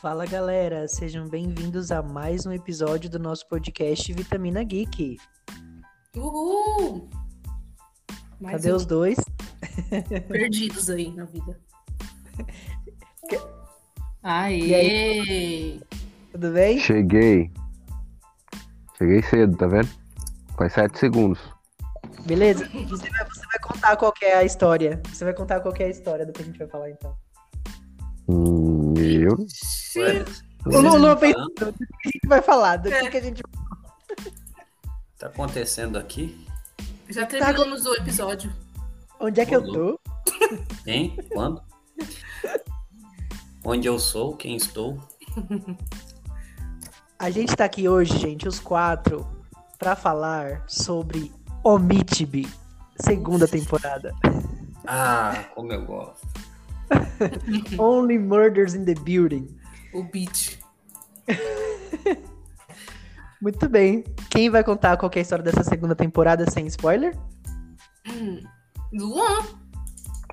Fala 0.00 0.26
galera, 0.26 0.86
sejam 0.86 1.28
bem-vindos 1.28 1.90
a 1.90 2.02
mais 2.02 2.46
um 2.46 2.52
episódio 2.52 3.10
do 3.10 3.18
nosso 3.18 3.46
podcast 3.48 4.12
Vitamina 4.12 4.62
Geek. 4.62 5.16
Uhul! 6.16 7.08
Mais 8.40 8.56
Cadê 8.56 8.72
um. 8.72 8.76
os 8.76 8.86
dois? 8.86 9.16
perdidos 10.28 10.88
aí 10.88 11.10
na 11.12 11.24
vida? 11.24 11.58
Que- 13.28 13.40
Aê! 14.22 15.80
Tudo 16.32 16.52
bem? 16.52 16.78
Cheguei. 16.78 17.50
Cheguei 18.96 19.22
cedo, 19.22 19.56
tá 19.56 19.66
vendo? 19.66 19.88
Faz 20.56 20.72
sete 20.74 20.98
segundos. 20.98 21.40
Beleza? 22.24 22.68
Você 22.88 23.10
vai, 23.10 23.24
você 23.24 23.46
vai 23.46 23.58
contar 23.62 23.96
qual 23.96 24.12
que 24.12 24.24
é 24.24 24.36
a 24.36 24.44
história. 24.44 25.00
Você 25.08 25.24
vai 25.24 25.34
contar 25.34 25.60
qual 25.60 25.74
que 25.74 25.82
é 25.82 25.86
a 25.86 25.90
história 25.90 26.24
do 26.26 26.32
que 26.32 26.42
a 26.42 26.44
gente 26.44 26.58
vai 26.58 26.68
falar 26.68 26.90
então. 26.90 27.16
Hum, 28.28 28.77
eu. 29.00 29.36
Sim. 29.48 30.24
O 30.66 30.80
Lulu 30.80 31.16
pensando 31.16 31.72
do 31.72 31.72
que 31.72 32.08
a 32.08 32.10
gente 32.12 32.28
vai 32.28 32.42
falar, 32.42 32.76
do 32.76 32.90
que, 32.90 33.10
que 33.10 33.16
a 33.16 33.22
gente 33.22 33.42
Tá 35.18 35.26
acontecendo 35.26 35.98
aqui? 35.98 36.46
Já 37.08 37.26
terminamos 37.26 37.84
o 37.86 37.94
episódio. 37.94 38.52
Onde 39.18 39.40
é 39.40 39.46
que 39.46 39.56
eu 39.56 39.62
tô? 39.64 40.00
Quem? 40.84 41.16
Quando? 41.32 41.60
Onde 43.64 43.88
eu 43.88 43.98
sou? 43.98 44.36
Quem 44.36 44.54
estou? 44.54 44.98
A 47.18 47.30
gente 47.30 47.56
tá 47.56 47.64
aqui 47.64 47.88
hoje, 47.88 48.16
gente, 48.16 48.46
os 48.46 48.60
quatro, 48.60 49.26
pra 49.76 49.96
falar 49.96 50.62
sobre 50.68 51.32
Omitibi, 51.64 52.48
segunda 53.00 53.48
temporada. 53.48 54.14
Ah, 54.86 55.46
como 55.52 55.72
eu 55.72 55.84
gosto. 55.84 56.27
Only 57.78 58.18
Murders 58.18 58.74
in 58.74 58.84
the 58.84 58.94
Building. 58.94 59.48
O 59.92 60.02
beat. 60.04 60.58
Muito 63.40 63.68
bem. 63.68 64.04
Quem 64.30 64.50
vai 64.50 64.64
contar 64.64 64.96
qual 64.96 65.08
que 65.08 65.18
é 65.18 65.20
a 65.20 65.22
história 65.22 65.44
dessa 65.44 65.62
segunda 65.62 65.94
temporada 65.94 66.50
sem 66.50 66.66
spoiler? 66.66 67.16
Hum. 68.08 68.40
Luan! 68.92 69.44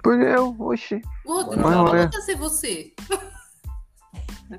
Por 0.02 0.20
eu, 0.22 0.56
oxi. 0.60 1.02
Luan, 1.26 1.48
Mas 1.48 1.58
não 1.58 1.72
não 1.72 1.88
vai 1.88 2.06
é. 2.06 2.12
ser 2.12 2.36
você. 2.36 2.94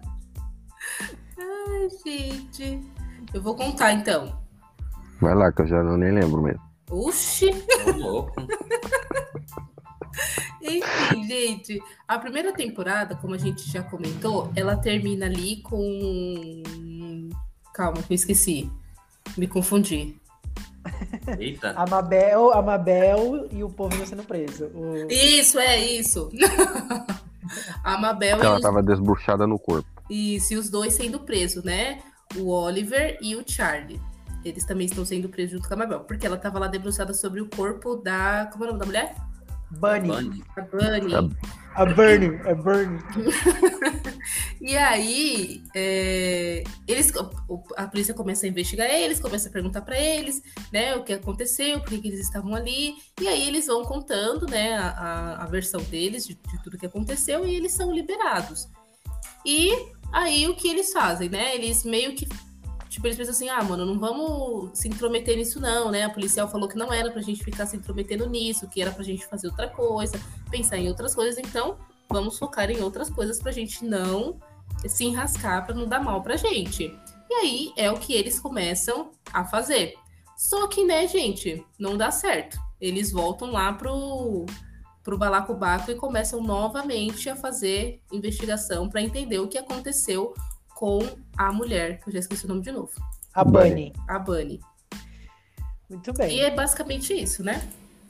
Ai, 1.38 1.88
gente. 2.04 2.80
Eu 3.32 3.42
vou 3.42 3.56
contar 3.56 3.92
então. 3.92 4.40
Vai 5.20 5.34
lá, 5.34 5.50
que 5.52 5.62
eu 5.62 5.66
já 5.66 5.82
não 5.82 5.96
nem 5.96 6.12
lembro 6.12 6.42
mesmo. 6.42 6.60
Oxi! 6.90 7.50
Tô 7.84 7.92
louco. 7.92 8.34
Enfim, 10.62 11.26
gente, 11.28 11.82
a 12.08 12.18
primeira 12.18 12.52
temporada, 12.52 13.14
como 13.16 13.34
a 13.34 13.38
gente 13.38 13.70
já 13.70 13.82
comentou, 13.82 14.50
ela 14.56 14.76
termina 14.76 15.26
ali 15.26 15.56
com. 15.62 16.62
Calma, 17.74 18.02
que 18.02 18.12
eu 18.12 18.14
esqueci. 18.14 18.70
Me 19.36 19.46
confundi. 19.46 20.16
Eita. 21.38 21.72
A 21.76 21.84
Mabel, 21.86 22.52
a 22.52 22.62
Mabel 22.62 23.48
e 23.50 23.62
o 23.62 23.68
povo 23.68 24.06
sendo 24.06 24.22
preso. 24.22 24.66
O- 24.66 25.06
Isso, 25.10 25.58
é 25.58 25.78
isso. 25.78 26.30
a 27.84 27.98
Mabel 27.98 28.38
e 28.38 28.40
ela 28.40 28.56
os, 28.56 28.62
tava 28.62 28.82
desbuchada 28.82 29.46
no 29.46 29.58
corpo. 29.58 29.88
isso, 30.08 30.54
e 30.54 30.56
os 30.56 30.70
dois 30.70 30.94
sendo 30.94 31.20
presos, 31.20 31.62
né? 31.64 32.00
O 32.36 32.50
Oliver 32.50 33.18
e 33.20 33.34
o 33.36 33.44
Charlie. 33.46 34.00
Eles 34.44 34.64
também 34.64 34.86
estão 34.86 35.04
sendo 35.04 35.28
presos 35.28 35.52
junto 35.56 35.66
com 35.68 35.74
a 35.74 35.78
Mabel, 35.78 36.00
porque 36.00 36.24
ela 36.24 36.36
tava 36.36 36.58
lá 36.60 36.68
debruçada 36.68 37.12
sobre 37.12 37.40
o 37.40 37.48
corpo 37.48 37.96
da. 37.96 38.48
Como 38.52 38.64
é 38.64 38.68
o 38.68 38.70
nome 38.70 38.80
da 38.80 38.86
mulher? 38.86 39.14
Bunny. 39.70 40.08
Bunny. 40.08 40.44
A 40.56 40.60
Bunny. 40.62 41.36
A 41.74 41.84
Bernie. 41.84 42.40
A 42.48 42.54
Bernie. 42.54 42.98
E 44.60 44.76
aí, 44.76 45.62
é, 45.74 46.64
eles, 46.88 47.12
o- 47.48 47.62
a 47.76 47.86
polícia 47.86 48.14
começa 48.14 48.46
a 48.46 48.48
investigar 48.48 48.88
eles, 48.90 49.20
começa 49.20 49.48
a 49.48 49.52
perguntar 49.52 49.82
pra 49.82 49.96
eles, 50.00 50.42
né, 50.72 50.96
o 50.96 51.04
que 51.04 51.12
aconteceu, 51.12 51.78
por 51.80 51.90
que, 51.90 51.98
que 52.00 52.08
eles 52.08 52.20
estavam 52.20 52.54
ali. 52.54 52.94
E 53.20 53.28
aí 53.28 53.46
eles 53.46 53.66
vão 53.66 53.84
contando, 53.84 54.46
né, 54.46 54.74
a, 54.76 54.88
a- 54.88 55.44
a 55.44 55.46
versão 55.46 55.80
deles 55.82 56.26
de, 56.26 56.34
de 56.34 56.62
tudo 56.64 56.78
que 56.78 56.86
aconteceu 56.86 57.46
e 57.46 57.54
eles 57.54 57.72
são 57.72 57.92
liberados. 57.92 58.66
E 59.44 59.70
aí 60.12 60.48
o 60.48 60.56
que 60.56 60.68
eles 60.68 60.92
fazem, 60.92 61.28
né? 61.28 61.54
Eles 61.54 61.84
meio 61.84 62.16
que 62.16 62.26
Tipo, 62.96 63.08
eles 63.08 63.18
pensam 63.18 63.34
assim, 63.34 63.50
ah, 63.50 63.62
mano, 63.62 63.84
não 63.84 63.98
vamos 63.98 64.70
se 64.72 64.88
intrometer 64.88 65.36
nisso, 65.36 65.60
não, 65.60 65.90
né? 65.90 66.04
A 66.04 66.08
policial 66.08 66.48
falou 66.48 66.66
que 66.66 66.78
não 66.78 66.90
era 66.90 67.10
pra 67.10 67.20
gente 67.20 67.44
ficar 67.44 67.66
se 67.66 67.76
intrometendo 67.76 68.26
nisso, 68.26 68.66
que 68.70 68.80
era 68.80 68.90
pra 68.90 69.04
gente 69.04 69.26
fazer 69.26 69.48
outra 69.48 69.68
coisa, 69.68 70.18
pensar 70.50 70.78
em 70.78 70.88
outras 70.88 71.14
coisas, 71.14 71.36
então 71.36 71.76
vamos 72.08 72.38
focar 72.38 72.70
em 72.70 72.80
outras 72.80 73.10
coisas 73.10 73.38
pra 73.38 73.52
gente 73.52 73.84
não 73.84 74.40
se 74.88 75.04
enrascar, 75.04 75.66
pra 75.66 75.74
não 75.74 75.86
dar 75.86 76.02
mal 76.02 76.22
pra 76.22 76.36
gente. 76.36 76.98
E 77.28 77.34
aí 77.34 77.72
é 77.76 77.90
o 77.90 77.98
que 77.98 78.14
eles 78.14 78.40
começam 78.40 79.10
a 79.30 79.44
fazer. 79.44 79.96
Só 80.34 80.66
que, 80.66 80.82
né, 80.82 81.06
gente, 81.06 81.66
não 81.78 81.98
dá 81.98 82.10
certo. 82.10 82.58
Eles 82.80 83.12
voltam 83.12 83.52
lá 83.52 83.74
pro, 83.74 84.46
pro 85.04 85.18
balacobaco 85.18 85.90
e 85.90 85.96
começam 85.96 86.42
novamente 86.42 87.28
a 87.28 87.36
fazer 87.36 88.00
investigação 88.10 88.88
pra 88.88 89.02
entender 89.02 89.38
o 89.38 89.48
que 89.48 89.58
aconteceu 89.58 90.32
com 90.76 90.98
a 91.38 91.50
mulher, 91.50 92.00
que 92.02 92.08
eu 92.08 92.12
já 92.12 92.18
esqueci 92.18 92.44
o 92.44 92.48
nome 92.48 92.60
de 92.60 92.70
novo, 92.70 92.90
A 93.32 93.42
Bunny. 93.42 93.94
a 94.06 94.18
Bunny. 94.18 94.60
Muito 95.88 96.10
E 96.10 96.12
bem. 96.12 96.40
é 96.42 96.50
basicamente 96.50 97.14
isso, 97.14 97.42
né? 97.42 97.66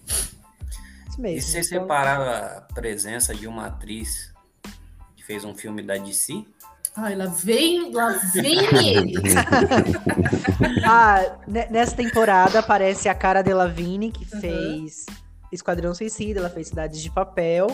Isso 0.09 1.17
E 1.17 1.21
mesmo. 1.21 1.41
se 1.43 1.53
você 1.53 1.59
Então, 1.75 1.83
separar 1.83 2.21
a 2.21 2.61
presença 2.75 3.33
de 3.33 3.47
uma 3.47 3.67
atriz 3.67 4.33
que 5.15 5.23
fez 5.25 5.45
um 5.45 5.55
filme 5.55 5.81
da 5.81 5.97
DC? 5.97 6.45
Ai, 6.97 7.15
lá 7.15 7.27
vem, 7.27 7.93
lá 7.93 8.09
vem 8.35 8.59
ele. 8.85 9.13
ah, 10.85 11.39
ne- 11.47 11.67
nessa 11.71 11.95
temporada 11.95 12.59
aparece 12.59 13.09
a 13.09 13.15
cara 13.15 13.43
de 13.43 13.53
Lavigne, 13.55 14.11
que 14.11 14.25
Uhum. 14.35 14.41
fez 14.41 15.07
Esquadrão 15.53 15.95
Suicida, 15.95 16.41
ela 16.41 16.51
fez 16.51 16.69
Cidades 16.69 17.01
de 17.01 17.11
Papel. 17.11 17.67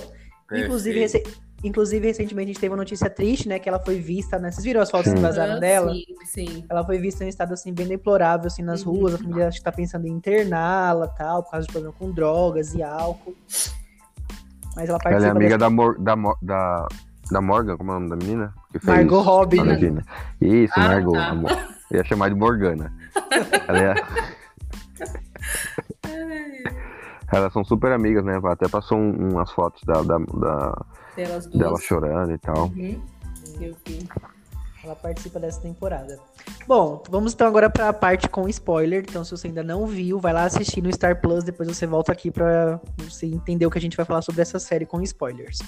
Inclusive, 0.53 0.99
Perfeito. 1.01 1.29
rece- 1.29 1.41
Inclusive, 1.65 2.07
recentemente 2.09 2.51
a 2.51 2.53
gente 2.53 2.61
teve 2.61 2.73
uma 2.73 2.79
notícia 2.79 3.09
triste, 3.09 3.49
né? 3.49 3.59
Que 3.59 3.69
ela 3.69 3.79
foi 3.79 3.99
vista, 4.01 4.37
né? 4.39 4.51
Vocês 4.51 4.65
viram 4.65 4.81
as 4.81 4.91
fotos 4.91 5.13
que 5.13 5.21
vazaram 5.21 5.55
Ah, 5.55 5.59
dela? 5.61 5.93
Sim, 5.93 6.05
sim. 6.25 6.65
Ela 6.69 6.85
foi 6.85 6.99
vista 6.99 7.23
em 7.23 7.27
um 7.27 7.31
estado 7.31 7.55
assim 7.55 7.73
bem 7.73 7.87
deplorável 7.87 8.47
assim 8.49 8.63
nas 8.63 8.85
Uhum. 8.85 8.95
ruas. 8.95 9.15
A 9.15 9.19
família 9.19 9.47
acho 9.49 9.59
que 9.59 9.65
tá 9.65 9.71
pensando 9.71 10.07
em 10.07 10.11
interná-la, 10.11 11.07
tal, 11.07 11.43
por 11.45 11.53
causa 11.53 11.67
de 11.67 11.73
problema 11.73 11.95
com 11.99 12.11
drogas 12.11 12.75
e 12.75 12.83
álcool. 12.83 13.37
Mas 14.75 14.89
ela 14.89 14.95
Ela 14.95 14.99
participa 14.99 15.29
é 15.29 15.31
amiga 15.31 15.57
da, 15.59 15.71
Mor 15.71 15.97
da, 16.01 16.17
Mor- 16.17 16.39
da, 16.43 16.89
da 17.31 17.41
Morgan, 17.41 17.77
como 17.77 17.93
é 17.93 17.97
o 17.97 18.01
nome 18.01 18.11
da 18.11 18.17
menina? 18.17 18.53
Que 18.73 18.79
fez 18.81 18.97
Margot 18.97 19.21
Robbie, 19.21 19.63
né? 19.63 19.75
Arlequina. 19.75 20.05
Isso, 20.41 20.73
Ah, 20.77 20.89
Margot. 20.89 21.13
tá. 21.13 21.29
amor. 21.29 21.51
Eu 21.91 21.99
ia 21.99 22.05
chamar 22.05 22.29
de 22.31 22.35
Morgana. 22.35 22.93
Ela 23.69 23.79
é- 23.79 23.95
Elas 27.33 27.53
são 27.53 27.65
super 27.65 27.93
amigas, 27.93 28.25
né? 28.25 28.39
Até 28.45 28.69
passou 28.69 28.99
um- 28.99 29.31
umas 29.33 29.51
fotos 29.53 29.83
da, 29.85 30.03
da, 30.03 30.19
da- 30.19 30.85
Delas 31.17 31.47
duas. 31.47 31.59
dela 31.59 31.79
chorando 31.81 32.33
e 32.33 32.39
tal. 32.39 32.67
Uhum. 32.69 33.03
Eu 33.61 33.77
vi. 33.87 34.09
Ela 34.85 34.97
participa 34.97 35.39
dessa 35.39 35.61
temporada. 35.61 36.19
Bom, 36.67 37.03
vamos 37.09 37.33
então 37.35 37.47
agora 37.47 37.71
pra 37.71 37.93
parte 37.93 38.29
com 38.29 38.49
spoiler. 38.49 39.05
Então, 39.09 39.23
se 39.25 39.31
você 39.31 39.47
ainda 39.47 39.63
não 39.63 39.87
viu, 39.87 40.19
vai 40.19 40.33
lá 40.33 40.45
assistir 40.45 40.83
no 40.83 40.93
Star 40.93 41.21
Plus. 41.21 41.45
Depois 41.45 41.69
você 41.69 41.87
volta 41.87 42.11
aqui 42.11 42.31
pra 42.33 42.81
você 42.99 43.27
entender 43.27 43.65
o 43.65 43.71
que 43.71 43.79
a 43.79 43.81
gente 43.81 43.97
vai 43.97 44.05
falar 44.05 44.23
sobre 44.23 44.43
essa 44.43 44.59
série 44.59 44.85
com 44.85 45.01
spoilers. 45.03 45.59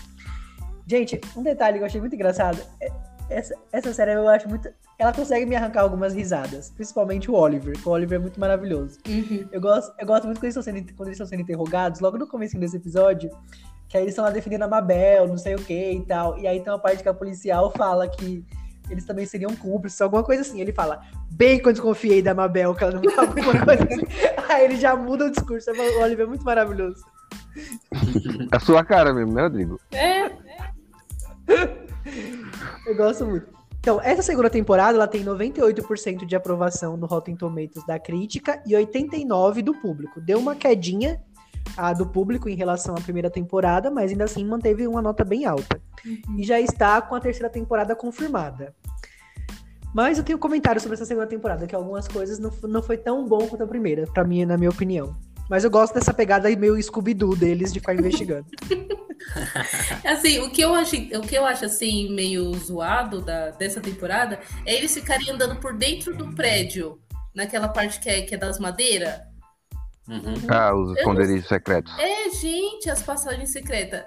Gente, 0.87 1.21
um 1.37 1.43
detalhe 1.43 1.79
que 1.79 1.83
eu 1.83 1.87
achei 1.87 2.01
muito 2.01 2.15
engraçado. 2.15 2.59
é- 2.81 2.91
Essa, 3.31 3.55
essa 3.73 3.95
série 3.95 4.13
eu 4.13 4.29
acho 4.29 4.47
muito. 4.49 4.69
Ela 4.99 5.11
consegue 5.13 5.47
me 5.47 5.57
arrancar 5.57 5.81
algumas 5.83 6.13
risadas. 6.13 6.71
Principalmente 6.71 7.31
o 7.31 7.35
Oliver, 7.35 7.73
que 7.81 7.89
o 7.89 7.93
Oliver 7.93 8.19
é 8.19 8.21
muito 8.21 8.39
maravilhoso. 8.39 8.99
Uhum. 9.09 9.49
Eu 9.51 9.61
gosto, 9.61 9.95
eu 9.99 10.07
gosto 10.07 10.25
muito 10.27 10.39
quando 10.41 10.45
eles, 10.45 10.57
estão 10.57 10.63
sendo, 10.75 10.93
quando 10.95 11.09
eles 11.09 11.17
estão 11.17 11.27
sendo 11.27 11.41
interrogados, 11.41 12.01
logo 12.01 12.19
no 12.19 12.27
começo 12.29 12.59
desse 12.59 12.77
episódio, 12.77 13.31
que 13.89 13.97
aí 13.97 14.05
eles 14.05 14.13
estão 14.13 14.25
lá 14.25 14.31
defendendo 14.31 14.63
a 14.63 14.69
Mabel, 14.69 15.29
não 15.29 15.39
sei 15.39 15.55
o 15.55 15.59
que 15.59 15.93
e 15.93 16.01
tal. 16.05 16.39
E 16.39 16.47
aí 16.47 16.61
tem 16.61 16.73
uma 16.73 16.79
parte 16.79 17.03
que 17.03 17.09
a 17.09 17.15
policial 17.15 17.71
fala 17.71 18.09
que 18.09 18.45
eles 18.91 19.05
também 19.05 19.25
seriam 19.25 19.55
cúmplices, 19.57 20.01
alguma 20.01 20.23
coisa 20.23 20.43
assim. 20.43 20.61
Ele 20.61 20.73
fala, 20.73 21.01
bem 21.31 21.59
que 21.59 21.69
eu 21.69 21.73
desconfiei 21.73 22.21
da 22.21 22.35
Mabel, 22.35 22.75
que 22.75 22.85
ela 22.85 22.95
não 22.95 23.03
tava 23.03 23.29
alguma 23.29 23.53
coisa 23.65 23.85
assim. 23.85 24.03
Aí 24.49 24.65
ele 24.65 24.77
já 24.77 24.95
muda 24.97 25.27
o 25.27 25.31
discurso. 25.31 25.71
O 25.71 26.03
Oliver 26.03 26.27
é 26.27 26.29
muito 26.29 26.45
maravilhoso. 26.45 27.03
É 28.53 28.57
a 28.57 28.61
sua 28.61 28.85
cara 28.85 29.13
mesmo, 29.13 29.33
né, 29.33 29.43
Rodrigo? 29.43 29.81
É, 29.93 30.31
Eu 32.87 32.97
gosto 32.97 33.27
muito. 33.27 33.47
Então, 33.81 34.01
essa 34.01 34.23
segunda 34.23 34.49
temporada, 34.49 34.97
ela 34.97 35.07
tem 35.07 35.23
98% 35.23 36.25
de 36.25 36.35
aprovação 36.35 36.97
no 36.97 37.07
Rotten 37.07 37.37
Tomatoes 37.37 37.87
da 37.87 37.99
crítica 37.99 38.63
e 38.67 38.73
89% 38.73 39.63
do 39.63 39.75
público. 39.75 40.21
Deu 40.21 40.39
uma 40.39 40.55
quedinha 40.55 41.23
a 41.77 41.93
do 41.93 42.07
público 42.07 42.49
em 42.49 42.55
relação 42.55 42.95
à 42.95 43.01
primeira 43.01 43.31
temporada, 43.31 43.91
mas 43.91 44.11
ainda 44.11 44.25
assim 44.25 44.45
manteve 44.45 44.87
uma 44.87 45.03
nota 45.03 45.25
bem 45.25 45.45
alta. 45.45 45.81
E 46.37 46.45
já 46.45 46.61
está 46.61 47.01
com 47.01 47.15
a 47.15 47.21
terceira 47.21 47.51
temporada 47.51 47.95
confirmada. 47.95 48.75
Mas 49.95 50.19
eu 50.19 50.25
tenho 50.25 50.39
um 50.39 50.41
comentário 50.41 50.81
sobre 50.81 50.97
essa 50.97 51.05
segunda 51.05 51.27
temporada, 51.27 51.67
que 51.67 51.75
algumas 51.75 52.09
coisas 52.09 52.39
não, 52.39 52.51
não 52.65 52.83
foi 52.83 52.97
tão 52.97 53.27
bom 53.27 53.47
quanto 53.47 53.63
a 53.63 53.67
primeira, 53.67 54.07
pra 54.07 54.25
mim, 54.25 54.45
na 54.45 54.57
minha 54.57 54.71
opinião. 54.71 55.17
Mas 55.49 55.63
eu 55.63 55.71
gosto 55.71 55.95
dessa 55.95 56.13
pegada 56.13 56.49
meio 56.57 56.83
Scooby-Doo 56.83 57.37
deles 57.37 57.73
de 57.73 57.79
ficar 57.79 57.95
investigando. 57.95 58.47
Assim, 60.05 60.41
o 60.41 60.51
que 60.51 60.63
eu 60.63 60.75
acho, 60.75 60.97
o 60.97 61.23
que 61.23 61.35
eu 61.37 61.45
acho 61.45 61.65
assim 61.65 62.13
meio 62.13 62.53
zoado 62.55 63.21
da, 63.21 63.51
dessa 63.51 63.81
temporada 63.81 64.41
é 64.65 64.75
eles 64.75 64.95
ficarem 64.95 65.31
andando 65.31 65.57
por 65.57 65.75
dentro 65.75 66.15
do 66.17 66.35
prédio, 66.35 66.99
naquela 67.35 67.69
parte 67.69 68.01
que 68.01 68.09
é, 68.09 68.23
que 68.23 68.35
é 68.35 68.39
das 68.39 68.59
madeiras. 68.59 69.21
Uhum. 70.09 70.35
Ah, 70.49 70.75
os 70.75 70.89
Eu 70.91 70.95
esconderijos 70.97 71.49
secretos. 71.49 71.93
É, 71.99 72.29
gente, 72.31 72.91
as 72.91 73.03
passagens 73.03 73.51
secretas. 73.51 74.03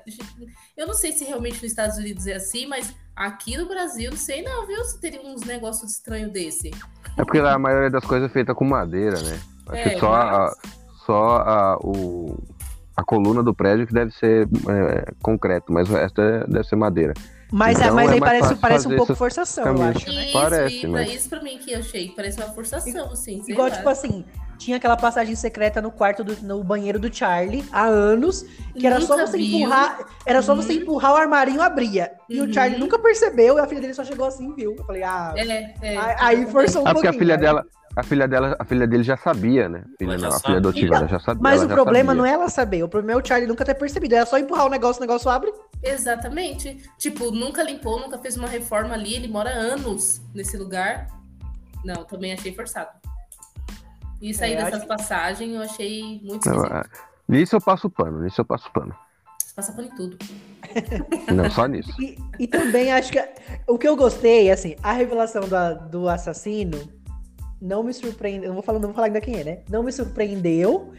Eu 0.75 0.85
não 0.87 0.93
sei 0.93 1.11
se 1.11 1.23
realmente 1.25 1.55
nos 1.55 1.63
Estados 1.63 1.97
Unidos 1.97 2.27
é 2.27 2.35
assim, 2.35 2.67
mas 2.67 2.93
aqui 3.15 3.57
no 3.57 3.67
Brasil, 3.67 4.11
não 4.11 4.17
sei 4.17 4.43
não, 4.43 4.67
viu? 4.67 4.83
Se 4.85 4.99
teria 5.01 5.21
uns 5.21 5.41
negócios 5.41 5.91
estranhos 5.91 6.31
desse. 6.31 6.69
É 7.17 7.23
porque 7.25 7.41
lá 7.41 7.53
a 7.53 7.59
maioria 7.59 7.89
das 7.89 8.05
coisas 8.05 8.29
é 8.29 8.33
feita 8.33 8.53
com 8.53 8.63
madeira, 8.63 9.19
né? 9.21 9.39
Acho 9.69 9.75
É, 9.81 9.89
que 9.95 9.99
só, 9.99 10.13
a, 10.13 10.31
mas- 10.45 10.55
só 11.05 11.37
a, 11.37 11.77
o, 11.81 12.37
a 12.95 13.03
coluna 13.03 13.41
do 13.41 13.55
prédio 13.55 13.87
que 13.87 13.93
deve 13.93 14.11
ser 14.11 14.47
é, 14.69 15.11
concreto, 15.23 15.73
mas 15.73 15.89
o 15.89 15.93
resto 15.93 16.21
é- 16.21 16.45
deve 16.47 16.63
ser 16.67 16.75
madeira. 16.75 17.13
Mas, 17.51 17.79
é, 17.79 17.85
Então 17.85 17.95
mas 17.95 18.09
é 18.09 18.13
aí 18.13 18.19
mais 18.19 18.39
parece, 18.39 18.55
parece 18.61 18.87
um 18.87 18.95
pouco 18.97 19.15
forçação, 19.15 19.65
eu 19.65 19.73
caminhos. 19.73 19.95
acho, 19.97 20.13
né? 20.13 20.23
Isso, 20.25 20.33
Parece, 20.33 20.87
mas- 20.87 21.13
isso 21.13 21.29
pra 21.29 21.41
mim 21.41 21.57
que 21.57 21.71
eu 21.71 21.79
achei, 21.79 22.09
parece 22.09 22.37
uma 22.39 22.49
forçação, 22.53 23.11
assim. 23.11 23.41
Igual, 23.47 23.69
lá. 23.69 23.75
tipo 23.75 23.89
assim, 23.89 24.23
tinha 24.57 24.77
aquela 24.77 24.97
passagem 24.97 25.35
secreta 25.35 25.81
no 25.81 25.91
quarto 25.91 26.23
do 26.23 26.35
no 26.41 26.63
banheiro 26.63 26.99
do 26.99 27.13
Charlie 27.13 27.63
há 27.71 27.85
anos, 27.85 28.43
que 28.77 28.85
era 28.85 28.99
só 29.01 29.15
Nunca 29.15 29.27
você 29.27 29.37
viu. 29.37 29.59
empurrar, 29.59 29.99
era 30.25 30.41
só 30.41 30.55
você 30.55 30.73
Uhum. 30.73 30.81
empurrar 30.81 31.13
o 31.13 31.15
armarinho 31.15 31.61
abria. 31.61 32.11
E 32.29 32.39
Uhum. 32.41 32.49
o 32.49 32.53
Charlie 32.53 32.79
nunca 32.79 32.97
percebeu, 32.99 33.57
e 33.57 33.59
a 33.61 33.67
filha 33.67 33.81
dele 33.81 33.93
só 33.93 34.03
chegou 34.03 34.25
assim, 34.25 34.53
viu? 34.55 34.75
Eu 34.77 34.83
falei, 34.85 35.03
ah, 35.03 35.33
É, 35.37 35.75
é, 35.81 36.15
aí- 36.19 36.45
forçou 36.47 36.83
um 36.83 36.87
Ah, 36.87 36.93
porque 36.93 37.07
a 37.07 37.11
pouquinho. 37.11 37.19
filha 37.19 37.35
né? 37.37 37.41
dela, 37.41 37.65
a 37.95 38.03
filha 38.03 38.27
dela, 38.27 38.55
a 38.59 38.65
filha 38.65 38.85
dele 38.87 39.03
já 39.03 39.17
sabia, 39.17 39.67
né? 39.69 39.83
Filha, 39.97 40.11
Ela 40.11 40.19
já 40.19 40.29
não, 40.29 40.35
a 40.35 40.39
filha 40.39 40.57
adotiva, 40.57 40.95
ela 40.95 41.07
já 41.07 41.19
sabia. 41.19 41.41
Mas 41.41 41.63
o 41.63 41.67
problema 41.67 42.11
sabia. 42.11 42.17
não 42.21 42.25
é 42.25 42.33
ela 42.33 42.49
saber, 42.49 42.83
o 42.83 42.89
problema 42.89 43.19
é 43.19 43.23
o 43.23 43.25
Charlie 43.25 43.47
nunca 43.47 43.63
ter 43.65 43.73
percebido. 43.75 44.15
Era 44.15 44.25
só 44.25 44.37
empurrar 44.37 44.65
o 44.65 44.69
negócio, 44.69 45.01
o 45.01 45.05
negócio 45.05 45.29
abre. 45.29 45.51
Exatamente. 45.83 46.81
Tipo, 46.97 47.31
nunca 47.31 47.63
limpou, 47.63 47.99
nunca 47.99 48.17
fez 48.17 48.37
uma 48.37 48.47
reforma 48.47 48.93
ali, 48.93 49.13
ele 49.15 49.27
mora 49.27 49.49
anos 49.49 50.21
nesse 50.33 50.57
lugar. 50.57 51.07
Não, 51.83 52.03
também 52.03 52.33
achei 52.33 52.53
forçado. 52.53 52.89
E 54.21 54.33
sair 54.33 54.53
É, 54.53 54.63
dessas 54.63 54.79
acho- 54.79 54.87
passagens 54.87 55.53
eu 55.53 55.61
achei 55.61 56.19
muito 56.23 56.47
esquisito. 56.47 56.73
é- 56.73 56.83
nisso 57.27 57.55
eu 57.55 57.61
passo 57.61 57.89
pano, 57.89 58.21
nisso 58.23 58.41
eu 58.41 58.45
passo 58.45 58.71
pano. 58.71 58.95
Passa 59.55 59.71
pano 59.73 59.87
em 59.87 59.95
tudo. 59.95 60.17
Não, 61.33 61.49
só 61.49 61.65
nisso. 61.65 61.91
E, 62.01 62.17
e 62.39 62.47
também 62.47 62.91
acho 62.91 63.11
que 63.11 63.19
o 63.67 63.77
que 63.77 63.87
eu 63.87 63.95
gostei, 63.95 64.51
assim, 64.51 64.75
a 64.83 64.91
revelação 64.93 65.47
da- 65.47 65.73
do 65.73 66.07
assassino 66.07 66.77
não 67.61 67.81
me 67.83 67.93
surpreendeu. 67.93 68.49
Não 68.49 68.55
vou 68.55 68.63
falar, 68.63 68.79
não 68.79 68.87
vou 68.89 68.95
falar 68.95 69.07
ainda 69.07 69.21
quem 69.21 69.39
é, 69.39 69.43
né? 69.43 69.59
Não 69.69 69.81
me 69.83 69.91
surpreendeu. 69.91 70.93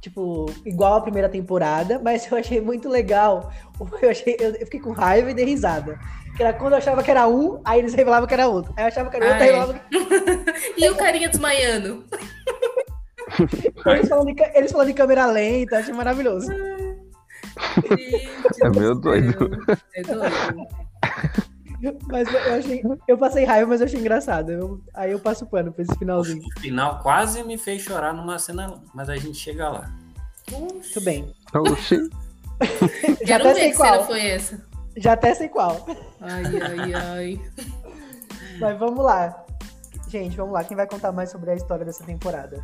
Tipo, 0.00 0.46
igual 0.64 0.94
a 0.94 1.00
primeira 1.02 1.28
temporada, 1.28 2.00
mas 2.02 2.30
eu 2.30 2.38
achei 2.38 2.60
muito 2.60 2.88
legal. 2.88 3.52
Eu, 4.02 4.10
achei, 4.10 4.36
eu, 4.38 4.52
fiquei 4.66 4.78
com 4.80 4.92
raiva 4.92 5.30
e 5.30 5.34
dei 5.34 5.44
risada. 5.46 5.98
Que 6.36 6.42
era 6.42 6.52
quando 6.52 6.72
eu 6.72 6.78
achava 6.78 7.02
que 7.02 7.10
era 7.10 7.26
um, 7.26 7.60
aí 7.64 7.78
eles 7.80 7.94
revelavam 7.94 8.26
que 8.28 8.34
era 8.34 8.46
outro. 8.46 8.72
Aí 8.76 8.84
eu 8.84 8.88
achava 8.88 9.08
que 9.08 9.16
era 9.16 9.24
outro, 9.26 9.40
Ah, 9.40 9.42
aí 9.42 9.48
é. 9.48 9.52
revelavam 9.52 9.74
que 9.74 10.74
E 10.84 10.88
o 10.90 10.96
carinha 10.96 11.28
desmaiando? 11.30 12.04
eles 13.86 14.08
falando, 14.08 14.28
em, 14.28 14.34
ca- 14.34 14.50
eles 14.54 14.70
falando 14.70 14.90
em 14.90 14.94
câmera 14.94 15.26
lenta, 15.26 15.78
achei 15.78 15.94
maravilhoso. 15.94 16.46
Gente 17.82 18.64
É 18.64 18.68
meio 18.68 18.94
doido. 18.94 19.50
É 19.94 20.02
doido. 20.02 20.66
Mas 22.08 22.28
eu 22.32 22.54
achei. 22.54 22.82
Eu 23.08 23.16
passei 23.18 23.44
raiva, 23.44 23.68
mas 23.68 23.80
eu 23.80 23.86
achei 23.86 23.98
engraçado. 24.00 24.50
Eu- 24.52 24.80
aí 24.94 25.12
eu 25.12 25.18
passo 25.18 25.46
pano 25.46 25.72
pra 25.72 25.82
esse 25.82 25.94
finalzinho. 25.98 26.42
O 26.56 26.60
final 26.60 26.98
quase 27.00 27.42
me 27.42 27.56
fez 27.56 27.82
chorar 27.82 28.12
numa 28.12 28.38
cena, 28.38 28.74
mas 28.94 29.08
a 29.08 29.16
gente 29.16 29.38
chega 29.38 29.68
lá. 29.68 29.90
Muito 30.50 31.00
bem. 31.02 31.32
Oxi. 31.54 31.98
Já 33.24 33.38
Quero 33.38 33.48
até 33.48 33.54
sei 33.54 33.70
que 33.70 33.76
cena 33.76 33.88
qual. 33.96 34.04
foi 34.06 34.26
essa. 34.26 34.66
Já 34.96 35.12
até 35.14 35.34
sei 35.34 35.48
qual. 35.48 35.86
Ai, 36.20 36.44
ai, 36.60 36.94
ai. 36.94 37.40
Mas 38.60 38.78
vamos 38.78 39.02
lá. 39.02 39.44
Gente, 40.08 40.36
vamos 40.36 40.52
lá. 40.52 40.62
Quem 40.64 40.76
vai 40.76 40.86
contar 40.86 41.12
mais 41.12 41.30
sobre 41.30 41.50
a 41.50 41.54
história 41.54 41.84
dessa 41.84 42.04
temporada? 42.04 42.62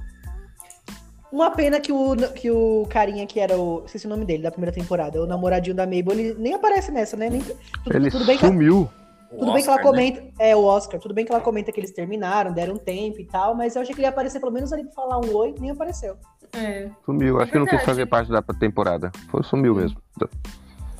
Uma 1.32 1.50
pena 1.50 1.80
que 1.80 1.90
o, 1.92 2.14
que 2.34 2.50
o 2.50 2.86
carinha 2.90 3.26
que 3.26 3.40
era 3.40 3.56
o. 3.58 3.82
Esqueci 3.86 4.06
o 4.06 4.10
nome 4.10 4.24
dele, 4.24 4.42
da 4.42 4.50
primeira 4.50 4.74
temporada, 4.74 5.22
o 5.22 5.26
namoradinho 5.26 5.74
da 5.74 5.84
Mabel, 5.86 6.12
ele 6.12 6.34
nem 6.34 6.54
aparece 6.54 6.90
nessa, 6.92 7.16
né? 7.16 7.30
Nem, 7.30 7.40
tudo, 7.40 7.56
Ele 7.96 8.10
tudo 8.10 8.26
bem 8.26 8.36
que, 8.36 8.46
sumiu. 8.46 8.88
O 9.36 9.40
tudo 9.40 9.52
bem 9.52 9.62
que 9.62 9.68
ela 9.68 9.76
Oscar, 9.76 9.92
né? 9.92 10.10
comenta. 10.10 10.32
É, 10.38 10.56
o 10.56 10.64
Oscar. 10.64 11.00
Tudo 11.00 11.14
bem 11.14 11.24
que 11.24 11.32
ela 11.32 11.40
comenta 11.40 11.70
que 11.70 11.78
eles 11.78 11.92
terminaram, 11.92 12.52
deram 12.52 12.74
um 12.74 12.78
tempo 12.78 13.20
e 13.20 13.24
tal, 13.24 13.54
mas 13.54 13.76
eu 13.76 13.82
achei 13.82 13.94
que 13.94 14.00
ele 14.00 14.06
ia 14.06 14.10
aparecer 14.10 14.40
pelo 14.40 14.52
menos 14.52 14.72
ali 14.72 14.84
pra 14.84 14.92
falar 14.92 15.18
um 15.18 15.34
oi, 15.34 15.54
nem 15.60 15.70
apareceu. 15.70 16.16
É, 16.52 16.90
Sumiu. 17.04 17.38
É 17.38 17.42
Acho 17.42 17.52
que 17.52 17.58
não 17.58 17.66
quis 17.66 17.82
fazer 17.82 18.06
parte 18.06 18.30
da 18.30 18.42
temporada. 18.42 19.12
Foi, 19.28 19.42
sumiu 19.42 19.74
mesmo. 19.74 20.00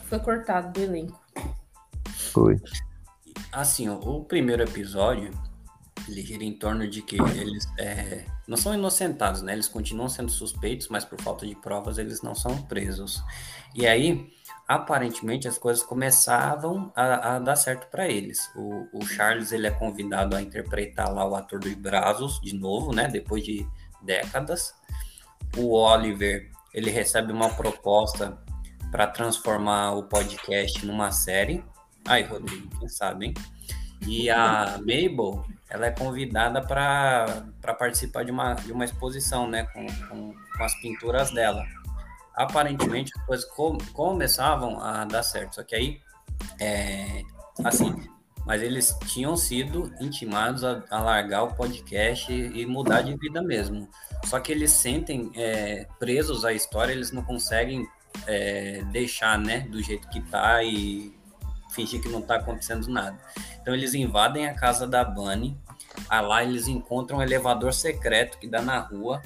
foi 0.05 0.19
cortado 0.19 0.73
do 0.73 0.81
elenco. 0.81 1.19
Foi. 2.33 2.61
Assim, 3.53 3.89
o, 3.89 3.95
o 3.95 4.25
primeiro 4.25 4.63
episódio, 4.63 5.31
ele 6.07 6.21
gira 6.21 6.45
em 6.45 6.53
torno 6.53 6.87
de 6.87 7.01
que 7.01 7.17
eles 7.17 7.67
é, 7.79 8.25
não 8.47 8.57
são 8.57 8.75
inocentados, 8.75 9.41
né? 9.41 9.55
Eles 9.55 9.69
continuam 9.69 10.09
sendo 10.09 10.31
suspeitos, 10.31 10.89
mas 10.89 11.05
por 11.05 11.21
falta 11.21 11.47
de 11.47 11.55
provas 11.55 11.97
eles 11.97 12.21
não 12.21 12.35
são 12.35 12.57
presos. 12.63 13.23
E 13.75 13.87
aí, 13.87 14.31
aparentemente, 14.67 15.47
as 15.47 15.59
coisas 15.59 15.83
começavam 15.83 16.93
a, 16.95 17.37
a 17.37 17.39
dar 17.39 17.57
certo 17.57 17.89
para 17.89 18.09
eles. 18.09 18.51
O, 18.57 18.89
o 18.93 19.07
Charles, 19.07 19.53
ele 19.53 19.67
é 19.67 19.71
convidado 19.71 20.35
a 20.35 20.43
interpretar 20.43 21.13
lá 21.13 21.27
o 21.27 21.35
ator 21.37 21.61
dos 21.61 21.75
Brazos, 21.75 22.41
de 22.41 22.55
novo, 22.55 22.93
né? 22.93 23.09
Depois 23.09 23.45
de 23.45 23.67
décadas. 24.03 24.75
O 25.57 25.75
Oliver, 25.75 26.51
ele 26.75 26.91
recebe 26.91 27.33
uma 27.33 27.49
proposta 27.51 28.39
para 28.91 29.07
transformar 29.07 29.93
o 29.93 30.03
podcast 30.05 30.85
numa 30.85 31.13
série. 31.13 31.65
Aí, 32.07 32.23
Rodrigo, 32.23 32.69
quem 32.79 32.89
sabe, 32.89 33.27
hein? 33.27 33.35
E 34.07 34.29
a 34.29 34.79
Mabel, 34.79 35.45
ela 35.71 35.87
é 35.87 35.91
convidada 35.91 36.61
para 36.61 37.75
participar 37.79 38.25
de 38.25 38.31
uma, 38.31 38.55
de 38.55 38.73
uma 38.73 38.85
exposição, 38.85 39.49
né? 39.49 39.65
Com, 39.73 39.87
com, 40.09 40.35
com 40.35 40.65
as 40.65 40.75
pinturas 40.81 41.31
dela. 41.31 41.65
Aparentemente, 42.37 43.13
as 43.17 43.25
coisas 43.25 43.45
com- 43.47 43.79
começavam 43.93 44.79
a 44.81 45.05
dar 45.05 45.23
certo. 45.23 45.55
Só 45.55 45.63
que 45.63 45.75
aí, 45.75 46.01
é, 46.61 47.23
assim, 47.65 47.95
mas 48.47 48.63
eles 48.63 48.97
tinham 49.07 49.37
sido 49.37 49.93
intimados 50.01 50.63
a, 50.63 50.85
a 50.91 51.01
largar 51.01 51.43
o 51.43 51.55
podcast 51.55 52.33
e, 52.33 52.61
e 52.61 52.67
mudar 52.67 53.03
de 53.03 53.17
vida 53.17 53.43
mesmo. 53.43 53.89
Só 54.25 54.39
que 54.39 54.53
eles 54.53 54.71
sentem 54.71 55.33
é, 55.35 55.87
presos 55.99 56.45
à 56.45 56.53
história, 56.53 56.93
eles 56.93 57.11
não 57.11 57.25
conseguem 57.25 57.89
é, 58.27 58.83
deixar, 58.93 59.37
né, 59.39 59.61
do 59.61 59.83
jeito 59.83 60.09
que 60.09 60.21
tá 60.21 60.63
e 60.63 61.13
fingir 61.73 62.01
que 62.01 62.09
não 62.09 62.23
tá 62.23 62.37
acontecendo 62.37 62.89
nada. 62.89 63.19
Então 63.61 63.75
eles 63.75 63.95
invadem 63.95 64.47
a 64.47 64.55
casa 64.55 64.87
da 64.87 65.05
Bunny, 65.05 65.59
lá 66.09 66.43
eles 66.43 66.69
encontram 66.69 67.19
um 67.19 67.23
elevador 67.23 67.75
secreto 67.75 68.39
que 68.39 68.47
dá 68.47 68.63
na 68.63 68.79
rua, 68.79 69.21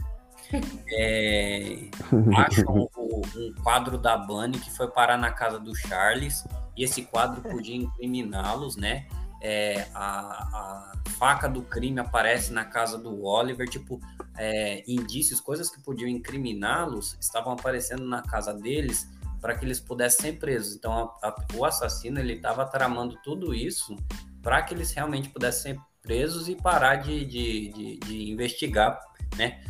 é, 0.88 1.88
acham 2.36 2.88
um 3.36 3.54
quadro 3.62 3.98
da 3.98 4.16
Bunny 4.16 4.58
que 4.58 4.70
foi 4.70 4.88
parar 4.88 5.16
na 5.16 5.30
casa 5.30 5.58
do 5.58 5.74
Charles, 5.74 6.44
e 6.76 6.84
esse 6.84 7.02
quadro 7.02 7.40
podia 7.42 7.76
incriminá-los, 7.76 8.76
né? 8.76 9.06
É, 9.42 9.86
a, 9.94 10.10
a 10.10 10.92
faca 11.18 11.48
do 11.48 11.62
crime 11.62 11.98
aparece 11.98 12.52
na 12.52 12.64
casa 12.64 12.98
do 12.98 13.24
Oliver, 13.24 13.68
tipo, 13.68 13.98
é, 14.36 14.84
indícios, 14.86 15.40
coisas 15.40 15.70
que 15.70 15.80
podiam 15.82 16.08
incriminá-los, 16.08 17.16
estavam 17.20 17.52
aparecendo 17.54 18.04
na 18.04 18.22
casa 18.22 18.52
deles 18.52 19.08
para 19.40 19.56
que 19.56 19.64
eles 19.64 19.80
pudessem 19.80 20.32
ser 20.32 20.38
presos. 20.38 20.76
Então, 20.76 20.92
a- 20.92 21.28
a- 21.28 21.36
o 21.54 21.64
assassino 21.64 22.20
ele 22.20 22.34
estava 22.34 22.66
tramando 22.66 23.16
tudo 23.24 23.54
isso 23.54 23.96
para 24.42 24.60
que 24.62 24.74
eles 24.74 24.92
realmente 24.92 25.30
pudessem 25.30 25.74
ser 25.74 25.80
presos 26.02 26.48
e 26.48 26.54
parar 26.54 26.96
de, 26.96 27.24
de, 27.24 27.68
de, 27.72 27.98
de 27.98 28.30
investigar, 28.30 29.00
né? 29.36 29.62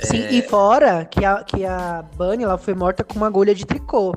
Sim, 0.00 0.26
e 0.28 0.42
fora 0.42 1.04
que 1.06 1.24
a, 1.24 1.42
que 1.42 1.64
a 1.64 2.02
Bunny 2.16 2.44
ela 2.44 2.58
foi 2.58 2.74
morta 2.74 3.02
com 3.02 3.14
uma 3.14 3.26
agulha 3.26 3.54
de 3.54 3.64
tricô. 3.64 4.14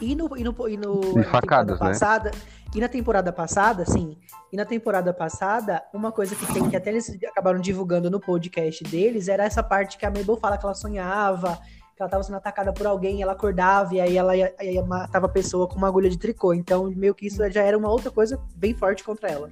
E 0.00 0.14
no, 0.14 0.36
e 0.36 0.42
no, 0.42 0.68
e 0.68 0.76
no 0.76 1.00
E 1.00 1.14
na 1.16 1.24
facadas, 1.24 1.74
temporada 1.74 1.74
né? 1.74 1.76
passada, 1.76 2.30
e 2.74 2.80
na 2.80 2.88
temporada 2.88 3.32
passada, 3.32 3.84
sim. 3.84 4.16
E 4.50 4.56
na 4.56 4.64
temporada 4.64 5.12
passada, 5.12 5.82
uma 5.92 6.10
coisa 6.10 6.34
que 6.34 6.46
tem 6.52 6.70
que 6.70 6.76
até 6.76 6.90
eles 6.90 7.10
acabaram 7.28 7.60
divulgando 7.60 8.10
no 8.10 8.18
podcast 8.18 8.82
deles 8.84 9.28
era 9.28 9.44
essa 9.44 9.62
parte 9.62 9.98
que 9.98 10.06
a 10.06 10.10
Mabel 10.10 10.36
fala 10.36 10.56
que 10.56 10.64
ela 10.64 10.74
sonhava, 10.74 11.58
que 11.94 12.02
ela 12.02 12.08
tava 12.08 12.22
sendo 12.22 12.36
atacada 12.36 12.72
por 12.72 12.86
alguém, 12.86 13.20
ela 13.20 13.32
acordava 13.32 13.94
e 13.94 14.00
aí 14.00 14.16
ela 14.16 14.34
ia, 14.34 14.54
ia 14.62 14.82
matava 14.84 15.26
a 15.26 15.30
pessoa 15.30 15.68
com 15.68 15.76
uma 15.76 15.88
agulha 15.88 16.08
de 16.08 16.16
tricô. 16.16 16.54
Então, 16.54 16.90
meio 16.96 17.14
que 17.14 17.26
isso 17.26 17.38
já 17.50 17.62
era 17.62 17.76
uma 17.76 17.90
outra 17.90 18.10
coisa 18.10 18.40
bem 18.54 18.72
forte 18.72 19.04
contra 19.04 19.28
ela. 19.28 19.50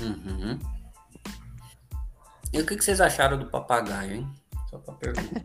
Uhum. 0.00 0.58
E 2.52 2.60
o 2.60 2.64
que, 2.64 2.76
que 2.76 2.84
vocês 2.84 3.00
acharam 3.00 3.36
do 3.36 3.46
papagaio, 3.46 4.14
hein? 4.14 4.28
Só 4.74 4.78
pra 4.78 4.94
perguntar. 4.94 5.42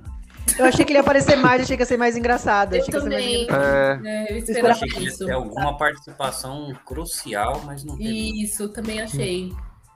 Eu 0.57 0.65
achei 0.65 0.83
que 0.83 0.91
ele 0.91 0.97
ia 0.97 1.01
aparecer 1.01 1.35
mais, 1.35 1.61
achei 1.61 1.77
que 1.77 1.83
ia 1.83 1.85
ser 1.85 1.97
mais 1.97 2.17
engraçado. 2.17 2.73
Eu 2.73 2.81
achei 2.81 2.91
que 2.91 2.97
ia 2.97 3.01
ser 3.03 3.09
mais 3.09 3.23
também. 3.23 3.43
engraçado. 3.43 4.05
É, 4.07 4.25
É, 4.25 4.33
eu 4.33 4.37
esperava 4.37 4.71
achei 4.73 4.87
que 4.89 4.99
ia 5.03 5.07
isso. 5.07 5.25
ter 5.25 5.31
alguma 5.31 5.77
participação 5.77 6.73
crucial, 6.85 7.61
mas 7.65 7.83
não 7.83 7.95
teve. 7.97 8.43
Isso, 8.43 8.67
também 8.69 9.01
achei. 9.01 9.53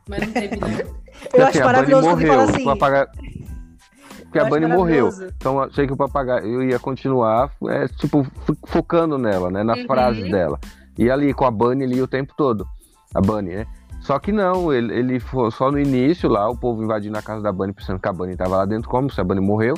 Mas 0.08 0.20
não 0.28 0.34
teve, 0.34 0.56
não. 0.58 0.70
Eu 0.70 1.46
acho 1.46 1.58
a 1.58 1.62
Bunny 1.62 1.66
maravilhoso 1.66 2.08
quando 2.08 2.22
ele 2.22 2.30
morreu, 2.30 2.46
fala 2.46 2.52
assim. 2.52 2.62
o 2.62 2.66
papagaio- 2.66 3.08
porque 4.24 4.38
Eu 4.38 4.42
a 4.42 4.46
acho 4.46 4.50
Bunny 4.56 4.66
morreu. 4.68 5.10
Então 5.38 5.54
eu 5.58 5.64
achei 5.64 5.88
que 5.88 5.94
o 5.94 5.98
papagaio 5.98 6.64
ia 6.64 6.80
continuar, 6.80 7.52
é, 7.70 7.88
tipo, 7.88 8.24
fo- 8.46 8.58
focando 8.68 9.18
nela, 9.18 9.50
né? 9.52 9.64
Nas 9.64 9.80
Uhum. 9.80 9.86
frases 9.88 10.30
dela. 10.32 10.60
E 10.98 11.10
ali 11.10 11.34
com 11.34 11.46
a 11.46 11.52
Bunny 11.52 11.84
ali 11.84 12.02
o 12.02 12.08
tempo 12.08 12.34
todo. 12.38 12.66
A 13.14 13.22
Bunny, 13.22 13.56
né? 13.56 13.68
Só 14.04 14.20
que 14.20 14.32
não, 14.32 14.72
ele, 14.74 14.94
ele 14.94 15.20
foi 15.20 15.50
só 15.52 15.72
no 15.72 15.80
início 15.80 16.30
lá, 16.30 16.50
o 16.50 16.58
povo 16.58 16.84
invadindo 16.84 17.18
a 17.18 17.22
casa 17.22 17.42
da 17.42 17.52
Bunny, 17.52 17.72
pensando 17.74 18.00
que 18.00 18.08
a 18.08 18.14
Bunny 18.14 18.36
tava 18.36 18.58
lá 18.58 18.66
dentro, 18.66 18.90
como 18.90 19.10
se 19.10 19.20
a 19.20 19.24
Bunny 19.24 19.40
morreu. 19.40 19.76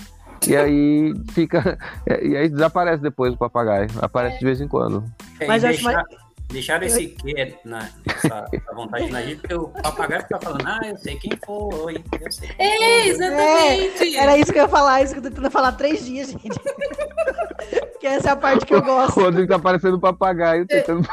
E 0.47 0.55
aí 0.57 1.13
fica. 1.31 1.77
E 2.21 2.35
aí 2.35 2.49
desaparece 2.49 3.01
depois 3.01 3.33
o 3.33 3.37
papagaio. 3.37 3.87
Aparece 4.01 4.39
de 4.39 4.45
vez 4.45 4.59
em 4.61 4.67
quando. 4.67 5.03
É, 5.39 5.45
Mas 5.47 5.63
eu 5.63 5.69
acho 5.69 5.83
deixar- 5.83 6.03
Deixaram 6.47 6.85
esse 6.85 7.07
quê 7.07 7.55
na, 7.65 7.89
essa, 8.05 8.45
essa 8.53 8.75
vontade 8.75 9.09
na 9.11 9.19
gente, 9.23 9.39
porque 9.41 9.55
o 9.55 9.67
papagaio 9.67 10.21
fica 10.21 10.39
falando, 10.39 10.63
ah, 10.67 10.79
eu 10.85 10.95
sei 10.97 11.15
quem 11.15 11.31
foi, 11.43 11.95
eu 12.21 12.31
sei 12.31 12.49
quem 12.49 12.65
É, 12.67 13.07
exatamente. 13.07 14.15
Era 14.15 14.37
isso 14.37 14.53
que 14.53 14.59
eu 14.59 14.63
ia 14.63 14.69
falar, 14.69 15.01
isso 15.01 15.13
que 15.13 15.19
eu 15.19 15.23
tô 15.23 15.29
tentando 15.29 15.49
falar 15.49 15.69
há 15.69 15.71
três 15.71 16.05
dias, 16.05 16.29
gente. 16.29 16.49
que 17.99 18.05
essa 18.05 18.29
é 18.29 18.31
a 18.31 18.35
parte 18.35 18.63
que 18.63 18.75
eu 18.75 18.79
O 18.79 18.83
gosto. 18.83 19.19
Rodrigo 19.19 19.47
tá 19.47 19.57
parecendo 19.57 19.97
um 19.97 19.99
papagaio 19.99 20.67
tentando. 20.67 21.07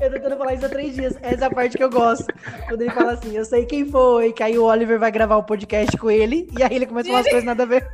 Eu 0.00 0.08
tô 0.10 0.16
tentando 0.16 0.36
falar 0.36 0.54
isso 0.54 0.66
há 0.66 0.68
três 0.68 0.94
dias. 0.94 1.16
Essa 1.22 1.44
é 1.44 1.46
a 1.46 1.50
parte 1.50 1.76
que 1.76 1.84
eu 1.84 1.90
gosto. 1.90 2.26
Quando 2.68 2.80
ele 2.82 2.90
fala 2.90 3.12
assim, 3.12 3.36
eu 3.36 3.44
sei 3.44 3.64
quem 3.66 3.84
foi, 3.86 4.32
que 4.32 4.42
aí 4.42 4.58
o 4.58 4.64
Oliver 4.64 4.98
vai 4.98 5.10
gravar 5.10 5.36
o 5.36 5.42
podcast 5.44 5.96
com 5.96 6.10
ele, 6.10 6.48
e 6.58 6.62
aí 6.62 6.74
ele 6.74 6.86
começa 6.86 7.08
a 7.08 7.12
falar 7.12 7.20
as 7.20 7.26
coisas 7.28 7.44
nada 7.44 7.62
a 7.62 7.66
ver. 7.66 7.86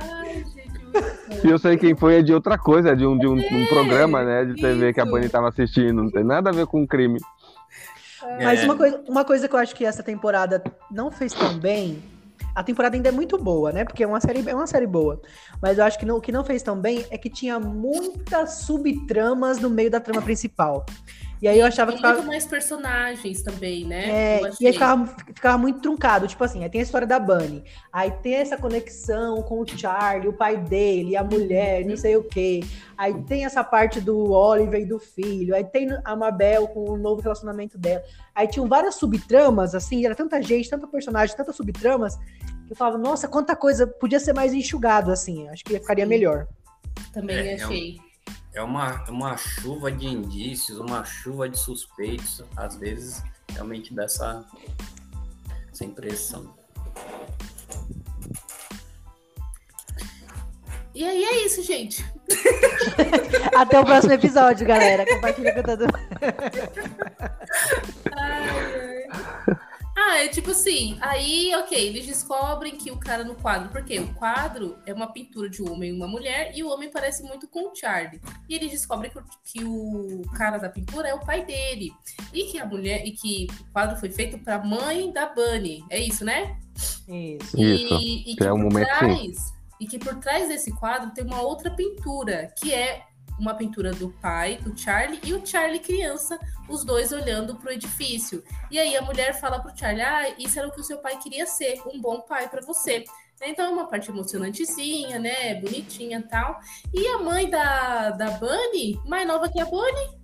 Ai, 0.00 0.44
gente, 0.54 0.78
muito 0.82 0.90
bom. 1.28 1.36
Eu 1.48 1.58
sei 1.58 1.76
quem 1.76 1.94
foi 1.94 2.18
é 2.18 2.22
de 2.22 2.32
outra 2.32 2.56
coisa, 2.58 2.90
é 2.90 2.94
de 2.94 3.06
um, 3.06 3.16
de 3.18 3.26
um, 3.26 3.34
um 3.34 3.66
programa, 3.66 4.24
né? 4.24 4.44
De 4.46 4.54
TV 4.54 4.92
que 4.92 5.00
a. 5.00 5.04
Bunny 5.04 5.28
tava 5.28 5.48
assistindo. 5.48 6.02
Não 6.02 6.10
tem 6.10 6.24
nada 6.24 6.50
a 6.50 6.52
ver 6.52 6.66
com 6.66 6.86
crime. 6.86 7.20
Mas 8.42 8.60
É. 8.60 8.64
uma 8.64 8.76
coisa, 8.76 9.00
uma 9.06 9.24
coisa 9.24 9.48
que 9.48 9.54
eu 9.54 9.58
acho 9.58 9.74
que 9.74 9.84
essa 9.84 10.02
temporada 10.02 10.62
não 10.90 11.10
fez 11.10 11.32
tão 11.32 11.58
bem. 11.58 12.02
A 12.56 12.62
temporada 12.64 12.96
ainda 12.96 13.10
é 13.10 13.12
muito 13.12 13.36
boa, 13.36 13.70
né? 13.70 13.84
Porque 13.84 14.02
é 14.02 14.06
uma 14.06 14.18
série, 14.18 14.42
é 14.48 14.54
uma 14.54 14.66
série 14.66 14.86
boa. 14.86 15.20
Mas 15.60 15.76
eu 15.76 15.84
acho 15.84 15.98
que 15.98 16.06
não- 16.06 16.16
o 16.16 16.20
que 16.22 16.32
não 16.32 16.42
fez 16.42 16.62
tão 16.62 16.80
bem 16.80 17.04
é 17.10 17.18
que 17.18 17.28
tinha 17.28 17.60
muitas 17.60 18.60
subtramas 18.60 19.60
no 19.60 19.68
meio 19.68 19.90
da 19.90 20.00
trama 20.00 20.22
principal. 20.22 20.86
E 21.42 21.46
aí 21.46 21.58
eu 21.58 21.66
achava 21.66 21.90
que 21.92 21.98
ficava, 21.98 22.14
muito 22.16 22.28
mais 22.28 22.46
personagens 22.46 23.42
também, 23.42 23.84
né? 23.84 24.08
É, 24.08 24.40
Eu 24.40 24.46
e 24.46 24.48
achei. 24.48 24.66
aí 24.68 24.72
ficava, 24.72 25.06
ficava 25.34 25.58
muito 25.58 25.80
truncado. 25.80 26.26
Tipo 26.26 26.42
assim, 26.44 26.62
aí 26.64 26.70
tem 26.70 26.80
a 26.80 26.84
história 26.84 27.06
da 27.06 27.18
Bunny. 27.18 27.62
Aí 27.92 28.10
tem 28.22 28.36
essa 28.36 28.56
conexão 28.56 29.42
com 29.42 29.60
o 29.60 29.66
Charlie, 29.68 30.28
o 30.28 30.32
pai 30.32 30.56
dele, 30.56 31.14
a 31.14 31.22
mulher, 31.22 31.84
não 31.84 31.96
sei 31.96 32.16
o 32.16 32.24
quê. 32.24 32.60
Aí 32.96 33.12
tem 33.24 33.44
essa 33.44 33.62
parte 33.62 34.00
do 34.00 34.30
Oliver 34.32 34.80
e 34.80 34.86
do 34.86 34.98
filho. 34.98 35.54
Aí 35.54 35.62
tem 35.64 35.88
a 36.04 36.16
Mabel 36.16 36.68
com 36.68 36.90
o 36.90 36.96
novo 36.96 37.20
relacionamento 37.20 37.76
dela. 37.76 38.02
Aí 38.34 38.48
tinham 38.48 38.66
várias 38.66 38.94
subtramas, 38.94 39.74
assim, 39.74 40.06
era 40.06 40.14
tanta 40.14 40.40
gente, 40.42 40.70
tanta 40.70 40.86
personagem, 40.86 41.36
tantas 41.36 41.54
subtramas, 41.56 42.16
que 42.66 42.72
eu 42.72 42.76
falava, 42.76 42.96
nossa, 42.98 43.28
quanta 43.28 43.54
coisa 43.54 43.86
podia 43.86 44.18
ser 44.18 44.32
mais 44.32 44.54
enxugado, 44.54 45.12
assim. 45.12 45.46
Acho 45.50 45.62
que 45.64 45.78
ficaria 45.78 46.04
Sim. 46.04 46.08
melhor. 46.08 46.46
Também 47.12 47.36
É, 47.36 47.52
é 47.58 47.62
um- 47.62 47.68
achei. 47.68 48.05
É 48.56 48.62
uma, 48.62 49.04
uma 49.10 49.36
chuva 49.36 49.92
de 49.92 50.06
indícios, 50.06 50.78
uma 50.78 51.04
chuva 51.04 51.46
de 51.46 51.58
suspeitos, 51.58 52.42
às 52.56 52.74
vezes 52.74 53.22
realmente 53.52 53.92
dá 53.92 54.04
essa, 54.04 54.42
essa 55.70 55.84
impressão. 55.84 56.54
E 60.94 61.04
aí 61.04 61.22
é 61.22 61.44
isso, 61.44 61.62
gente. 61.62 62.02
Até 63.54 63.78
o 63.78 63.84
próximo 63.84 64.14
episódio, 64.14 64.66
galera. 64.66 65.04
Compartilha 65.04 65.54
com 65.54 65.62
todo. 65.62 65.84
Ah, 67.20 67.36
é 70.22 70.28
tipo 70.28 70.50
assim, 70.50 70.96
aí, 71.00 71.52
ok, 71.56 71.78
eles 71.88 72.06
descobrem 72.06 72.76
que 72.76 72.90
o 72.90 72.96
cara 72.98 73.24
no 73.24 73.34
quadro, 73.34 73.68
porque 73.70 73.98
o 73.98 74.12
quadro 74.14 74.78
é 74.86 74.92
uma 74.92 75.12
pintura 75.12 75.48
de 75.48 75.62
um 75.62 75.72
homem 75.72 75.90
e 75.90 75.92
uma 75.92 76.06
mulher, 76.08 76.52
e 76.54 76.62
o 76.62 76.68
homem 76.68 76.90
parece 76.90 77.22
muito 77.22 77.46
com 77.48 77.70
o 77.70 77.74
Charlie. 77.74 78.20
E 78.48 78.54
eles 78.54 78.70
descobrem 78.70 79.10
que, 79.10 79.18
o- 79.18 79.24
que 79.44 79.64
o 79.64 80.22
cara 80.36 80.58
da 80.58 80.68
pintura 80.68 81.08
é 81.08 81.14
o 81.14 81.20
pai 81.20 81.44
dele. 81.44 81.92
E 82.32 82.44
que 82.44 82.58
a 82.58 82.66
mulher, 82.66 83.06
e 83.06 83.12
que 83.12 83.46
o 83.60 83.72
quadro 83.72 83.96
foi 83.98 84.10
feito 84.10 84.38
pra 84.38 84.58
mãe 84.62 85.12
da 85.12 85.26
Bunny. 85.26 85.84
É 85.90 85.98
isso, 86.00 86.24
né? 86.24 86.56
Isso. 87.08 87.58
Isso, 87.60 87.94
E, 87.94 88.32
e 88.32 88.36
que 88.36 88.44
é 88.44 88.52
um 88.52 88.56
por 88.56 88.64
momento, 88.64 88.88
sim. 88.88 88.98
trás, 88.98 89.52
E 89.80 89.86
que 89.86 89.98
por 89.98 90.14
trás 90.16 90.48
desse 90.48 90.72
quadro 90.72 91.10
tem 91.12 91.24
uma 91.24 91.40
outra 91.42 91.70
pintura, 91.70 92.52
que 92.58 92.72
é 92.72 93.02
uma 93.38 93.54
pintura 93.54 93.92
do 93.92 94.10
pai, 94.10 94.58
do 94.58 94.76
Charlie, 94.76 95.20
e 95.24 95.34
o 95.34 95.44
Charlie 95.46 95.80
criança, 95.80 96.38
os 96.68 96.84
dois 96.84 97.12
olhando 97.12 97.56
pro 97.56 97.72
edifício. 97.72 98.42
E 98.70 98.78
aí 98.78 98.96
a 98.96 99.02
mulher 99.02 99.38
fala 99.40 99.60
pro 99.60 99.76
Charlie: 99.76 100.02
Ah, 100.02 100.34
isso 100.38 100.58
era 100.58 100.68
o 100.68 100.72
que 100.72 100.80
o 100.80 100.84
seu 100.84 100.98
pai 100.98 101.16
queria 101.18 101.46
ser, 101.46 101.80
um 101.86 102.00
bom 102.00 102.20
pai 102.20 102.48
para 102.48 102.60
você. 102.60 103.04
Então 103.42 103.66
é 103.66 103.68
uma 103.68 103.86
parte 103.86 104.10
emocionantezinha, 104.10 105.18
né? 105.18 105.54
Bonitinha 105.60 106.22
tal. 106.22 106.58
E 106.94 107.06
a 107.08 107.18
mãe 107.18 107.50
da, 107.50 108.10
da 108.10 108.30
Bunny, 108.30 108.98
mais 109.06 109.28
nova 109.28 109.48
que 109.48 109.60
a 109.60 109.66
Bunny, 109.66 110.16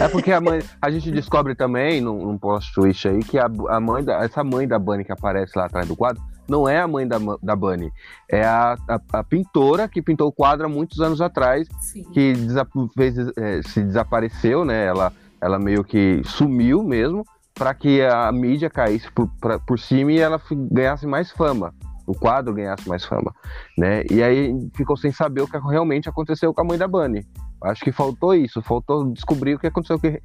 É 0.00 0.08
porque 0.08 0.32
a 0.32 0.40
mãe. 0.40 0.60
A 0.80 0.90
gente 0.90 1.10
descobre 1.10 1.54
também, 1.54 2.00
num, 2.00 2.26
num 2.26 2.38
post 2.38 2.72
twist 2.74 3.08
aí, 3.08 3.20
que 3.20 3.38
a, 3.38 3.46
a 3.68 3.80
mãe 3.80 4.04
da, 4.04 4.24
essa 4.24 4.42
mãe 4.44 4.66
da 4.66 4.78
Bunny 4.78 5.04
que 5.04 5.12
aparece 5.12 5.56
lá 5.56 5.66
atrás 5.66 5.86
do 5.86 5.96
quadro 5.96 6.22
não 6.48 6.68
é 6.68 6.80
a 6.80 6.88
mãe 6.88 7.06
da, 7.06 7.18
da 7.42 7.54
Bunny. 7.54 7.92
É 8.30 8.42
a, 8.44 8.76
a, 8.88 9.00
a 9.18 9.24
pintora 9.24 9.86
que 9.86 10.00
pintou 10.02 10.28
o 10.28 10.32
quadro 10.32 10.66
há 10.66 10.68
muitos 10.68 11.00
anos 11.00 11.20
atrás, 11.20 11.68
sim. 11.80 12.02
que 12.12 12.32
desa- 12.32 12.66
fez, 12.96 13.16
eh, 13.18 13.60
se 13.64 13.82
desapareceu, 13.82 14.64
né? 14.64 14.86
Ela, 14.86 15.12
ela 15.40 15.58
meio 15.58 15.84
que 15.84 16.22
sumiu 16.24 16.82
mesmo, 16.82 17.24
para 17.54 17.74
que 17.74 18.02
a 18.02 18.30
mídia 18.32 18.70
caísse 18.70 19.10
por, 19.12 19.28
pra- 19.40 19.58
por 19.58 19.78
cima 19.78 20.12
e 20.12 20.18
ela 20.18 20.40
ganhasse 20.70 21.06
mais 21.06 21.30
fama. 21.30 21.74
O 22.06 22.14
quadro 22.14 22.54
ganhasse 22.54 22.88
mais 22.88 23.04
fama, 23.04 23.34
né? 23.76 24.02
E 24.10 24.22
aí 24.22 24.54
ficou 24.74 24.96
sem 24.96 25.12
saber 25.12 25.42
o 25.42 25.46
que 25.46 25.58
realmente 25.58 26.08
aconteceu 26.08 26.54
com 26.54 26.62
a 26.62 26.64
mãe 26.64 26.78
da 26.78 26.88
Bunny. 26.88 27.26
Acho 27.62 27.84
que 27.84 27.92
faltou 27.92 28.34
isso, 28.34 28.62
faltou 28.62 29.12
descobrir 29.12 29.56
o 29.56 29.58
que 29.58 29.66
aconteceu. 29.66 29.98
Que, 29.98 30.22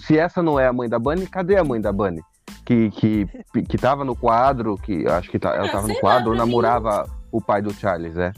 se 0.00 0.16
essa 0.16 0.40
não 0.42 0.60
é 0.60 0.68
a 0.68 0.72
mãe 0.72 0.88
da 0.88 0.98
Bunny, 0.98 1.26
cadê 1.26 1.56
a 1.56 1.64
mãe 1.64 1.80
da 1.80 1.92
Bunny? 1.92 2.20
Que, 2.64 2.90
que, 2.90 3.26
que 3.68 3.76
tava 3.78 4.04
no 4.04 4.16
quadro, 4.16 4.76
que 4.78 5.06
acho 5.06 5.30
que 5.30 5.38
tá- 5.38 5.54
ela 5.54 5.68
Ah, 5.68 5.72
tava 5.72 5.86
sei 5.86 5.96
no 5.96 5.96
lá, 5.96 6.00
quadro, 6.14 6.30
mim- 6.32 6.38
namorava 6.38 7.06
o 7.30 7.40
pai 7.40 7.60
do 7.60 7.72
Charles, 7.74 8.16
é. 8.16 8.32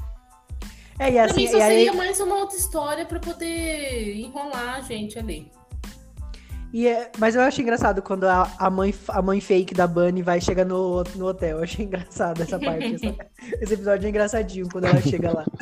É, 0.98 1.10
e 1.10 1.12
Pra 1.12 1.24
assim, 1.26 1.42
mim 1.42 1.48
só 1.48 1.58
e 1.58 1.62
aí, 1.62 1.68
seria 1.84 1.92
mais 1.92 2.18
uma 2.20 2.36
outra 2.36 2.56
história 2.56 3.04
pra 3.06 3.20
poder 3.20 4.16
enrolar 4.16 4.76
a 4.76 4.80
gente 4.80 5.16
ali. 5.18 5.50
e 6.72 6.88
é- 6.88 7.10
mas 7.18 7.34
eu 7.36 7.42
acho 7.42 7.60
engraçado 7.62 8.00
quando 8.02 8.24
a, 8.24 8.50
a 8.58 8.68
mãe, 8.70 8.92
a 9.08 9.22
mãe 9.22 9.40
fake 9.40 9.74
da 9.74 9.86
Bunny 9.86 10.22
vai 10.22 10.40
chegar 10.40 10.64
no, 10.64 11.04
no 11.14 11.26
hotel. 11.26 11.58
Eu 11.58 11.62
achei 11.64 11.84
engraçado 11.84 12.42
essa 12.42 12.58
parte. 12.58 12.94
essa- 12.96 13.14
esse 13.62 13.74
episódio 13.74 14.06
é 14.06 14.10
engraçadinho 14.10 14.66
quando 14.72 14.86
ela 14.86 15.00
chega 15.02 15.32
lá. 15.32 15.44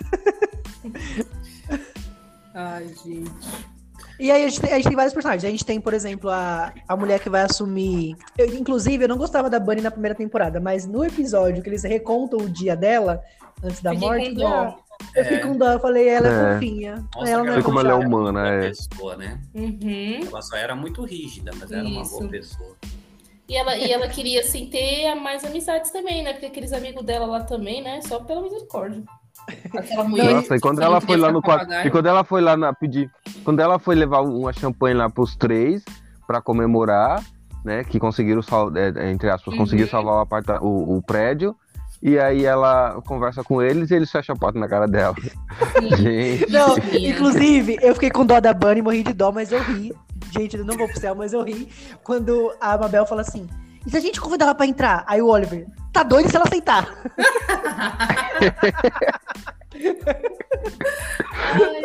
Ai, 2.54 2.86
gente. 3.04 3.73
E 4.18 4.30
aí 4.30 4.44
a 4.44 4.48
gente, 4.48 4.60
tem, 4.60 4.72
a 4.72 4.76
gente 4.76 4.86
tem 4.88 4.96
vários 4.96 5.12
personagens. 5.14 5.44
A 5.44 5.50
gente 5.50 5.64
tem, 5.64 5.80
por 5.80 5.92
exemplo, 5.92 6.30
a, 6.30 6.72
a 6.88 6.96
mulher 6.96 7.18
que 7.20 7.28
vai 7.28 7.42
assumir. 7.42 8.16
eu, 8.38 8.46
inclusive, 8.54 9.04
eu 9.04 9.08
não 9.08 9.16
gostava 9.16 9.50
da 9.50 9.58
Bunny 9.58 9.80
na 9.80 9.90
primeira 9.90 10.14
temporada, 10.14 10.60
mas 10.60 10.86
no 10.86 11.04
episódio 11.04 11.62
que 11.62 11.68
eles 11.68 11.82
recontam 11.82 12.38
o 12.38 12.48
dia 12.48 12.76
dela, 12.76 13.22
antes 13.62 13.80
da 13.82 13.90
Fiquei 13.90 14.08
morte, 14.08 14.34
com 14.34 14.40
eu 14.40 14.48
falei, 14.48 14.70
dó. 14.70 14.78
eu 15.16 15.24
fiquei 15.24 15.38
com 15.40 15.56
dó. 15.56 15.72
Eu 15.72 15.80
falei, 15.80 16.08
ela 16.08 16.28
é, 16.28 16.30
É. 16.30 16.54
fofinha. 16.54 17.04
Mostra 17.14 17.30
ela 17.30 17.44
não 17.44 17.54
é 17.54 17.62
como 17.62 17.80
ela 17.80 17.90
é 17.90 17.94
humana, 17.94 18.42
boa 18.42 18.54
é. 18.54 18.68
pessoa, 18.68 19.16
né? 19.16 19.40
Uhum. 19.54 20.20
Ela 20.28 20.42
só 20.42 20.56
era 20.56 20.76
muito 20.76 21.02
rígida, 21.04 21.50
mas 21.58 21.70
era 21.72 21.82
uma 21.84 22.04
boa 22.04 22.28
pessoa. 22.28 22.76
E 23.46 23.56
ela, 23.56 23.76
e 23.76 23.92
ela 23.92 24.08
queria, 24.08 24.40
assim, 24.40 24.66
ter 24.66 25.14
mais 25.16 25.44
amizades 25.44 25.90
também, 25.90 26.22
né? 26.22 26.32
Porque 26.32 26.46
aqueles 26.46 26.72
amigos 26.72 27.04
dela 27.04 27.26
lá 27.26 27.40
também, 27.42 27.82
né? 27.82 28.00
Só 28.02 28.20
pela 28.20 28.40
misericórdia. 28.40 29.02
Aquela 29.76 30.04
mulher. 30.04 30.34
Nossa, 30.34 30.56
e 30.56 30.60
quando 30.60 30.80
ela 30.80 31.00
foi 31.00 31.16
lá 31.16 31.30
no 31.32 31.42
quadro. 31.42 31.64
papagaio. 31.66 31.88
E 31.88 31.90
quando 31.90 32.06
ela 32.06 32.24
foi 32.24 32.40
lá 32.40 32.56
na 32.56 32.72
pedir. 32.72 33.10
Quando 33.44 33.60
ela 33.60 33.78
foi 33.78 33.94
levar 33.94 34.22
uma 34.22 34.52
champanhe 34.52 34.94
lá 34.96 35.10
pros 35.10 35.36
três 35.36 35.82
pra 36.26 36.40
comemorar, 36.40 37.22
né? 37.64 37.84
Que 37.84 37.98
conseguiram 37.98 38.42
salvar, 38.42 38.96
entre 39.06 39.28
aspas, 39.30 39.52
Uhum. 39.52 39.60
conseguiram 39.60 39.90
salvar 39.90 40.14
o, 40.14 40.18
aparta, 40.20 40.62
o, 40.62 40.96
o 40.96 41.02
prédio. 41.02 41.54
E 42.02 42.18
aí 42.18 42.44
ela 42.44 43.00
conversa 43.06 43.42
com 43.42 43.62
eles 43.62 43.90
e 43.90 43.94
eles 43.94 44.10
fecham 44.10 44.34
a 44.34 44.38
porta 44.38 44.58
na 44.58 44.68
cara 44.68 44.86
dela. 44.86 45.14
Gente. 45.96 46.50
Não, 46.50 46.76
inclusive, 46.92 47.78
eu 47.80 47.94
fiquei 47.94 48.10
com 48.10 48.26
dó 48.26 48.40
da 48.40 48.52
Bunny, 48.52 48.82
morri 48.82 49.02
de 49.02 49.12
dó, 49.12 49.32
mas 49.32 49.52
eu 49.52 49.62
ri. 49.62 49.92
Gente, 50.30 50.56
eu 50.56 50.64
não 50.64 50.76
vou 50.76 50.86
pro 50.88 50.98
céu, 51.00 51.14
mas 51.14 51.32
eu 51.32 51.42
ri. 51.42 51.68
Quando 52.02 52.52
a 52.60 52.76
Mabel 52.76 53.06
fala 53.06 53.20
assim: 53.22 53.46
e 53.86 53.90
se 53.90 53.96
a 53.96 54.00
gente 54.00 54.20
convidar 54.20 54.46
ela 54.46 54.54
pra 54.54 54.66
entrar? 54.66 55.04
Aí 55.06 55.20
o 55.22 55.26
Oliver, 55.28 55.66
tá 55.92 56.02
doido 56.02 56.28
se 56.30 56.36
ela 56.36 56.44
aceitar. 56.46 56.88
Ai, 61.42 61.82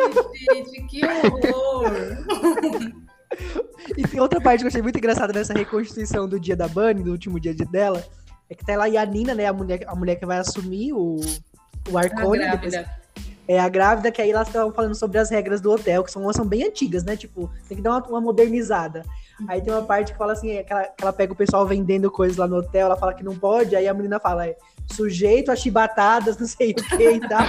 gente, 0.54 0.82
que 0.86 1.00
horror. 1.04 1.92
E 3.96 4.02
tem 4.02 4.20
outra 4.20 4.40
parte 4.40 4.60
que 4.60 4.64
eu 4.64 4.68
achei 4.68 4.82
muito 4.82 4.98
engraçada 4.98 5.32
nessa 5.32 5.52
reconstituição 5.52 6.28
do 6.28 6.38
dia 6.38 6.56
da 6.56 6.68
Bunny, 6.68 7.02
do 7.02 7.12
último 7.12 7.38
dia 7.38 7.54
de- 7.54 7.64
dela, 7.64 8.04
é 8.48 8.54
que 8.54 8.64
tá 8.64 8.76
lá 8.76 8.88
e 8.88 8.96
a 8.96 9.04
Nina, 9.04 9.34
né, 9.34 9.46
a 9.46 9.52
mulher, 9.52 9.84
a 9.86 9.94
mulher 9.94 10.16
que 10.16 10.26
vai 10.26 10.38
assumir 10.38 10.92
o, 10.92 11.20
o 11.90 11.98
A 11.98 12.02
Arcone, 12.02 12.38
depois- 12.40 12.72
grávida. 12.72 12.90
é 13.46 13.58
a 13.60 13.68
grávida, 13.68 14.10
que 14.10 14.20
aí 14.20 14.30
elas 14.30 14.48
estavam 14.48 14.72
falando 14.72 14.94
sobre 14.94 15.18
as 15.18 15.30
regras 15.30 15.60
do 15.60 15.70
hotel, 15.70 16.02
que 16.04 16.10
são, 16.10 16.30
são 16.32 16.44
bem 16.46 16.64
antigas, 16.64 17.04
né, 17.04 17.16
tipo, 17.16 17.50
tem 17.68 17.76
que 17.76 17.82
dar 17.82 17.90
uma, 17.90 18.06
uma 18.08 18.20
modernizada. 18.20 19.04
Aí 19.48 19.60
tem 19.60 19.72
uma 19.72 19.82
parte 19.82 20.12
que 20.12 20.18
fala 20.18 20.32
assim, 20.32 20.52
é 20.52 20.62
que 20.62 20.72
ela, 20.72 20.84
que 20.84 21.02
ela 21.02 21.12
pega 21.12 21.32
o 21.32 21.36
pessoal 21.36 21.66
vendendo 21.66 22.10
coisas 22.10 22.36
lá 22.36 22.46
no 22.46 22.56
hotel, 22.56 22.86
ela 22.86 22.96
fala 22.96 23.14
que 23.14 23.24
não 23.24 23.36
pode, 23.36 23.74
aí 23.74 23.88
a 23.88 23.94
menina 23.94 24.18
fala, 24.20 24.46
é, 24.46 24.56
sujeito 24.92 25.50
a 25.50 25.56
chibatadas, 25.56 26.36
não 26.38 26.46
sei 26.46 26.72
o 26.72 26.74
que 26.74 27.10
e 27.10 27.20
tal. 27.20 27.42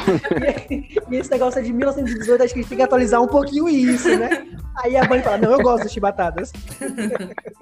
e, 0.69 1.15
esse 1.15 1.31
negócio 1.31 1.59
é 1.59 1.63
de 1.63 1.73
1918, 1.73 2.43
acho 2.43 2.53
que 2.53 2.59
a 2.59 2.61
gente 2.61 2.69
tem 2.69 2.77
que 2.77 2.83
atualizar 2.83 3.21
um 3.21 3.27
pouquinho 3.27 3.67
isso, 3.69 4.09
né? 4.17 4.47
Aí 4.83 4.95
a 4.95 5.07
mãe 5.07 5.21
fala, 5.21 5.37
não, 5.37 5.51
eu 5.51 5.61
gosto 5.61 5.83
das 5.83 5.91
chibatadas. 5.91 6.51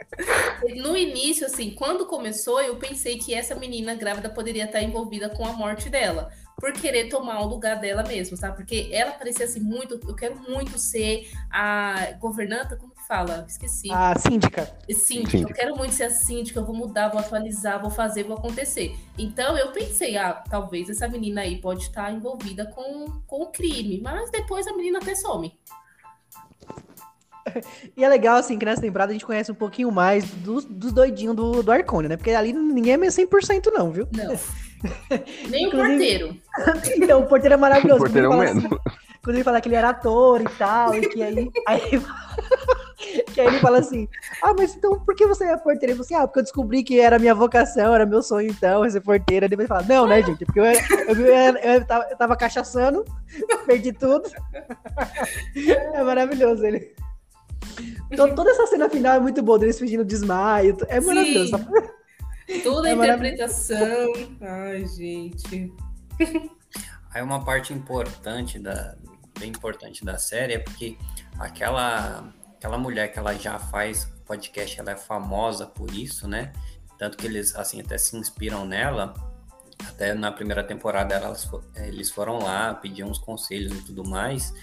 No 0.75 0.97
início, 0.97 1.45
assim, 1.45 1.71
quando 1.71 2.05
começou, 2.05 2.59
eu 2.61 2.75
pensei 2.75 3.17
que 3.17 3.33
essa 3.33 3.55
menina 3.55 3.95
grávida 3.95 4.29
poderia 4.29 4.65
estar 4.65 4.81
envolvida 4.81 5.29
com 5.29 5.45
a 5.45 5.53
morte 5.53 5.89
dela 5.89 6.29
por 6.59 6.73
querer 6.73 7.07
tomar 7.07 7.39
o 7.41 7.47
lugar 7.47 7.79
dela 7.79 8.03
mesmo, 8.03 8.35
sabe? 8.35 8.57
Porque 8.57 8.89
ela 8.91 9.11
parecia 9.11 9.45
assim 9.45 9.61
muito, 9.61 9.99
eu 10.05 10.15
quero 10.15 10.35
muito 10.35 10.77
ser 10.77 11.31
a 11.49 12.11
governanta, 12.19 12.75
como 12.75 12.91
fala? 13.09 13.43
Esqueci. 13.47 13.91
A 13.91 14.15
síndica. 14.19 14.71
Síndica, 14.87 15.37
eu 15.37 15.55
quero 15.55 15.75
muito 15.75 15.95
ser 15.95 16.03
a 16.03 16.09
síndica, 16.11 16.59
eu 16.59 16.65
vou 16.65 16.75
mudar, 16.75 17.09
vou 17.09 17.19
atualizar, 17.19 17.81
vou 17.81 17.89
fazer, 17.89 18.23
vou 18.23 18.37
acontecer. 18.37 18.95
Então 19.17 19.57
eu 19.57 19.71
pensei, 19.71 20.15
ah, 20.15 20.43
talvez 20.47 20.87
essa 20.91 21.07
menina 21.07 21.41
aí 21.41 21.59
pode 21.59 21.81
estar 21.81 22.13
envolvida 22.13 22.67
com, 22.67 23.07
com 23.25 23.41
o 23.41 23.47
crime, 23.47 23.99
mas 23.99 24.29
depois 24.29 24.67
a 24.67 24.73
menina 24.73 24.99
até 24.99 25.15
some. 25.15 25.51
E 27.97 28.03
é 28.03 28.07
legal, 28.07 28.37
assim, 28.37 28.59
que 28.59 28.65
nessa 28.65 28.79
temporada 28.81 29.09
a 29.09 29.13
gente 29.13 29.25
conhece 29.25 29.51
um 29.51 29.55
pouquinho 29.55 29.91
mais 29.91 30.23
dos, 30.29 30.65
dos 30.65 30.91
doidinhos 30.91 31.35
do, 31.35 31.63
do 31.63 31.71
Arcone, 31.71 32.07
né? 32.07 32.15
Porque 32.15 32.29
ali 32.29 32.53
ninguém 32.53 32.93
é 32.93 32.97
meio 32.97 33.11
100% 33.11 33.71
não, 33.73 33.91
viu? 33.91 34.07
Não. 34.15 34.37
Nem 35.49 35.65
o 35.65 35.71
porteiro. 35.71 36.37
então, 36.95 37.21
o 37.21 37.25
porteiro 37.27 37.55
é 37.55 37.57
maravilhoso. 37.57 38.01
O 38.01 38.03
porteiro 38.03 38.31
é 38.31 38.35
o 38.35 38.41
assim, 38.41 38.69
quando 39.23 39.35
ele 39.35 39.43
fala 39.43 39.59
que 39.59 39.67
ele 39.67 39.75
era 39.75 39.89
ator 39.89 40.41
e 40.41 40.49
tal, 40.59 40.93
e 40.93 41.09
que 41.09 41.23
aí, 41.23 41.49
aí, 41.65 42.01
que 43.33 43.39
aí 43.39 43.47
ele 43.47 43.59
fala 43.59 43.79
assim: 43.79 44.07
Ah, 44.41 44.53
mas 44.57 44.75
então 44.75 44.99
por 44.99 45.15
que 45.15 45.25
você 45.25 45.45
é 45.45 45.57
porteiro? 45.57 45.93
Ele 45.93 46.03
fala 46.03 46.05
assim: 46.05 46.15
Ah, 46.15 46.27
porque 46.27 46.39
eu 46.39 46.43
descobri 46.43 46.83
que 46.83 46.99
era 46.99 47.19
minha 47.19 47.33
vocação, 47.33 47.93
era 47.93 48.05
meu 48.05 48.21
sonho 48.21 48.49
então, 48.49 48.89
ser 48.89 49.01
porteiro. 49.01 49.45
Aí 49.45 49.49
depois 49.49 49.69
ele 49.69 49.79
fala: 49.79 49.87
Não, 49.87 50.07
né, 50.07 50.21
gente? 50.21 50.45
Porque 50.45 50.59
eu, 50.59 50.65
eu, 50.65 50.73
eu, 51.15 51.55
eu, 51.55 51.85
tava, 51.85 52.07
eu 52.09 52.17
tava 52.17 52.35
cachaçando, 52.35 53.05
perdi 53.65 53.93
tudo. 53.93 54.29
É 55.93 56.03
maravilhoso 56.03 56.65
ele. 56.65 56.93
Então, 58.11 58.33
toda 58.33 58.51
essa 58.51 58.65
cena 58.67 58.89
final 58.89 59.15
é 59.15 59.19
muito 59.19 59.41
boa, 59.41 59.59
deles 59.59 59.77
fingindo 59.77 60.05
desmaio. 60.05 60.77
É 60.87 60.99
maravilhoso. 60.99 61.57
Sim. 61.57 62.61
Toda 62.63 62.87
a 62.87 62.91
é 62.91 62.93
interpretação. 62.95 64.13
Ai, 64.41 64.85
gente. 64.85 65.71
Aí 67.13 67.21
uma 67.21 67.43
parte 67.43 67.73
importante 67.73 68.59
da 68.59 68.95
bem 69.39 69.49
importante 69.49 70.03
da 70.03 70.17
série 70.17 70.53
é 70.53 70.59
porque 70.59 70.97
aquela 71.39 72.33
aquela 72.59 72.77
mulher 72.77 73.07
que 73.07 73.17
ela 73.17 73.33
já 73.33 73.57
faz 73.57 74.11
podcast, 74.25 74.77
ela 74.79 74.91
é 74.91 74.97
famosa 74.97 75.65
por 75.65 75.91
isso, 75.91 76.27
né? 76.27 76.51
Tanto 76.97 77.17
que 77.17 77.25
eles 77.25 77.55
assim 77.55 77.79
até 77.79 77.97
se 77.97 78.17
inspiram 78.17 78.65
nela. 78.65 79.13
Até 79.87 80.13
na 80.13 80.29
primeira 80.29 80.61
temporada 80.61 81.15
elas, 81.15 81.49
eles 81.75 82.11
foram 82.11 82.37
lá, 82.39 82.73
pediam 82.73 83.09
uns 83.09 83.17
conselhos 83.17 83.73
e 83.79 83.81
tudo 83.85 84.07
mais. 84.07 84.53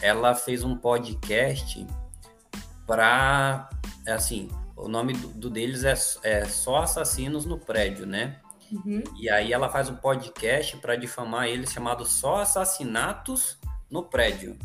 Ela 0.00 0.32
fez 0.36 0.62
um 0.62 0.76
podcast 0.76 1.84
para 2.86 3.68
assim, 4.06 4.48
o 4.76 4.86
nome 4.86 5.12
do, 5.14 5.28
do 5.28 5.50
deles 5.50 5.82
é, 5.82 5.94
é 6.22 6.44
só 6.44 6.82
assassinos 6.82 7.44
no 7.44 7.58
prédio, 7.58 8.06
né? 8.06 8.40
Uhum. 8.70 9.02
E 9.16 9.28
aí 9.28 9.52
ela 9.52 9.68
faz 9.68 9.88
um 9.88 9.96
podcast 9.96 10.76
para 10.76 10.94
difamar 10.94 11.48
eles 11.48 11.72
chamado 11.72 12.06
Só 12.06 12.36
Assassinatos 12.36 13.58
no 13.90 14.04
Prédio, 14.04 14.56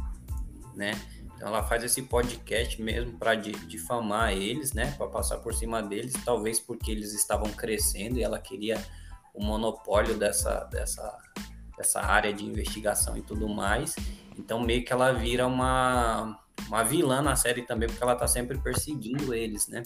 né? 0.76 0.92
Então 1.36 1.50
ela 1.50 1.64
faz 1.64 1.84
esse 1.84 2.02
podcast 2.04 2.82
mesmo 2.82 3.18
para 3.18 3.36
difamar 3.36 4.32
eles, 4.32 4.74
né? 4.74 4.94
Para 4.98 5.08
passar 5.08 5.38
por 5.38 5.54
cima 5.54 5.84
deles, 5.84 6.14
talvez 6.24 6.60
porque 6.60 6.92
eles 6.92 7.14
estavam 7.14 7.52
crescendo 7.52 8.18
e 8.18 8.24
ela 8.24 8.40
queria 8.40 8.82
o 9.34 9.44
monopólio 9.44 10.18
dessa, 10.18 10.64
dessa, 10.66 11.18
dessa 11.78 12.02
área 12.02 12.34
de 12.34 12.46
investigação 12.46 13.18
e 13.18 13.22
tudo 13.22 13.50
mais. 13.50 13.96
Então 14.38 14.60
meio 14.62 14.84
que 14.86 14.94
ela 14.94 15.12
vira 15.12 15.46
uma, 15.46 16.40
uma 16.68 16.84
vilã 16.84 17.22
na 17.22 17.36
série 17.36 17.64
também, 17.64 17.90
porque 17.90 18.04
ela 18.04 18.16
tá 18.16 18.28
sempre 18.28 18.58
perseguindo 18.58 19.34
eles, 19.34 19.68
né? 19.68 19.84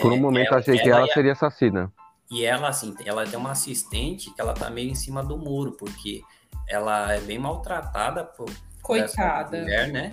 Por 0.00 0.12
um 0.12 0.16
é, 0.16 0.20
momento 0.20 0.48
ela, 0.48 0.58
achei 0.58 0.78
que 0.78 0.88
ela, 0.88 1.02
ela 1.02 1.12
seria 1.12 1.32
assassina. 1.32 1.92
E 2.30 2.44
ela, 2.44 2.68
assim, 2.68 2.94
ela 3.04 3.26
tem 3.26 3.38
uma 3.38 3.52
assistente 3.52 4.30
que 4.32 4.40
ela 4.40 4.52
tá 4.52 4.70
meio 4.70 4.90
em 4.90 4.94
cima 4.94 5.22
do 5.22 5.36
muro, 5.36 5.72
porque 5.72 6.22
ela 6.68 7.12
é 7.12 7.20
bem 7.20 7.38
maltratada 7.38 8.24
por 8.24 8.48
Coitada. 8.82 9.60
mulher, 9.60 9.88
né? 9.88 10.12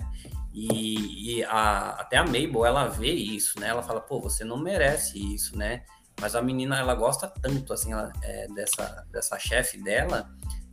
E, 0.52 1.38
e 1.38 1.44
a, 1.44 1.90
até 2.00 2.16
a 2.16 2.24
Mabel, 2.24 2.66
ela 2.66 2.88
vê 2.88 3.12
isso, 3.12 3.60
né? 3.60 3.68
Ela 3.68 3.82
fala, 3.82 4.00
pô, 4.00 4.20
você 4.20 4.44
não 4.44 4.58
merece 4.58 5.18
isso, 5.34 5.56
né? 5.56 5.82
Mas 6.20 6.34
a 6.34 6.42
menina, 6.42 6.78
ela 6.78 6.94
gosta 6.94 7.28
tanto, 7.28 7.72
assim, 7.72 7.92
ela, 7.92 8.12
é, 8.22 8.48
dessa, 8.48 9.06
dessa 9.12 9.38
chefe 9.38 9.80
dela, 9.80 10.28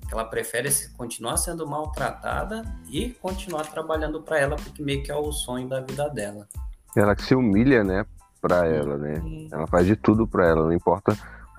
que 0.07 0.13
ela 0.13 0.25
prefere 0.25 0.69
continuar 0.97 1.37
sendo 1.37 1.67
maltratada 1.67 2.63
e 2.89 3.11
continuar 3.21 3.65
trabalhando 3.65 4.23
para 4.23 4.39
ela, 4.39 4.55
porque 4.55 4.81
meio 4.81 5.03
que 5.03 5.11
é 5.11 5.15
o 5.15 5.31
sonho 5.31 5.67
da 5.67 5.81
vida 5.81 6.09
dela. 6.09 6.47
Ela 6.97 7.15
que 7.15 7.23
se 7.23 7.35
humilha, 7.35 7.83
né, 7.83 8.05
para 8.41 8.65
ela, 8.65 8.97
né? 8.97 9.21
Ela 9.51 9.67
faz 9.67 9.85
de 9.85 9.95
tudo 9.95 10.27
para 10.27 10.47
ela, 10.47 10.63
não 10.63 10.73
importa 10.73 11.15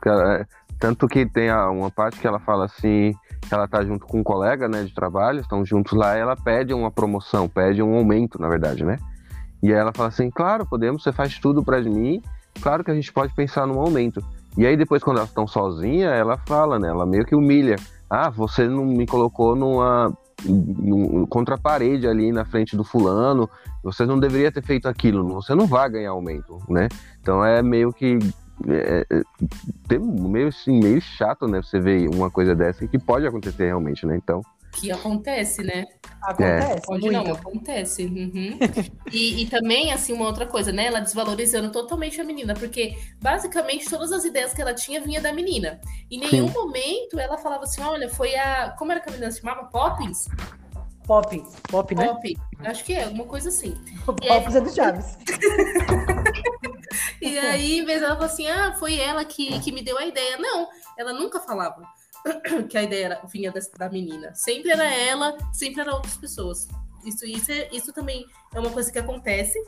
ela, 0.08 0.40
é, 0.40 0.46
tanto 0.78 1.08
que 1.08 1.26
tem 1.26 1.50
uma 1.52 1.90
parte 1.90 2.18
que 2.18 2.26
ela 2.26 2.38
fala 2.38 2.66
assim, 2.66 3.14
ela 3.50 3.68
tá 3.68 3.84
junto 3.84 4.06
com 4.06 4.20
um 4.20 4.22
colega, 4.22 4.68
né, 4.68 4.82
de 4.84 4.94
trabalho, 4.94 5.40
estão 5.40 5.64
juntos 5.64 5.92
lá, 5.92 6.16
ela 6.16 6.36
pede 6.36 6.74
uma 6.74 6.90
promoção, 6.90 7.48
pede 7.48 7.82
um 7.82 7.94
aumento, 7.94 8.40
na 8.40 8.48
verdade, 8.48 8.84
né? 8.84 8.98
E 9.62 9.72
aí 9.72 9.78
ela 9.78 9.92
fala 9.92 10.08
assim, 10.08 10.30
claro, 10.30 10.66
podemos, 10.66 11.02
você 11.02 11.12
faz 11.12 11.38
tudo 11.38 11.64
para 11.64 11.80
mim, 11.80 12.22
claro 12.60 12.84
que 12.84 12.90
a 12.90 12.94
gente 12.94 13.12
pode 13.12 13.34
pensar 13.34 13.66
num 13.66 13.80
aumento. 13.80 14.22
E 14.56 14.66
aí 14.66 14.76
depois 14.76 15.02
quando 15.02 15.18
elas 15.18 15.28
estão 15.28 15.46
sozinhas, 15.46 16.12
ela 16.12 16.36
fala, 16.46 16.78
né, 16.78 16.88
ela 16.88 17.06
meio 17.06 17.24
que 17.24 17.34
humilha. 17.34 17.76
Ah, 18.08 18.30
você 18.30 18.68
não 18.68 18.84
me 18.84 19.06
colocou 19.06 19.56
numa 19.56 20.12
contra 21.30 21.54
a 21.54 21.58
parede 21.58 22.06
ali 22.06 22.30
na 22.30 22.44
frente 22.44 22.76
do 22.76 22.84
fulano, 22.84 23.48
você 23.82 24.04
não 24.04 24.18
deveria 24.18 24.52
ter 24.52 24.62
feito 24.62 24.86
aquilo, 24.86 25.26
você 25.28 25.54
não 25.54 25.66
vai 25.66 25.88
ganhar 25.88 26.10
aumento, 26.10 26.60
né? 26.68 26.88
Então 27.20 27.44
é 27.44 27.62
meio 27.62 27.92
que 27.92 28.18
é, 28.68 29.06
é, 29.10 29.22
tem 29.86 29.98
meio 29.98 30.48
assim, 30.48 30.80
meio 30.80 31.00
chato, 31.00 31.46
né? 31.46 31.60
Você 31.62 31.78
ver 31.78 32.08
uma 32.08 32.30
coisa 32.30 32.54
dessa 32.54 32.86
que 32.86 32.98
pode 32.98 33.26
acontecer 33.26 33.66
realmente, 33.66 34.06
né? 34.06 34.16
Então. 34.16 34.40
Que 34.72 34.90
acontece, 34.90 35.62
né? 35.62 35.86
Acontece. 36.22 36.72
É. 36.72 36.80
Pode 36.80 37.10
não, 37.10 37.32
acontece. 37.32 38.04
Uhum. 38.04 38.58
e, 39.10 39.42
e, 39.42 39.46
também, 39.46 39.92
assim, 39.92 40.12
uma 40.12 40.26
outra 40.26 40.46
coisa, 40.46 40.72
né? 40.72 40.86
Ela 40.86 41.00
desvalorizando 41.00 41.70
totalmente 41.70 42.20
a 42.20 42.24
menina, 42.24 42.54
porque 42.54 42.94
basicamente 43.20 43.88
todas 43.88 44.12
as 44.12 44.24
ideias 44.24 44.52
que 44.52 44.60
ela 44.60 44.74
tinha 44.74 45.00
vinha 45.00 45.20
da 45.20 45.32
menina. 45.32 45.80
Em 46.10 46.18
nenhum 46.18 46.48
Sim. 46.48 46.54
momento 46.54 47.18
ela 47.18 47.38
falava 47.38 47.64
assim: 47.64 47.82
olha, 47.82 48.08
foi 48.08 48.34
a. 48.34 48.70
Como 48.78 48.92
era 48.92 49.00
que 49.00 49.08
a 49.08 49.12
menina 49.12 49.30
se 49.30 49.40
chamava? 49.40 49.64
Poppins? 49.66 50.26
Pop. 51.06 51.42
Pop, 51.70 51.94
né? 51.94 52.08
Pop. 52.08 52.36
Acho 52.64 52.84
que 52.84 52.92
é, 52.92 53.04
alguma 53.04 53.24
coisa 53.24 53.48
assim. 53.48 53.74
Poppins 54.04 54.28
aí... 54.28 54.56
é 54.56 54.60
do 54.60 54.74
Chaves. 54.74 55.18
E 57.36 57.46
aí, 57.46 57.78
em 57.78 57.84
vez 57.84 58.02
ela 58.02 58.14
falou 58.14 58.26
assim, 58.26 58.46
ah, 58.48 58.74
foi 58.78 58.98
ela 58.98 59.24
que, 59.24 59.58
que 59.60 59.72
me 59.72 59.82
deu 59.82 59.98
a 59.98 60.06
ideia. 60.06 60.38
Não, 60.38 60.68
ela 60.96 61.12
nunca 61.12 61.40
falava 61.40 61.82
que 62.68 62.76
a 62.76 62.82
ideia 62.82 63.04
era, 63.06 63.26
vinha 63.26 63.52
da, 63.52 63.60
da 63.78 63.90
menina. 63.90 64.34
Sempre 64.34 64.70
era 64.70 64.84
ela, 64.84 65.36
sempre 65.52 65.80
eram 65.80 65.94
outras 65.94 66.16
pessoas. 66.16 66.66
Isso, 67.04 67.24
isso, 67.24 67.52
é, 67.52 67.68
isso 67.72 67.92
também 67.92 68.26
é 68.54 68.58
uma 68.58 68.70
coisa 68.70 68.90
que 68.90 68.98
acontece 68.98 69.58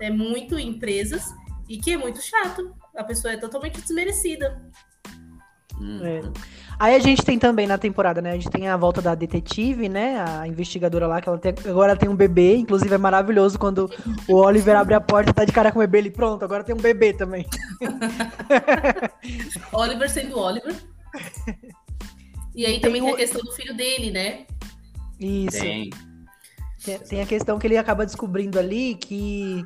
é 0.00 0.10
muito 0.10 0.58
em 0.58 0.68
empresas 0.68 1.34
e 1.68 1.78
que 1.78 1.92
é 1.92 1.96
muito 1.96 2.20
chato. 2.22 2.74
A 2.96 3.04
pessoa 3.04 3.32
é 3.32 3.36
totalmente 3.36 3.80
desmerecida. 3.80 4.62
É. 6.02 6.22
Aí 6.78 6.94
a 6.94 6.98
gente 6.98 7.22
tem 7.22 7.38
também 7.38 7.66
na 7.66 7.78
temporada, 7.78 8.20
né? 8.20 8.30
A 8.30 8.34
gente 8.34 8.50
tem 8.50 8.68
a 8.68 8.76
volta 8.76 9.00
da 9.00 9.14
detetive, 9.14 9.88
né? 9.88 10.20
A 10.20 10.46
investigadora 10.46 11.06
lá, 11.06 11.20
que 11.20 11.28
ela 11.28 11.38
tem, 11.38 11.54
agora 11.66 11.96
tem 11.96 12.08
um 12.08 12.16
bebê. 12.16 12.56
Inclusive 12.56 12.94
é 12.94 12.98
maravilhoso 12.98 13.58
quando 13.58 13.90
o 14.28 14.34
Oliver 14.34 14.76
abre 14.76 14.94
a 14.94 15.00
porta 15.00 15.30
e 15.30 15.34
tá 15.34 15.44
de 15.44 15.52
cara 15.52 15.70
com 15.70 15.78
o 15.78 15.82
bebê. 15.82 15.98
Ele, 15.98 16.10
pronto, 16.10 16.44
agora 16.44 16.64
tem 16.64 16.74
um 16.74 16.80
bebê 16.80 17.12
também. 17.12 17.46
Oliver 19.72 20.10
sendo 20.10 20.38
Oliver. 20.38 20.74
E 22.54 22.66
aí 22.66 22.80
também 22.80 23.02
tem, 23.02 23.14
tem 23.14 23.14
a 23.14 23.16
questão 23.16 23.40
do 23.40 23.52
filho 23.52 23.74
dele, 23.74 24.10
né? 24.10 24.46
Isso. 25.20 25.60
Tem. 25.60 25.90
Tem, 26.84 26.98
tem 26.98 27.22
a 27.22 27.26
questão 27.26 27.58
que 27.58 27.66
ele 27.66 27.78
acaba 27.78 28.04
descobrindo 28.04 28.58
ali 28.58 28.94
que 28.94 29.64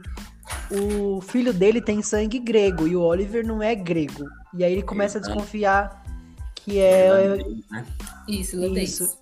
o 0.70 1.20
filho 1.20 1.52
dele 1.52 1.80
tem 1.80 2.02
sangue 2.02 2.38
grego 2.38 2.86
e 2.86 2.94
o 2.94 3.02
Oliver 3.02 3.46
não 3.46 3.62
é 3.62 3.74
grego. 3.74 4.24
E 4.54 4.64
aí 4.64 4.72
ele 4.72 4.82
começa 4.82 5.18
a 5.18 5.20
desconfiar 5.20 6.02
que 6.68 6.78
é. 6.78 7.36
Né? 7.70 7.84
Isso, 8.28 8.62
Isso. 8.76 9.18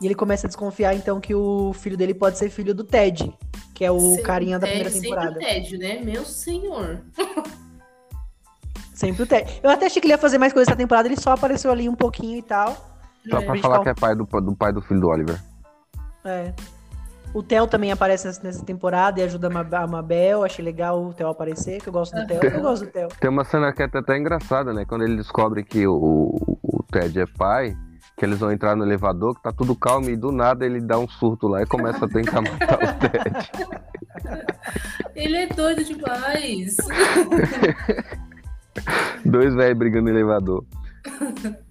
E 0.00 0.06
ele 0.06 0.14
começa 0.14 0.46
a 0.46 0.48
desconfiar, 0.48 0.94
então, 0.94 1.20
que 1.20 1.34
o 1.34 1.72
filho 1.74 1.96
dele 1.96 2.14
pode 2.14 2.38
ser 2.38 2.48
filho 2.48 2.74
do 2.74 2.84
Ted, 2.84 3.32
que 3.74 3.84
é 3.84 3.90
o 3.90 3.98
sempre 3.98 4.22
carinha 4.22 4.58
da 4.58 4.66
primeira 4.66 4.90
temporada. 4.90 5.34
Sempre 5.34 5.44
o 5.44 5.48
Ted, 5.48 5.78
né? 5.78 6.00
Meu 6.02 6.24
senhor. 6.24 7.00
sempre 8.94 9.22
o 9.22 9.26
Ted. 9.26 9.60
Eu 9.62 9.70
até 9.70 9.86
achei 9.86 10.00
que 10.00 10.06
ele 10.06 10.14
ia 10.14 10.18
fazer 10.18 10.38
mais 10.38 10.52
coisas 10.52 10.68
essa 10.68 10.76
temporada, 10.76 11.06
ele 11.06 11.20
só 11.20 11.32
apareceu 11.32 11.70
ali 11.70 11.88
um 11.88 11.94
pouquinho 11.94 12.38
e 12.38 12.42
tal. 12.42 12.74
Só 13.28 13.38
é. 13.38 13.44
pra 13.44 13.58
falar 13.58 13.82
que 13.82 13.88
é 13.90 13.94
pai 13.94 14.14
do, 14.14 14.24
do 14.24 14.56
pai 14.56 14.72
do 14.72 14.80
filho 14.80 15.00
do 15.00 15.08
Oliver. 15.08 15.38
É. 16.24 16.54
O 17.32 17.42
Theo 17.42 17.66
também 17.66 17.92
aparece 17.92 18.26
nessa- 18.42 18.64
temporada 18.64 19.20
e 19.20 19.22
ajuda 19.22 19.48
a 19.78 19.86
Mabel. 19.86 20.42
Achei 20.44 20.64
legal 20.64 21.00
o 21.02 21.14
Theo 21.14 21.28
aparecer, 21.28 21.80
que 21.80 21.88
eu 21.88 21.92
gosto 21.92 22.14
do 22.14 22.26
Theo. 22.26 22.40
Eu 22.42 22.60
gosto 22.60 22.84
do 22.86 22.90
Theo. 22.90 23.08
Tem 23.20 23.30
uma 23.30 23.44
cena 23.44 23.72
que 23.72 23.82
é 23.82 23.86
até 23.92 24.16
engraçada, 24.18 24.72
né? 24.72 24.84
Quando 24.84 25.04
ele 25.04 25.16
descobre 25.16 25.62
que 25.62 25.86
o, 25.86 25.94
o, 25.94 26.58
o 26.62 26.82
Ted 26.90 27.20
é 27.20 27.26
pai, 27.26 27.76
que 28.16 28.24
eles 28.24 28.38
vão 28.38 28.50
entrar 28.50 28.74
no 28.74 28.84
elevador, 28.84 29.34
que 29.36 29.42
tá 29.42 29.52
tudo 29.52 29.76
calmo 29.76 30.10
e 30.10 30.16
do 30.16 30.32
nada 30.32 30.66
ele 30.66 30.80
dá 30.80 30.98
um 30.98 31.08
surto 31.08 31.46
lá 31.46 31.62
e 31.62 31.66
começa 31.66 32.04
a 32.04 32.08
tentar 32.08 32.40
matar 32.42 32.74
o 32.74 32.78
Ted. 33.08 33.50
Ele 35.14 35.36
é 35.36 35.46
doido 35.48 35.84
demais. 35.84 36.76
Dois 39.24 39.54
velhos 39.54 39.78
brigando 39.78 40.04
no 40.04 40.10
elevador. 40.10 40.64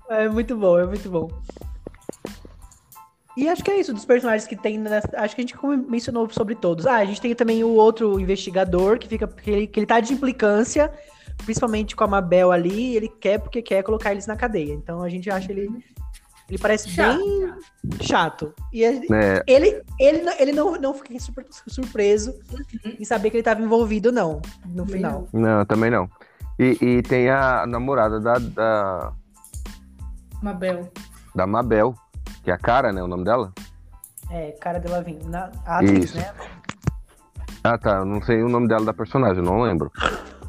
É 0.10 0.28
muito 0.30 0.56
bom, 0.56 0.78
é 0.80 0.86
muito 0.86 1.10
bom. 1.10 1.28
E 3.38 3.48
acho 3.48 3.64
que 3.64 3.72
é 3.72 3.80
isso, 3.80 3.94
dos 3.94 4.06
personagens 4.06 4.48
que 4.48 4.56
tem 4.56 4.78
nessa, 4.78 5.08
Acho 5.16 5.36
que 5.36 5.42
a 5.42 5.46
gente 5.46 5.56
mencionou 5.90 6.30
sobre 6.30 6.56
todos. 6.56 6.86
Ah, 6.86 6.96
a 6.98 7.06
gente 7.06 7.22
tem 7.22 7.34
também 7.36 7.64
o 7.64 7.70
outro 7.70 8.20
investigador 8.20 8.98
que 9.00 9.08
fica. 9.08 9.28
Que 9.28 9.50
ele, 9.52 9.68
que 9.68 9.80
ele 9.80 9.86
tá 9.88 10.00
de 10.00 10.14
implicância, 10.14 10.92
principalmente 11.46 11.96
com 11.96 12.04
a 12.04 12.08
Mabel 12.08 12.52
ali, 12.52 12.92
e 12.94 12.96
ele 12.98 13.08
quer 13.08 13.40
porque 13.40 13.62
quer 13.62 13.84
colocar 13.84 14.12
eles 14.12 14.28
na 14.28 14.36
cadeia. 14.36 14.74
Então 14.74 15.02
a 15.02 15.10
gente 15.10 15.30
acha 15.30 15.52
ele. 15.52 15.70
Ele 16.50 16.58
parece 16.58 16.90
Chato. 16.90 17.18
bem 17.20 17.54
chato. 18.02 18.54
E 18.74 18.82
ele, 18.84 19.08
É, 19.14 19.44
ele, 19.46 19.84
ele, 20.00 20.22
não- 20.24 20.34
ele 20.40 20.52
não, 20.52 20.72
não 20.82 20.94
fica 20.96 21.20
super- 21.20 21.46
surpreso 21.68 22.34
em 23.00 23.06
saber 23.06 23.30
que 23.30 23.38
ele 23.38 23.42
estava 23.42 23.62
envolvido, 23.62 24.12
não, 24.12 24.42
no 24.66 24.84
final. 24.88 25.28
não, 25.32 25.64
também 25.64 25.92
não. 25.92 26.10
E, 26.58 26.76
e 26.82 27.02
tem 27.04 27.30
a 27.30 27.68
namorada 27.68 28.20
da, 28.20 28.40
da, 28.40 29.14
Mabel. 30.42 30.90
da 31.36 31.46
Mabel, 31.46 31.94
que 32.44 32.52
é 32.52 32.54
a 32.54 32.58
cara, 32.58 32.92
né? 32.92 33.02
O 33.02 33.08
nome 33.08 33.24
dela? 33.24 33.52
É, 34.32 34.52
cara 34.52 34.80
dela 34.80 35.02
vindo. 35.02 35.28
Na, 35.28 35.50
a 35.66 35.78
atriz, 35.78 36.06
Isso. 36.06 36.18
né? 36.18 36.32
Ah, 37.64 37.78
tá. 37.78 37.98
Eu 37.98 38.06
não 38.06 38.22
sei 38.22 38.42
o 38.42 38.50
nome 38.50 38.68
dela 38.68 38.86
da 38.86 38.94
personagem, 38.94 39.44
não 39.44 39.62
lembro. 39.62 39.92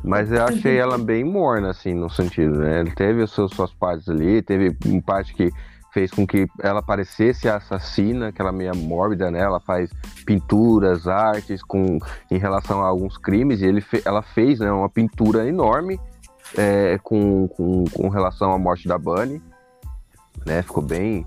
Mas 0.02 0.30
eu 0.32 0.44
achei 0.44 0.78
ela 0.78 0.96
bem 0.96 1.24
morna, 1.24 1.70
assim, 1.70 1.92
no 1.92 2.08
sentido, 2.08 2.58
né? 2.58 2.80
Ele 2.80 2.90
teve 2.92 3.22
as 3.22 3.30
suas, 3.30 3.50
suas 3.52 3.72
partes 3.72 4.08
ali, 4.08 4.40
teve 4.42 4.76
uma 4.86 5.02
parte 5.02 5.34
que 5.34 5.50
fez 5.92 6.10
com 6.10 6.26
que 6.26 6.46
ela 6.62 6.80
parecesse 6.80 7.48
a 7.48 7.56
assassina, 7.56 8.30
que 8.32 8.40
ela 8.40 8.50
é 8.50 8.54
meio 8.54 8.76
mórbida, 8.76 9.30
né? 9.30 9.40
Ela 9.40 9.60
faz 9.60 9.90
pinturas, 10.24 11.08
artes 11.08 11.62
com, 11.62 11.98
em 12.30 12.38
relação 12.38 12.80
a 12.82 12.86
alguns 12.86 13.18
crimes, 13.18 13.60
e 13.60 13.66
ele 13.66 13.80
fe- 13.80 14.02
ela 14.04 14.22
fez 14.22 14.60
né, 14.60 14.70
uma 14.70 14.88
pintura 14.88 15.46
enorme 15.46 16.00
é, 16.56 16.96
com, 17.02 17.48
com, 17.48 17.84
com 17.92 18.08
relação 18.08 18.52
à 18.52 18.58
morte 18.58 18.86
da 18.86 18.96
Bunny, 18.96 19.42
né? 20.46 20.62
Ficou 20.62 20.82
bem... 20.82 21.26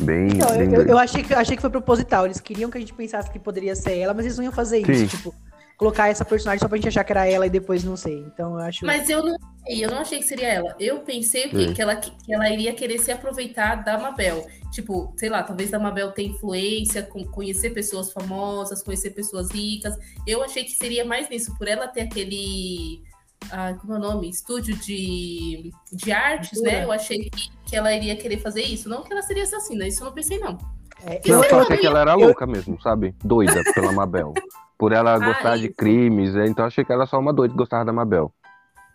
Bem, 0.00 0.28
Então, 0.28 0.56
bem 0.56 0.74
eu, 0.74 0.82
eu 0.82 0.98
achei, 0.98 1.22
que, 1.22 1.32
achei 1.34 1.56
que 1.56 1.62
foi 1.62 1.70
proposital. 1.70 2.24
Eles 2.24 2.40
queriam 2.40 2.70
que 2.70 2.78
a 2.78 2.80
gente 2.80 2.94
pensasse 2.94 3.30
que 3.30 3.38
poderia 3.38 3.74
ser 3.74 3.98
ela, 3.98 4.12
mas 4.12 4.24
eles 4.24 4.36
não 4.36 4.44
iam 4.44 4.52
fazer 4.52 4.78
isso. 4.78 4.94
Sim. 4.94 5.06
Tipo, 5.06 5.34
colocar 5.76 6.08
essa 6.08 6.24
personagem 6.24 6.58
só 6.58 6.68
pra 6.68 6.76
gente 6.76 6.88
achar 6.88 7.04
que 7.04 7.12
era 7.12 7.26
ela 7.26 7.46
e 7.46 7.50
depois 7.50 7.84
não 7.84 7.96
sei. 7.96 8.18
Então 8.26 8.54
eu 8.54 8.58
acho. 8.58 8.84
Mas 8.84 9.08
eu 9.08 9.22
não 9.22 9.36
sei, 9.64 9.84
eu 9.84 9.90
não 9.90 9.98
achei 9.98 10.18
que 10.18 10.24
seria 10.24 10.48
ela. 10.48 10.76
Eu 10.80 11.00
pensei 11.00 11.46
o 11.46 11.50
quê? 11.50 11.68
Sim. 11.68 11.74
Que, 11.74 11.82
ela, 11.82 11.96
que 11.96 12.32
ela 12.32 12.48
iria 12.50 12.72
querer 12.72 12.98
se 12.98 13.10
aproveitar 13.12 13.76
da 13.84 13.98
Mabel. 13.98 14.46
Tipo, 14.72 15.14
sei 15.16 15.28
lá, 15.28 15.42
talvez 15.42 15.72
a 15.72 15.78
Mabel 15.78 16.12
tenha 16.12 16.30
influência, 16.30 17.02
com 17.02 17.24
conhecer 17.24 17.70
pessoas 17.70 18.12
famosas, 18.12 18.82
conhecer 18.82 19.10
pessoas 19.10 19.50
ricas. 19.50 19.94
Eu 20.26 20.42
achei 20.42 20.64
que 20.64 20.72
seria 20.72 21.04
mais 21.04 21.28
nisso, 21.28 21.56
por 21.56 21.68
ela 21.68 21.88
ter 21.88 22.02
aquele. 22.02 23.02
Ah, 23.50 23.74
como 23.80 23.94
é 23.94 23.96
o 23.96 24.00
nome? 24.00 24.28
Estúdio 24.28 24.76
de, 24.76 25.70
de 25.92 26.12
artes, 26.12 26.60
né? 26.62 26.84
Eu 26.84 26.92
achei 26.92 27.30
que, 27.30 27.50
que 27.66 27.76
ela 27.76 27.92
iria 27.92 28.16
querer 28.16 28.38
fazer 28.38 28.62
isso. 28.62 28.88
Não 28.88 29.02
que 29.02 29.12
ela 29.12 29.22
seria 29.22 29.42
assassina, 29.44 29.86
isso 29.86 30.02
eu 30.02 30.06
não 30.06 30.12
pensei, 30.12 30.38
não. 30.38 30.58
É, 31.04 31.20
eu, 31.24 31.42
eu 31.42 31.42
eu- 31.50 31.58
achei 31.60 31.76
que 31.76 31.86
ela 31.86 32.00
era 32.00 32.14
louca 32.14 32.46
mesmo, 32.46 32.80
sabe? 32.80 33.14
Doida 33.22 33.62
pela 33.74 33.92
Mabel. 33.92 34.32
Por 34.78 34.92
ela 34.92 35.14
Ah, 35.16 35.18
gostar 35.18 35.56
de 35.58 35.68
crimes, 35.68 36.34
é, 36.34 36.46
então 36.46 36.64
eu 36.64 36.68
achei 36.68 36.84
que 36.84 36.92
ela 36.92 37.02
era 37.02 37.10
só 37.10 37.18
uma 37.18 37.32
doida 37.32 37.52
que 37.52 37.58
gostava 37.58 37.84
da 37.84 37.92
Mabel. 37.92 38.32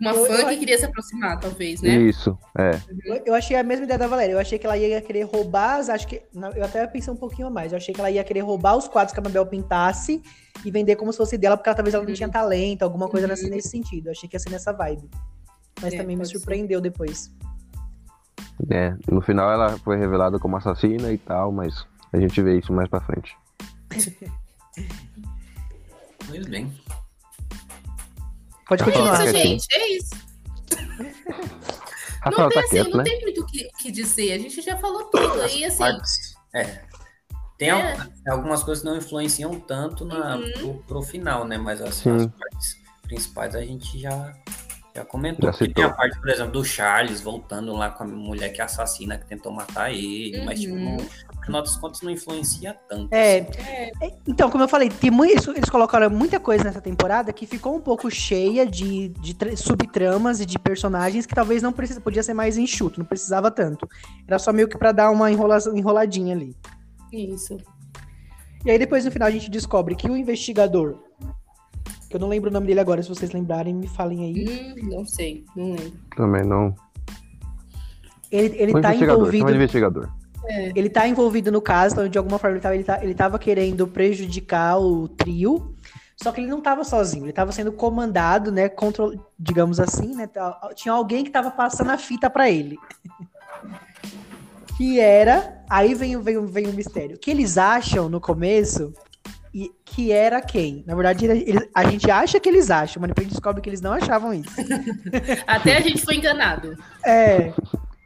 Uma 0.01 0.11
Eu- 0.11 0.25
fã 0.25 0.33
eu- 0.33 0.47
que 0.49 0.57
queria 0.57 0.77
se 0.79 0.85
aproximar, 0.85 1.39
talvez, 1.39 1.79
né? 1.81 1.89
Isso, 1.95 2.35
é. 2.57 2.71
eu- 3.05 3.21
eu 3.27 3.33
achei 3.35 3.55
a 3.55 3.61
mesma 3.63 3.85
ideia 3.85 3.99
da 3.99 4.07
Valéria. 4.07 4.33
Eu 4.33 4.39
achei 4.39 4.57
que 4.57 4.65
ela 4.65 4.75
ia 4.75 4.99
querer 4.99 5.21
roubar. 5.23 5.75
as- 5.79 5.89
Acho 5.89 6.07
que. 6.07 6.23
Eu 6.55 6.65
até 6.65 6.87
pensei 6.87 7.13
um 7.13 7.17
pouquinho 7.17 7.47
a 7.47 7.51
mais. 7.51 7.71
Eu 7.71 7.77
achei 7.77 7.93
que 7.93 7.99
ela 8.01 8.09
ia 8.09 8.23
querer 8.23 8.39
roubar 8.39 8.75
os 8.75 8.87
quadros 8.87 9.13
que 9.13 9.19
a 9.19 9.23
Mabel 9.23 9.45
pintasse 9.45 10.21
e 10.65 10.71
vender 10.71 10.95
como 10.95 11.11
se 11.11 11.17
fosse 11.19 11.37
dela, 11.37 11.55
porque 11.55 11.69
ela, 11.69 11.75
talvez 11.75 11.93
ela 11.93 12.03
não 12.03 12.09
Uhum. 12.09 12.15
tinha 12.15 12.29
talento, 12.29 12.81
alguma 12.81 13.07
coisa 13.07 13.27
nesse, 13.27 13.43
Uhum. 13.45 13.51
nesse 13.51 13.69
sentido. 13.69 14.07
Eu 14.07 14.11
achei 14.11 14.27
que 14.27 14.35
ia 14.35 14.39
ser 14.39 14.49
nessa 14.49 14.73
vibe. 14.73 15.07
Mas 15.81 15.93
É, 15.93 15.97
também 15.97 16.15
me 16.15 16.21
pode 16.23 16.29
ser. 16.31 16.37
surpreendeu 16.39 16.81
depois. 16.81 17.31
é. 18.69 18.95
No 19.09 19.21
final 19.21 19.51
ela 19.51 19.77
foi 19.79 19.97
revelada 19.97 20.37
como 20.39 20.55
assassina 20.57 21.11
e 21.11 21.17
tal, 21.17 21.51
mas 21.51 21.85
a 22.11 22.19
gente 22.19 22.41
vê 22.41 22.57
isso 22.59 22.73
mais 22.73 22.89
pra 22.89 23.01
frente. 23.01 23.35
Pois 26.27 26.45
bem. 26.47 26.71
Pode 28.71 28.84
É 28.84 28.86
continuar. 28.86 29.13
isso, 29.15 29.25
Rafael, 29.25 29.45
gente, 29.47 29.67
é 29.73 29.97
isso. 29.97 30.10
Rafael 32.23 32.43
Não 32.43 32.49
tem 32.49 32.49
tá 32.49 32.60
assim, 32.62 32.69
quieto, 32.69 32.89
não 32.91 32.97
né? 32.99 33.03
tem 33.03 33.21
muito 33.21 33.41
o 33.41 33.45
que, 33.45 33.69
que 33.81 33.91
dizer. 33.91 34.31
A 34.31 34.38
gente 34.38 34.62
já 34.62 34.77
falou 34.77 35.03
tudo. 35.05 35.45
E 35.49 35.65
assim, 35.65 35.77
Partes- 35.79 36.36
É. 36.55 36.81
Tem 37.57 37.69
É. 37.69 37.73
al- 37.73 38.07
algumas 38.38 38.63
coisas 38.63 38.81
que 38.81 38.89
não 38.89 38.95
influenciam 38.97 39.60
tanto 39.60 40.05
na, 40.05 40.38
Uhum. 40.38 40.51
pro, 40.53 40.73
pro 40.88 41.01
final, 41.01 41.45
né? 41.45 41.57
Mas 41.57 41.81
assim, 41.81 42.10
as 42.15 42.25
partes 42.27 42.75
principais 43.03 43.55
a 43.55 43.62
gente 43.62 43.99
já, 43.99 44.34
já 44.95 45.06
comentou. 45.06 45.51
Já 45.51 45.54
citou. 45.58 45.73
tem 45.73 45.84
a 45.86 45.89
parte, 45.89 46.19
por 46.19 46.30
exemplo, 46.30 46.51
do 46.51 46.63
Charles 46.65 47.21
voltando 47.21 47.73
lá 47.73 47.89
com 47.89 48.04
a 48.04 48.08
mulher 48.08 48.49
que 48.49 48.60
é 48.62 48.63
assassina, 48.63 49.17
que 49.17 49.25
tentou 49.25 49.51
matar 49.51 49.91
ele. 49.91 50.43
Mas, 50.43 50.60
tipo, 50.60 50.73
Uhum. 50.75 50.97
no 50.97 51.43
final 51.45 51.62
das 51.62 51.75
contas, 51.77 52.01
não 52.01 52.12
influencia 52.12 52.73
tanto. 52.89 53.13
É, 53.13 53.39
assim. 53.39 53.60
É, 54.01 54.12
Então, 54.27 54.49
como 54.49 54.63
eu 54.63 54.67
falei, 54.67 54.89
tem 54.89 55.10
muito, 55.10 55.36
isso- 55.38 55.51
eles 55.51 55.69
colocaram 55.69 56.10
muita 56.10 56.39
coisa 56.39 56.63
nessa 56.63 56.82
temporada 56.82 57.32
que 57.34 57.47
ficou 57.47 57.75
um 57.75 57.82
pouco 57.82 58.10
cheia 58.12 58.65
de, 58.65 59.10
de 59.10 59.34
tra- 59.34 59.56
subtramas 59.56 60.39
e 60.41 60.45
de 60.45 60.60
personagens 60.60 61.25
que 61.25 61.34
talvez 61.34 61.62
não 61.63 61.71
precisa, 61.71 62.01
podia 62.01 62.21
ser 62.23 62.34
mais 62.34 62.58
enxuto, 62.58 62.99
não 62.99 63.06
precisava 63.06 63.49
tanto. 63.49 63.88
Era 64.27 64.38
só 64.39 64.51
meio 64.51 64.67
que 64.67 64.77
pra 64.77 64.91
dar 64.91 65.10
uma 65.12 65.32
enrolação, 65.32 65.75
enroladinha 65.75 66.36
ali. 66.36 66.56
isso. 67.12 67.58
E 68.65 68.69
aí 68.71 68.77
depois 68.77 69.04
no 69.04 69.12
final 69.12 69.27
a 69.27 69.32
gente 69.32 69.49
descobre 69.49 69.95
que 69.95 70.10
o 70.10 70.15
investigador, 70.15 70.99
que 71.19 71.25
eu 72.15 72.19
não 72.19 72.28
lembro 72.30 72.50
o 72.50 72.54
nome 72.54 72.67
dele 72.67 72.80
agora, 72.80 73.02
se 73.04 73.10
vocês 73.10 73.32
lembrarem, 73.32 73.74
me 73.74 73.88
falem 73.88 74.24
aí. 74.26 74.76
Hum, 74.78 74.89
não 74.89 75.06
sei, 75.06 75.43
não 75.56 75.71
lembro. 75.71 75.93
Também 76.15 76.43
não. 76.45 76.74
Ele, 78.32 78.56
ele 78.58 78.71
o 78.78 78.82
tá 78.82 78.95
envolvido. 78.95 79.45
de 79.47 79.56
investigador. 79.56 80.10
Ele 80.76 80.89
tá 80.89 81.08
envolvido 81.08 81.52
no 81.52 81.62
caso, 81.62 81.93
então 81.95 82.08
de 82.08 82.17
alguma 82.17 82.39
forma 82.39 82.56
ele 82.56 82.62
tava, 82.63 82.76
ele, 82.76 82.84
tá- 82.84 83.04
ele 83.04 83.13
tava 83.13 83.38
querendo 83.39 83.88
prejudicar 83.88 84.80
o 84.80 85.08
trio. 85.08 85.76
Só 86.17 86.32
que 86.32 86.39
ele 86.41 86.50
não 86.50 86.62
tava 86.62 86.84
sozinho, 86.84 87.26
ele 87.26 87.34
tava 87.34 87.52
sendo 87.52 87.71
comandado, 87.71 88.52
né? 88.52 88.69
Control, 88.69 89.13
digamos 89.39 89.80
assim, 89.80 90.15
né? 90.15 90.28
tá- 90.28 90.69
Tinha 90.76 90.93
alguém 90.93 91.24
que 91.24 91.30
tava 91.32 91.50
passando 91.52 91.89
a 91.91 91.97
fita 91.97 92.30
pra 92.30 92.50
ele. 92.50 92.78
que 94.78 95.00
era. 95.00 95.63
Aí 95.69 95.93
vem, 95.93 96.15
o- 96.15 96.21
vem, 96.21 96.38
o- 96.38 96.47
vem 96.47 96.67
o 96.67 96.74
mistério. 96.74 97.17
Que 97.17 97.32
eles 97.32 97.58
acham 97.58 98.10
no 98.10 98.19
começo 98.19 98.93
e, 99.53 99.69
que 99.85 100.11
era 100.11 100.41
quem? 100.41 100.83
Na 100.87 100.95
verdade, 100.95 101.25
ele- 101.25 101.43
eles- 101.47 101.67
a 101.75 101.83
gente 101.89 102.09
acha 102.09 102.39
que 102.39 102.47
eles 102.47 102.71
acham, 102.71 103.01
mas 103.01 103.09
depois 103.09 103.25
a 103.25 103.27
gente 103.27 103.33
descobre 103.35 103.61
que 103.61 103.69
eles 103.69 103.81
não 103.81 103.91
achavam 103.93 104.33
isso. 104.33 104.49
Até 105.47 105.77
a 105.77 105.81
gente 105.81 106.01
foi 106.03 106.15
enganado. 106.15 106.77
É, 107.05 107.51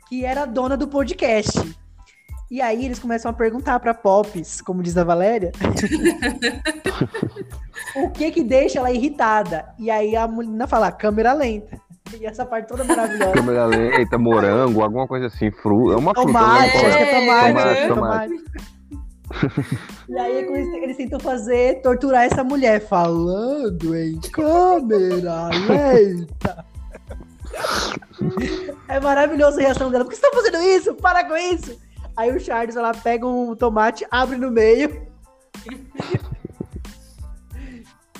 que 0.09 0.25
era 0.25 0.43
a 0.43 0.45
dona 0.45 0.75
do 0.75 0.87
podcast. 0.87 1.59
E 2.49 2.61
aí 2.61 2.85
eles 2.85 2.99
começam 2.99 3.29
a 3.31 3.33
perguntar 3.33 3.79
pra 3.79 3.93
Pops, 3.93 4.61
como 4.61 4.83
diz 4.83 4.95
a 4.97 5.03
Valéria, 5.03 5.51
o 7.95 8.09
que 8.11 8.31
que 8.31 8.43
deixa 8.43 8.79
ela 8.79 8.91
irritada. 8.91 9.65
E 9.79 9.89
aí 9.89 10.15
a 10.15 10.27
menina 10.27 10.67
fala, 10.67 10.91
câmera 10.91 11.33
lenta. 11.33 11.79
E 12.19 12.25
essa 12.25 12.45
parte 12.45 12.67
toda 12.67 12.83
maravilhosa. 12.83 13.31
Câmera 13.33 13.65
lenta, 13.65 14.17
morango, 14.17 14.83
alguma 14.83 15.07
coisa 15.07 15.25
assim, 15.25 15.49
fruta. 15.51 15.95
É 15.95 15.97
uma 15.97 16.13
fruta. 16.13 16.27
Tomate, 16.27 16.77
não 16.77 16.85
acho 16.85 16.97
que 16.97 17.03
é 17.03 17.19
tomate. 17.19 17.53
Tomate, 17.53 17.79
é 17.79 17.87
tomate. 17.87 18.33
E 20.07 20.17
aí 20.17 20.37
eles, 20.37 20.67
eles 20.83 20.97
tentam 20.97 21.19
fazer, 21.19 21.81
torturar 21.81 22.25
essa 22.25 22.43
mulher, 22.43 22.79
falando 22.87 23.95
em 23.95 24.19
câmera 24.19 25.49
lenta. 25.67 26.65
É 28.87 28.99
maravilhosa 28.99 29.59
a 29.59 29.63
reação 29.63 29.89
dela. 29.89 30.03
Por 30.03 30.11
que 30.11 30.17
você 30.17 30.21
tá 30.21 30.31
fazendo 30.33 30.61
isso? 30.61 30.93
Para 30.95 31.23
com 31.23 31.35
isso! 31.35 31.79
Aí 32.15 32.35
o 32.35 32.39
Charles, 32.39 32.75
ela 32.75 32.93
pega 32.93 33.27
um 33.27 33.55
tomate, 33.55 34.05
abre 34.09 34.37
no 34.37 34.51
meio. 34.51 35.05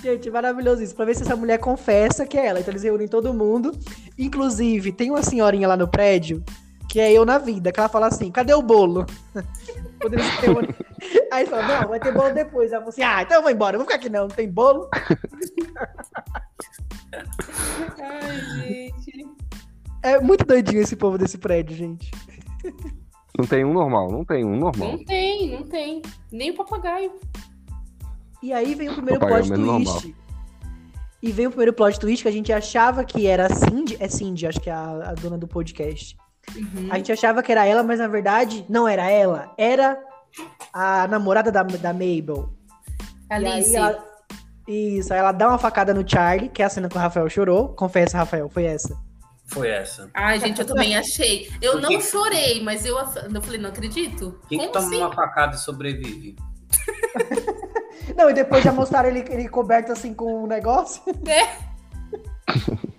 Gente, 0.01 0.29
maravilhoso 0.29 0.83
isso. 0.83 0.95
Pra 0.95 1.05
ver 1.05 1.15
se 1.15 1.23
essa 1.23 1.35
mulher 1.35 1.57
confessa 1.57 2.25
que 2.25 2.37
é 2.37 2.47
ela. 2.47 2.59
Então 2.59 2.71
eles 2.71 2.83
reúnem 2.83 3.07
todo 3.07 3.33
mundo. 3.33 3.71
Inclusive, 4.19 4.91
tem 4.91 5.09
uma 5.09 5.23
senhorinha 5.23 5.67
lá 5.67 5.75
no 5.77 5.87
prédio, 5.87 6.43
que 6.89 6.99
é 6.99 7.11
eu 7.11 7.25
na 7.25 7.37
vida, 7.37 7.71
que 7.71 7.79
ela 7.79 7.89
fala 7.89 8.07
assim: 8.07 8.29
cadê 8.29 8.53
o 8.53 8.61
bolo? 8.61 9.05
Quando 9.99 10.13
eles 10.13 10.27
reúnem. 10.39 10.75
Aí 11.35 11.45
falam: 11.45 11.67
não, 11.67 11.89
vai 11.89 11.99
ter 11.99 12.13
bolo 12.13 12.33
depois. 12.33 12.71
Ela 12.71 12.81
fala 12.81 12.89
assim: 12.89 13.03
ah, 13.03 13.21
então 13.21 13.37
eu 13.37 13.41
vou 13.41 13.51
embora, 13.51 13.75
eu 13.75 13.79
vou 13.79 13.85
ficar 13.85 13.99
aqui 13.99 14.09
não, 14.09 14.21
não 14.21 14.35
tem 14.35 14.49
bolo. 14.49 14.89
Ai, 18.01 18.39
gente. 18.61 19.27
É 20.01 20.19
muito 20.19 20.45
doidinho 20.45 20.81
esse 20.81 20.95
povo 20.95 21.17
desse 21.17 21.37
prédio, 21.37 21.75
gente. 21.75 22.09
Não 23.37 23.45
tem 23.45 23.65
um 23.65 23.73
normal, 23.73 24.09
não 24.11 24.23
tem 24.23 24.45
um 24.45 24.55
normal. 24.55 24.93
Não 24.93 25.03
tem, 25.03 25.51
não 25.51 25.63
tem. 25.63 26.01
Nem 26.31 26.51
o 26.51 26.55
papagaio. 26.55 27.11
E 28.41 28.53
aí 28.53 28.75
vem 28.75 28.87
o 28.89 28.93
primeiro 28.93 29.19
Papai, 29.19 29.43
plot 29.43 29.53
é 29.53 29.57
twist. 29.57 30.15
E 31.21 31.31
vem 31.31 31.47
o 31.47 31.49
primeiro 31.49 31.73
plot 31.73 31.99
twist 31.99 32.23
que 32.23 32.29
a 32.29 32.31
gente 32.31 32.53
achava 32.53 33.03
que 33.03 33.27
era 33.27 33.47
a 33.47 33.49
Cindy. 33.49 33.97
É 33.99 34.07
Cindy, 34.07 34.47
acho 34.47 34.61
que 34.61 34.69
é 34.69 34.73
a, 34.73 35.09
a 35.09 35.13
dona 35.13 35.37
do 35.37 35.47
podcast. 35.47 36.15
Uhum. 36.55 36.87
A 36.91 36.97
gente 36.97 37.11
achava 37.11 37.41
que 37.43 37.51
era 37.51 37.65
ela, 37.65 37.83
mas 37.83 37.99
na 37.99 38.07
verdade 38.07 38.63
não 38.69 38.87
era 38.87 39.09
ela. 39.09 39.53
Era 39.57 39.99
a 40.73 41.07
namorada 41.07 41.51
da, 41.51 41.63
da 41.63 41.93
Mabel. 41.93 42.49
E 43.29 43.33
aí 43.33 43.45
Alice. 43.47 43.75
ela- 43.75 44.03
isso, 44.67 45.13
aí 45.13 45.19
ela 45.19 45.31
dá 45.31 45.47
uma 45.47 45.57
facada 45.59 45.93
no 45.93 46.07
Charlie, 46.07 46.49
que 46.49 46.61
é 46.61 46.65
a 46.65 46.69
cena 46.69 46.89
que 46.89 46.95
o 46.95 46.99
Rafael 46.99 47.29
chorou. 47.29 47.69
Confessa, 47.69 48.17
Rafael, 48.17 48.49
foi 48.49 48.65
essa. 48.65 48.97
Foi 49.47 49.69
essa. 49.69 50.09
Ai, 50.13 50.39
gente, 50.39 50.59
eu 50.59 50.65
também 50.65 50.97
achei. 50.97 51.51
Eu 51.61 51.73
Por 51.73 51.81
não 51.81 52.01
chorei, 52.01 52.63
mas 52.63 52.83
eu, 52.83 52.97
eu 52.97 53.41
falei, 53.43 53.59
não 53.59 53.69
acredito. 53.69 54.39
Quem 54.49 54.57
que 54.57 54.65
Como 54.67 54.71
toma 54.73 54.87
assim? 54.87 54.97
uma 54.97 55.13
facada 55.13 55.55
e 55.55 55.59
sobrevive? 55.59 56.35
Não, 58.17 58.29
e 58.29 58.33
depois 58.33 58.63
já 58.63 58.71
mostraram 58.71 59.09
ele, 59.09 59.23
ele 59.29 59.47
coberto 59.47 59.91
assim 59.91 60.13
com 60.15 60.43
um 60.43 60.47
negócio. 60.47 61.01
Morto. 61.05 62.85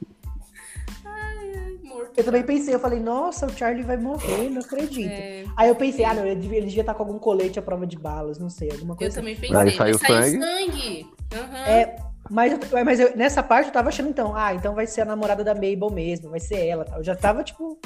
Eu 2.17 2.25
também 2.25 2.43
pensei, 2.43 2.75
eu 2.75 2.81
falei, 2.81 2.99
nossa, 2.99 3.47
o 3.47 3.51
Charlie 3.57 3.83
vai 3.85 3.97
morrer, 3.99 4.49
não 4.49 4.61
acredito. 4.63 5.11
É, 5.11 5.45
Aí 5.57 5.69
eu 5.69 5.75
pensei, 5.75 6.05
ah, 6.05 6.15
não, 6.15 6.25
ele 6.27 6.41
devia, 6.41 6.59
ele 6.59 6.67
devia 6.67 6.81
estar 6.81 6.95
com 6.95 7.03
algum 7.03 7.19
colete 7.19 7.59
à 7.59 7.63
prova 7.63 7.87
de 7.87 7.99
balas, 7.99 8.39
não 8.39 8.49
sei, 8.49 8.71
alguma 8.71 8.95
eu 8.95 8.97
coisa. 8.99 9.17
também 9.17 9.35
Aí 9.35 9.41
pensei. 9.41 9.55
mas 9.57 9.75
saiu 9.77 9.99
sangue. 9.99 10.41
sangue. 10.41 11.07
Aham. 11.35 11.67
É, 11.69 11.97
mas, 12.31 12.53
eu- 12.53 12.85
mas 12.85 13.01
eu- 13.01 13.17
nessa 13.17 13.43
parte 13.43 13.67
eu 13.67 13.73
tava 13.73 13.89
achando, 13.91 14.09
então, 14.09 14.35
ah, 14.35 14.55
então 14.55 14.75
vai 14.75 14.87
ser 14.87 15.03
a 15.03 15.05
namorada 15.05 15.45
da 15.45 15.55
Mabel 15.55 15.91
mesmo, 15.93 16.31
vai 16.31 16.41
ser 16.41 16.67
ela. 16.67 16.85
tal. 16.87 16.99
Eu 16.99 17.05
já 17.05 17.15
tava, 17.15 17.45
tipo, 17.45 17.79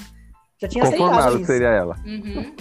já 0.61 0.69
tinha 0.69 0.85
Conformado 0.85 1.19
aceitado 1.19 1.47
seria 1.47 1.69
ela. 1.69 1.97
Uhum. 2.07 2.55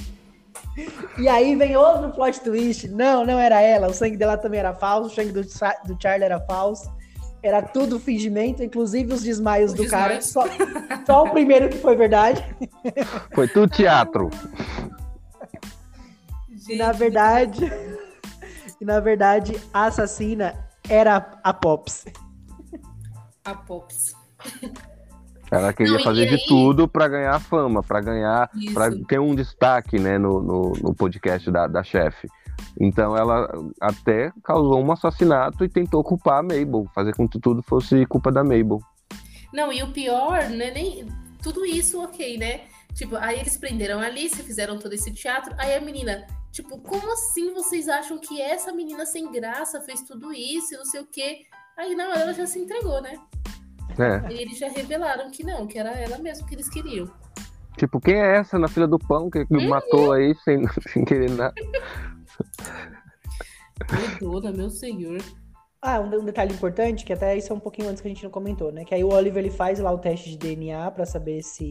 E 1.17 1.27
aí 1.27 1.55
vem 1.55 1.75
outro 1.75 2.10
plot 2.12 2.39
twist. 2.41 2.88
Não, 2.88 3.25
não 3.25 3.38
era 3.38 3.62
ela. 3.62 3.88
O 3.88 3.93
sangue 3.93 4.15
dela 4.17 4.38
também 4.38 4.60
era 4.60 4.73
falso. 4.73 5.10
O 5.10 5.13
sangue 5.13 5.32
do, 5.32 5.41
do 5.43 6.01
Charlie 6.01 6.23
era 6.25 6.39
falso. 6.39 6.89
Era 7.41 7.62
tudo 7.62 7.99
fingimento, 7.99 8.62
inclusive 8.63 9.13
os 9.13 9.23
desmaios 9.23 9.71
Os 9.71 9.78
do 9.78 9.88
cara. 9.88 10.15
desmaios. 10.17 10.58
Só, 10.58 11.06
só 11.06 11.23
o 11.23 11.30
primeiro 11.32 11.69
que 11.69 11.78
foi 11.78 11.95
verdade. 11.95 12.43
Foi 13.34 13.47
tudo 13.47 13.71
teatro. 13.73 14.30
E 16.67 16.75
na 16.75 16.91
verdade. 16.91 17.71
e 18.80 18.86
na 18.86 18.99
verdade, 18.99 19.60
a 19.73 19.86
assassina 19.86 20.54
era 20.89 21.32
a 21.43 21.54
Pops. 21.54 22.06
A 23.45 23.56
Pops. 23.56 24.13
Ela 25.52 25.73
queria 25.73 25.93
Não, 25.97 26.04
fazer 26.04 26.23
aí- 26.23 26.30
de 26.38 26.45
tudo 26.47 26.88
pra 26.88 27.08
ganhar 27.08 27.39
fama, 27.39 27.82
pra 27.82 27.99
ganhar, 28.02 28.49
pra 28.73 28.89
ter 29.08 29.19
um 29.19 29.34
destaque, 29.34 29.97
né, 29.97 30.17
no, 30.19 30.41
no, 30.41 30.73
no 30.73 30.93
podcast 30.93 31.49
da, 31.49 31.65
da 31.65 31.82
chefe. 31.82 32.28
Então 32.79 33.15
ela 33.15 33.47
até 33.81 34.31
causou 34.43 34.79
um 34.83 34.91
assassinato 34.91 35.63
e 35.65 35.69
tentou 35.69 36.03
culpar 36.03 36.39
a 36.39 36.43
Mabel, 36.43 36.85
fazer 36.93 37.13
com 37.15 37.27
que 37.27 37.39
tudo 37.39 37.61
fosse 37.63 38.05
culpa 38.05 38.31
da 38.31 38.43
Mabel. 38.43 38.79
Não, 39.53 39.71
e 39.73 39.81
o 39.83 39.91
pior, 39.91 40.49
né? 40.49 40.71
Nem 40.71 41.05
tudo 41.41 41.65
isso, 41.65 42.01
ok, 42.03 42.37
né? 42.37 42.61
Tipo, 42.93 43.15
aí 43.17 43.39
eles 43.39 43.57
prenderam 43.57 43.99
a 43.99 44.05
Alice, 44.05 44.35
fizeram 44.43 44.77
todo 44.77 44.93
esse 44.93 45.11
teatro. 45.13 45.53
Aí 45.57 45.75
a 45.75 45.81
menina, 45.81 46.25
tipo, 46.51 46.79
como 46.79 47.11
assim 47.13 47.53
vocês 47.53 47.87
acham 47.87 48.17
que 48.17 48.41
essa 48.41 48.71
menina 48.71 49.05
sem 49.05 49.31
graça 49.31 49.79
fez 49.81 50.01
tudo 50.01 50.31
isso 50.33 50.73
e 50.73 50.77
não 50.77 50.85
sei 50.85 51.01
o 51.01 51.05
quê? 51.05 51.41
Aí 51.77 51.95
não, 51.95 52.11
ela 52.13 52.33
já 52.33 52.45
se 52.45 52.59
entregou, 52.59 53.01
né? 53.01 53.17
É, 53.97 54.31
E 54.33 54.41
eles 54.41 54.57
já 54.57 54.69
revelaram 54.69 55.29
que 55.31 55.43
não, 55.43 55.65
que 55.67 55.77
era 55.77 55.91
ela 55.91 56.17
mesmo 56.19 56.45
que 56.47 56.55
eles 56.55 56.69
queriam. 56.69 57.09
tipo, 57.77 57.99
quem 57.99 58.15
é 58.15 58.37
essa 58.37 58.59
na 58.59 58.67
fila 58.67 58.87
do 58.87 58.99
pão 58.99 59.29
que, 59.29 59.45
que 59.45 59.55
Uhum. 59.55 59.69
matou 59.69 60.11
aí 60.11 60.35
sem, 60.43 60.61
sem 60.91 61.03
querer 61.05 61.31
nada? 61.31 61.53
Doidona, 64.19 64.51
meu 64.51 64.69
senhor. 64.69 65.21
Ah, 65.81 65.99
um, 65.99 66.13
um 66.13 66.25
detalhe 66.25 66.53
importante, 66.53 67.05
que 67.05 67.13
até 67.13 67.37
isso 67.37 67.53
é 67.53 67.55
um 67.55 67.59
pouquinho 67.59 67.89
antes 67.89 68.01
que 68.01 68.07
a 68.07 68.11
gente 68.11 68.23
não 68.23 68.31
comentou, 68.31 68.71
né? 68.71 68.83
Que 68.83 68.93
aí 68.93 69.03
o 69.03 69.13
Oliver 69.13 69.43
ele 69.43 69.51
faz 69.51 69.79
lá 69.79 69.91
o 69.91 69.97
teste 69.97 70.31
de 70.31 70.37
DNA 70.37 70.91
pra 70.91 71.05
saber 71.05 71.41
se 71.41 71.69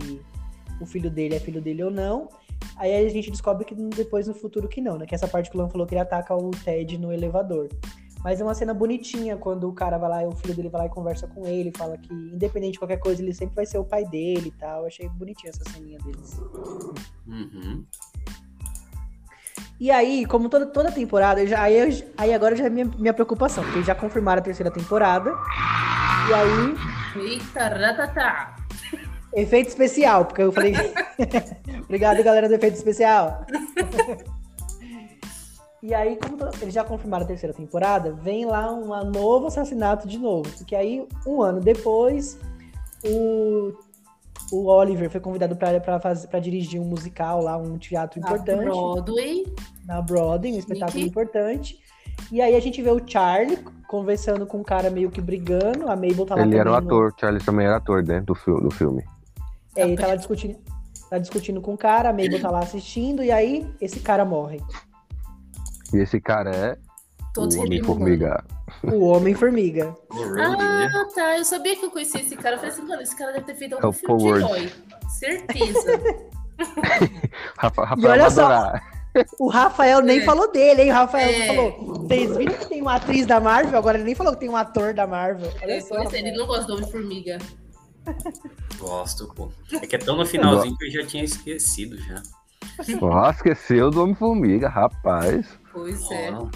o 0.81 0.87
filho 0.87 1.11
dele 1.11 1.35
é 1.35 1.41
filho 1.41 1.61
dele 1.61 1.83
ou 1.83 1.91
não. 1.91 2.29
Aí 2.77 2.95
a 2.95 3.09
gente 3.09 3.31
descobre 3.31 3.65
que 3.65 3.75
depois 3.75 4.27
no 4.27 4.35
futuro 4.35 4.69
que 4.69 4.81
não, 4.81 4.97
né? 4.97 5.07
Que 5.07 5.15
essa 5.15 5.29
parte 5.29 5.51
que 5.51 5.57
o 5.57 5.61
Lan 5.61 5.69
falou 5.69 5.87
que 5.87 5.95
ele 5.95 6.01
ataca 6.01 6.35
o 6.35 6.51
Ted 6.51 6.97
no 6.97 7.13
elevador. 7.13 7.69
Mas 8.25 8.41
é 8.41 8.45
uma 8.45 8.55
cena 8.55 8.75
bonitinha 8.75 9.37
quando 9.37 9.69
o 9.69 9.73
cara 9.73 9.97
vai 9.97 10.09
lá, 10.09 10.29
o 10.29 10.35
filho 10.35 10.55
dele 10.55 10.69
vai 10.69 10.83
lá 10.83 10.87
e 10.87 10.91
conversa 10.91 11.29
com 11.29 11.47
ele, 11.47 11.71
fala 11.77 11.97
que 11.97 12.13
independente 12.13 12.73
de 12.73 12.79
qualquer 12.79 12.99
coisa, 12.99 13.23
ele 13.23 13.33
sempre 13.33 13.55
vai 13.55 13.67
ser 13.67 13.79
o 13.79 13.85
pai 13.85 14.05
dele 14.07 14.49
e 14.49 14.59
tal. 14.59 14.81
Eu 14.81 14.87
achei 14.87 15.09
bonitinha 15.11 15.51
essa 15.51 15.71
ceninha 15.71 15.99
deles. 15.99 16.41
Uhum. 17.27 17.85
E 19.81 19.91
aí, 19.91 20.25
como 20.27 20.49
toda, 20.49 20.67
toda 20.67 20.91
temporada, 20.91 21.47
já, 21.47 21.63
aí, 21.63 21.77
eu- 21.79 22.09
aí 22.17 22.35
agora 22.35 22.57
já 22.57 22.65
é 22.67 22.71
minha, 22.71 22.87
minha 22.99 23.15
preocupação, 23.15 23.63
porque 23.65 23.83
já 23.83 23.95
confirmaram 23.95 24.41
a 24.41 24.45
terceira 24.45 24.71
temporada. 24.73 25.31
E 26.29 26.35
aí, 26.35 26.75
Eita, 27.31 27.69
ratatá. 27.69 28.57
Efeito 29.35 29.69
especial, 29.69 30.25
porque 30.25 30.43
eu 30.43 30.51
falei. 30.53 30.75
Obrigado, 31.85 32.23
galera 32.25 32.49
do 32.49 32.55
efeito 32.55 32.75
especial. 32.75 33.45
e 35.83 35.95
aí, 35.95 36.17
como 36.17 36.37
to- 36.37 36.51
eles 36.61 36.75
já 36.75 36.83
confirmaram 36.83 37.25
a 37.25 37.29
terceira 37.29 37.55
temporada, 37.55 38.13
vem 38.13 38.45
lá 38.47 38.73
um 38.73 38.89
novo 39.11 39.47
assassinato 39.47 40.09
de 40.09 40.19
novo. 40.19 40.51
Porque 40.57 40.75
aí, 40.75 41.07
um 41.27 41.41
ano 41.41 41.61
depois, 41.61 42.37
o, 43.05 43.73
o 44.51 44.67
Oliver 44.67 45.11
foi 45.11 45.21
convidado 45.21 45.55
para 45.57 46.39
dirigir 46.41 46.81
um 46.81 46.85
musical 46.85 47.43
lá, 47.43 47.57
um 47.57 47.77
teatro 47.79 48.21
A 48.23 48.27
importante 48.27 48.65
Broadway. 48.65 49.45
na 49.87 50.01
Broadway, 50.01 50.55
um 50.55 50.59
espetáculo 50.59 50.99
Nick. 50.99 51.09
importante. 51.11 51.79
E 52.33 52.41
aí 52.43 52.57
a 52.57 52.61
gente 52.61 52.83
vê 52.83 52.91
o 52.91 53.01
Charlie 53.07 53.59
conversando 53.87 54.45
com 54.47 54.59
um 54.59 54.65
cara 54.65 54.91
meio 54.91 55.11
que 55.11 55.21
brigando. 55.21 55.89
A 55.89 55.95
Mabel 55.97 56.27
tá 56.27 56.35
lá 56.35 56.43
Ele 56.43 56.57
era 56.57 56.69
o 56.69 56.73
no- 56.73 56.79
ator, 56.79 57.15
Charles 57.19 57.45
também 57.45 57.67
era 57.67 57.77
ator 57.77 58.03
dentro 58.03 58.27
do, 58.27 58.35
fil- 58.35 58.61
do 58.61 58.71
filme. 58.71 59.05
É, 59.77 59.83
ele 59.83 59.97
tá 59.97 60.07
lá 60.09 60.17
discutindo, 60.17 60.57
tá 61.09 61.19
discutindo 61.19 61.61
com 61.61 61.75
o 61.75 61.79
cara, 61.79 62.09
a 62.09 62.13
Mabel 62.13 62.41
tá 62.41 62.51
lá 62.51 62.59
assistindo, 62.61 63.23
e 63.23 63.31
aí 63.31 63.67
esse 63.81 64.01
cara 64.01 64.25
morre. 64.25 64.61
E 65.95 65.99
esse 65.99 66.21
cara 66.21 66.51
é 66.55 66.77
Todos 67.39 67.57
o. 67.57 67.61
Homem-Formiga. 67.61 68.45
O 68.85 69.05
Homem-Formiga. 69.07 69.97
Né? 70.13 70.43
Ah, 70.95 71.05
tá. 71.15 71.39
Eu 71.39 71.45
sabia 71.45 71.77
que 71.77 71.85
eu 71.85 71.91
conhecia 71.91 72.21
esse 72.21 72.37
cara. 72.37 72.57
Eu 72.57 72.61
falei 72.61 72.73
assim, 72.75 72.83
mano, 72.83 73.03
esse 73.03 73.17
cara 73.17 73.33
deve 73.33 73.45
ter 73.47 73.55
feito 73.55 73.73
É 73.75 73.77
algum 73.77 73.89
o 73.89 73.93
filme 73.93 74.23
de 74.23 74.29
herói. 74.29 74.73
Certeza. 75.09 76.01
Rafa, 77.59 77.85
Rafael 77.85 77.99
E 78.09 78.13
olha 78.13 78.23
vai 78.23 78.31
só, 78.31 78.43
adorar. 78.47 78.99
O 79.39 79.49
Rafael 79.49 80.01
nem 80.03 80.21
É. 80.21 80.25
falou 80.25 80.51
dele, 80.53 80.83
hein? 80.83 80.91
O 80.91 80.95
Rafael 80.95 81.29
É. 81.31 81.47
falou. 81.47 81.95
Vocês 82.07 82.37
viram 82.37 82.55
que 82.55 82.67
tem 82.69 82.83
uma 82.83 82.95
atriz 82.97 83.27
da 83.27 83.41
Marvel? 83.41 83.79
Agora 83.79 83.97
ele 83.97 84.05
nem 84.05 84.15
falou 84.15 84.33
que 84.35 84.41
tem 84.41 84.49
um 84.49 84.57
ator 84.57 84.93
da 84.95 85.07
Marvel. 85.07 85.51
Olha 85.63 85.73
É, 85.73 85.81
só. 85.81 85.95
é, 85.97 85.99
ele 85.99 86.05
Rafael. 86.05 86.37
não 86.37 86.47
gosta 86.47 86.67
do 86.67 86.75
Homem-Formiga. 86.75 87.39
Gosto, 88.79 89.33
pô. 89.35 89.49
É 89.73 89.87
que 89.87 89.97
é 89.97 89.99
tão 89.99 90.17
no 90.17 90.25
finalzinho 90.27 90.77
que 90.77 90.87
eu 90.87 90.91
já 91.03 91.07
tinha 91.07 91.25
esquecido 91.25 91.97
já. 91.99 92.23
Ó, 93.01 93.31
esqueceu 93.31 93.91
do 93.91 94.03
Homem-Formiga, 94.03 94.69
rapaz. 94.69 95.47
Pois 95.73 96.11
é. 96.11 96.31
Ó, 96.33 96.49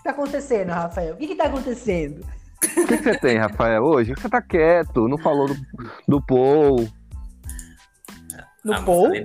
O 0.00 0.02
que 0.02 0.04
tá 0.04 0.10
acontecendo, 0.12 0.70
Rafael? 0.70 1.14
O 1.14 1.16
que 1.18 1.26
que 1.26 1.34
tá 1.34 1.44
acontecendo? 1.44 2.24
O 2.64 2.86
que, 2.86 2.96
que 2.96 3.02
você 3.02 3.18
tem, 3.18 3.36
Rafael, 3.36 3.82
hoje? 3.82 4.14
Você 4.14 4.30
tá 4.30 4.40
quieto, 4.40 5.06
não 5.06 5.18
falou 5.18 5.46
do, 5.48 5.56
do 6.08 6.22
Paul. 6.22 6.88
No 8.64 8.72
ah, 8.72 8.82
Paul? 8.82 9.14
É, 9.14 9.24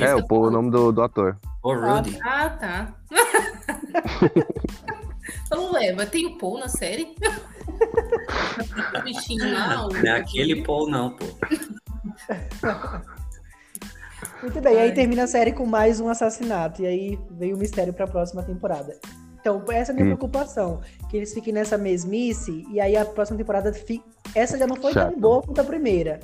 É, 0.00 0.14
o 0.14 0.26
Paul 0.26 0.46
é 0.46 0.48
o 0.48 0.50
nome 0.50 0.70
do, 0.70 0.92
do 0.92 1.02
ator. 1.02 1.36
O 1.62 1.74
Rudy. 1.74 2.18
Ah, 2.24 2.48
tá. 2.48 2.94
Falou, 5.50 5.72
ué, 5.76 5.92
mas 5.92 6.08
tem 6.08 6.24
o 6.24 6.38
Paul 6.38 6.58
na 6.58 6.68
série? 6.68 7.14
o 8.98 9.02
bichinho 9.02 9.52
lá, 9.52 9.86
o... 9.86 9.92
Não 9.92 10.06
é 10.06 10.20
aquele 10.20 10.62
Paul, 10.62 10.88
não, 10.88 11.10
pô. 11.10 11.26
Muito 14.40 14.60
bem, 14.62 14.78
aí 14.78 14.88
Ai. 14.88 14.94
termina 14.94 15.24
a 15.24 15.26
série 15.26 15.52
com 15.52 15.66
mais 15.66 16.00
um 16.00 16.08
assassinato. 16.08 16.80
E 16.80 16.86
aí 16.86 17.18
vem 17.32 17.52
o 17.52 17.58
mistério 17.58 17.92
pra 17.92 18.06
próxima 18.06 18.42
temporada. 18.42 18.98
Então, 19.48 19.64
essa 19.74 19.90
é 19.90 19.92
a 19.92 19.94
minha 19.94 20.04
Hum. 20.06 20.16
preocupação. 20.16 20.80
Que 21.08 21.16
eles 21.16 21.32
fiquem 21.32 21.52
nessa 21.52 21.78
mesmice 21.78 22.66
e 22.70 22.80
aí 22.80 22.96
a 22.96 23.04
próxima 23.04 23.38
temporada 23.38 23.72
fique. 23.72 24.04
Essa 24.34 24.58
já 24.58 24.66
não 24.66 24.76
foi 24.76 24.92
tão 24.92 25.18
boa 25.18 25.42
quanto 25.42 25.60
a 25.60 25.64
primeira. 25.64 26.20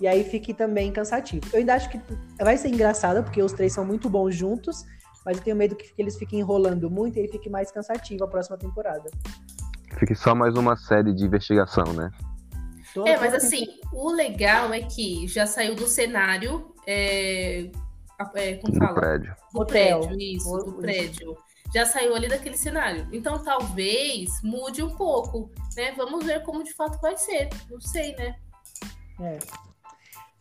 E 0.00 0.08
aí 0.08 0.24
fique 0.24 0.52
também 0.52 0.90
cansativo. 0.92 1.46
Eu 1.52 1.60
ainda 1.60 1.74
acho 1.74 1.88
que 1.88 2.00
vai 2.42 2.56
ser 2.56 2.68
engraçado, 2.68 3.22
porque 3.22 3.40
os 3.42 3.52
três 3.52 3.72
são 3.72 3.84
muito 3.84 4.10
bons 4.10 4.34
juntos, 4.34 4.84
mas 5.24 5.36
eu 5.38 5.44
tenho 5.44 5.56
medo 5.56 5.76
que 5.76 5.92
eles 5.96 6.16
fiquem 6.16 6.40
enrolando 6.40 6.90
muito 6.90 7.16
e 7.16 7.22
aí 7.22 7.28
fique 7.28 7.48
mais 7.48 7.70
cansativo 7.70 8.24
a 8.24 8.28
próxima 8.28 8.56
temporada. 8.58 9.08
Fique 9.98 10.14
só 10.16 10.34
mais 10.34 10.56
uma 10.56 10.76
série 10.76 11.14
de 11.14 11.24
investigação, 11.24 11.84
né? 11.92 12.10
Toda- 12.92 13.08
É, 13.08 13.18
mas 13.18 13.34
assim, 13.34 13.64
o 13.92 14.10
legal 14.10 14.72
é 14.72 14.80
que 14.80 15.26
já 15.28 15.46
saiu 15.46 15.74
do 15.76 15.86
cenário. 15.86 16.72
É, 16.86 17.70
é, 18.34 18.54
como 18.56 18.72
Do 18.72 18.78
fala? 18.78 18.94
prédio. 19.00 19.34
Do 19.52 19.60
Hotel. 19.60 20.00
prédio, 20.00 20.20
isso, 20.20 20.48
O- 20.52 20.58
do 20.64 20.70
isso. 20.70 20.78
prédio. 20.80 21.36
Já 21.72 21.86
saiu 21.86 22.14
ali 22.14 22.28
daquele 22.28 22.56
cenário. 22.56 23.08
Então 23.12 23.42
talvez 23.42 24.42
mude 24.42 24.82
um 24.82 24.94
pouco, 24.96 25.50
né? 25.76 25.92
Vamos 25.92 26.24
ver 26.24 26.42
como 26.42 26.62
de 26.62 26.72
fato 26.72 27.00
vai 27.00 27.16
ser. 27.16 27.48
Não 27.70 27.80
sei, 27.80 28.14
né? 28.16 28.36
É. 29.20 29.38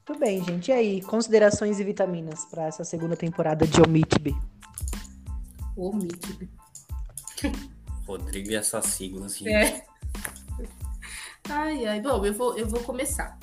Tudo 0.06 0.20
bem, 0.20 0.44
gente. 0.44 0.70
E 0.70 0.74
aí, 0.74 1.02
considerações 1.02 1.80
e 1.80 1.84
vitaminas 1.84 2.46
para 2.46 2.66
essa 2.66 2.84
segunda 2.84 3.16
temporada 3.16 3.66
de 3.66 3.82
Omitbe? 3.82 4.36
O 5.78 5.94
Mitib. 5.94 6.50
Rodrigo 8.06 8.52
e 8.52 8.56
essas 8.56 8.86
siglas, 8.88 9.38
gente. 9.38 9.54
É. 9.54 9.86
Ai, 11.50 11.86
ai. 11.86 12.02
Bom, 12.02 12.26
eu 12.26 12.34
vou, 12.34 12.58
eu 12.58 12.68
vou 12.68 12.82
começar. 12.82 13.40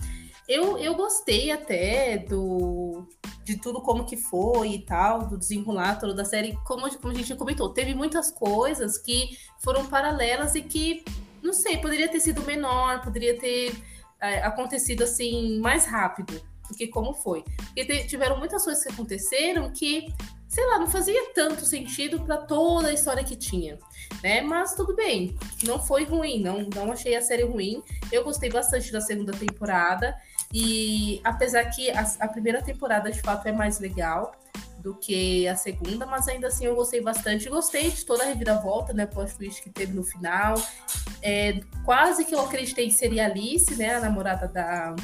Eu, 0.47 0.77
eu 0.79 0.95
gostei 0.95 1.51
até 1.51 2.19
do 2.19 3.09
de 3.45 3.57
tudo 3.57 3.81
como 3.81 4.05
que 4.05 4.17
foi 4.17 4.75
e 4.75 4.79
tal, 4.81 5.27
do 5.27 5.37
desenrolar 5.37 5.99
toda 5.99 6.15
da 6.15 6.25
série, 6.25 6.57
como, 6.65 6.89
como 6.99 7.13
a 7.13 7.17
gente 7.17 7.35
comentou, 7.35 7.71
teve 7.71 7.95
muitas 7.95 8.31
coisas 8.31 8.99
que 8.99 9.37
foram 9.59 9.87
paralelas 9.87 10.55
e 10.55 10.63
que, 10.63 11.05
não 11.43 11.53
sei, 11.53 11.79
poderia 11.79 12.09
ter 12.09 12.21
sido 12.21 12.43
menor, 12.43 13.03
poderia 13.03 13.39
ter 13.39 13.75
é, 14.21 14.43
acontecido 14.43 15.03
assim 15.03 15.59
mais 15.61 15.87
rápido 15.87 16.41
do 16.69 16.77
que 16.77 16.87
como 16.87 17.13
foi. 17.15 17.45
Porque 17.75 18.05
tiveram 18.05 18.39
muitas 18.39 18.65
coisas 18.65 18.83
que 18.83 18.93
aconteceram 18.93 19.71
que, 19.73 20.13
sei 20.49 20.67
lá, 20.67 20.79
não 20.79 20.87
fazia 20.87 21.33
tanto 21.35 21.65
sentido 21.65 22.21
para 22.21 22.37
toda 22.37 22.89
a 22.89 22.93
história 22.93 23.25
que 23.25 23.35
tinha, 23.35 23.79
né? 24.23 24.41
Mas 24.43 24.75
tudo 24.75 24.95
bem, 24.95 25.37
não 25.65 25.81
foi 25.83 26.05
ruim, 26.05 26.41
não, 26.41 26.69
não 26.75 26.93
achei 26.93 27.17
a 27.17 27.23
série 27.23 27.45
ruim. 27.45 27.83
Eu 28.13 28.23
gostei 28.23 28.51
bastante 28.51 28.93
da 28.93 29.01
segunda 29.01 29.33
temporada 29.33 30.17
e 30.53 31.21
apesar 31.25 31.65
que 31.67 31.91
a, 31.91 32.03
a 32.21 32.29
primeira 32.29 32.61
temporada 32.63 33.11
de 33.11 33.21
fato 33.21 33.47
é 33.47 33.53
mais 33.53 33.79
legal, 33.79 34.33
do 34.81 34.95
que 34.95 35.47
a 35.47 35.57
segunda, 35.57 36.07
mas 36.07 36.27
ainda 36.27 36.49
assim 36.49 36.65
eu 36.65 36.75
gostei 36.75 37.01
bastante. 37.01 37.49
Gostei 37.49 37.91
de 37.91 38.05
toda 38.05 38.25
a 38.25 38.27
reviravolta, 38.27 38.93
né? 38.93 39.07
Plot 39.07 39.37
twist 39.37 39.63
que 39.63 39.71
teve 39.71 39.93
no 39.93 40.03
final. 40.03 40.55
É, 41.23 41.61
quase 41.85 42.25
que 42.25 42.35
eu 42.35 42.41
acreditei 42.41 42.87
que 42.87 42.95
seria 42.95 43.27
Alice, 43.27 43.75
né? 43.77 43.95
A 43.95 44.01
namorada 44.01 44.49
da, 44.49 44.97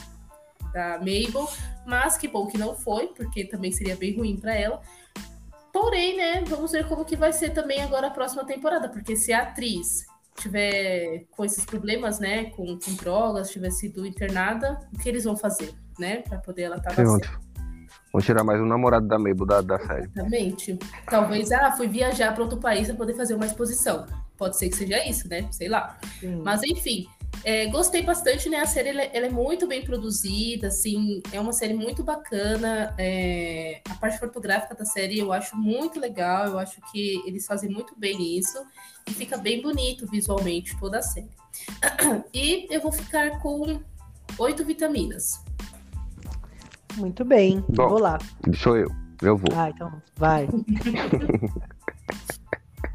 da 0.72 0.98
Mabel, 0.98 1.48
mas 1.86 2.16
que 2.16 2.26
bom 2.26 2.46
que 2.46 2.58
não 2.58 2.74
foi, 2.74 3.08
porque 3.08 3.44
também 3.44 3.70
seria 3.70 3.96
bem 3.96 4.16
ruim 4.16 4.36
para 4.36 4.54
ela. 4.54 4.80
Porém, 5.72 6.16
né? 6.16 6.42
Vamos 6.46 6.72
ver 6.72 6.88
como 6.88 7.04
que 7.04 7.16
vai 7.16 7.32
ser 7.32 7.50
também 7.50 7.82
agora 7.82 8.06
a 8.06 8.10
próxima 8.10 8.44
temporada, 8.44 8.88
porque 8.88 9.14
se 9.14 9.32
a 9.32 9.42
atriz 9.42 10.06
tiver 10.36 11.26
com 11.30 11.44
esses 11.44 11.64
problemas, 11.64 12.18
né? 12.18 12.46
Com, 12.50 12.78
com 12.78 12.94
drogas, 12.94 13.50
tiver 13.50 13.70
sido 13.70 14.06
internada, 14.06 14.78
o 14.94 14.98
que 14.98 15.08
eles 15.08 15.24
vão 15.24 15.36
fazer, 15.36 15.74
né? 15.98 16.18
Para 16.18 16.38
poder 16.38 16.62
ela 16.62 16.76
estar 16.76 16.94
tá 16.94 17.02
Vamos 18.12 18.24
tirar 18.24 18.44
mais 18.44 18.60
um 18.60 18.64
namorado 18.64 19.06
da 19.06 19.18
Mabel 19.18 19.44
da, 19.44 19.60
da 19.60 19.78
série. 19.78 20.04
Exatamente. 20.04 20.78
Talvez, 21.06 21.52
ah, 21.52 21.72
fui 21.72 21.86
viajar 21.86 22.32
para 22.32 22.42
outro 22.42 22.58
país 22.58 22.86
para 22.86 22.96
poder 22.96 23.14
fazer 23.14 23.34
uma 23.34 23.44
exposição. 23.44 24.06
Pode 24.38 24.56
ser 24.56 24.68
que 24.68 24.76
seja 24.76 25.06
isso, 25.06 25.28
né? 25.28 25.46
Sei 25.50 25.68
lá. 25.68 25.98
Sim. 26.20 26.40
Mas 26.42 26.62
enfim, 26.62 27.06
é, 27.44 27.66
gostei 27.66 28.02
bastante, 28.02 28.48
né? 28.48 28.58
A 28.58 28.66
série 28.66 28.88
ela, 28.88 29.02
ela, 29.02 29.26
é 29.26 29.30
muito 29.30 29.66
bem 29.66 29.84
produzida, 29.84 30.68
assim, 30.68 31.22
é 31.32 31.40
uma 31.40 31.52
série 31.52 31.74
muito 31.74 32.02
bacana. 32.02 32.94
É, 32.98 33.80
a 33.88 33.94
parte 33.94 34.18
fotográfica 34.18 34.74
da 34.74 34.84
série 34.84 35.18
eu 35.18 35.32
acho 35.32 35.56
muito 35.56 36.00
legal, 36.00 36.46
eu 36.46 36.58
acho 36.58 36.80
que 36.90 37.22
eles 37.26 37.46
fazem 37.46 37.70
muito 37.70 37.94
bem 37.96 38.36
isso 38.36 38.58
e 39.06 39.12
fica 39.12 39.36
bem 39.36 39.62
bonito 39.62 40.06
visualmente 40.06 40.78
toda 40.78 40.98
a 40.98 41.02
série. 41.02 41.30
E 42.34 42.66
eu 42.70 42.80
vou 42.80 42.92
ficar 42.92 43.38
com 43.40 43.80
oito 44.38 44.64
vitaminas. 44.64 45.42
Muito 46.96 47.24
bem, 47.24 47.64
Bom, 47.68 47.88
vou 47.88 48.00
lá. 48.00 48.18
Sou 48.56 48.76
eu, 48.76 48.90
eu 49.22 49.36
vou. 49.36 49.48
Ah, 49.54 49.70
então 49.70 50.02
vai. 50.16 50.48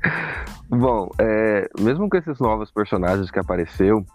Bom, 0.69 1.09
é, 1.19 1.69
mesmo 1.79 2.09
com 2.09 2.17
esses 2.17 2.39
novos 2.39 2.71
personagens 2.71 3.29
que 3.29 3.39
apareceu, 3.39 4.05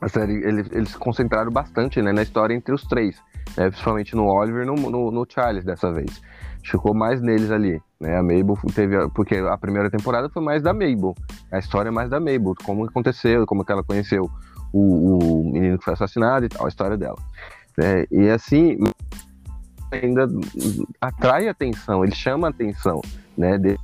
a 0.00 0.08
série 0.08 0.34
eles, 0.44 0.68
eles 0.70 0.90
se 0.90 0.98
concentraram 0.98 1.50
bastante 1.50 2.00
né, 2.00 2.12
na 2.12 2.22
história 2.22 2.54
entre 2.54 2.72
os 2.74 2.82
três, 2.84 3.16
né, 3.56 3.68
principalmente 3.68 4.14
no 4.14 4.26
Oliver 4.26 4.62
e 4.62 4.66
no, 4.66 4.74
no, 4.74 5.10
no, 5.10 5.26
Charles 5.28 5.64
dessa 5.64 5.92
vez. 5.92 6.20
Ficou 6.62 6.94
mais 6.94 7.20
neles 7.22 7.50
ali, 7.50 7.80
né? 8.00 8.18
A 8.18 8.22
Mabel 8.22 8.58
teve. 8.74 9.08
Porque 9.10 9.36
a 9.36 9.56
primeira 9.56 9.88
temporada 9.88 10.28
foi 10.28 10.42
mais 10.42 10.62
da 10.62 10.72
Mabel. 10.72 11.14
A 11.50 11.58
história 11.58 11.88
é 11.88 11.92
mais 11.92 12.10
da 12.10 12.18
Mabel, 12.18 12.52
como 12.64 12.84
aconteceu, 12.84 13.46
como 13.46 13.64
que 13.64 13.72
ela 13.72 13.82
conheceu 13.82 14.28
o, 14.72 15.40
o 15.40 15.52
menino 15.52 15.78
que 15.78 15.84
foi 15.84 15.94
assassinado 15.94 16.44
e 16.44 16.48
tal, 16.48 16.66
a 16.66 16.68
história 16.68 16.96
dela. 16.96 17.16
É, 17.80 18.06
e 18.10 18.28
assim, 18.28 18.76
ainda 19.90 20.28
atrai 21.00 21.48
atenção, 21.48 22.04
ele 22.04 22.14
chama 22.14 22.48
atenção, 22.48 23.00
né? 23.36 23.56
De, 23.56 23.78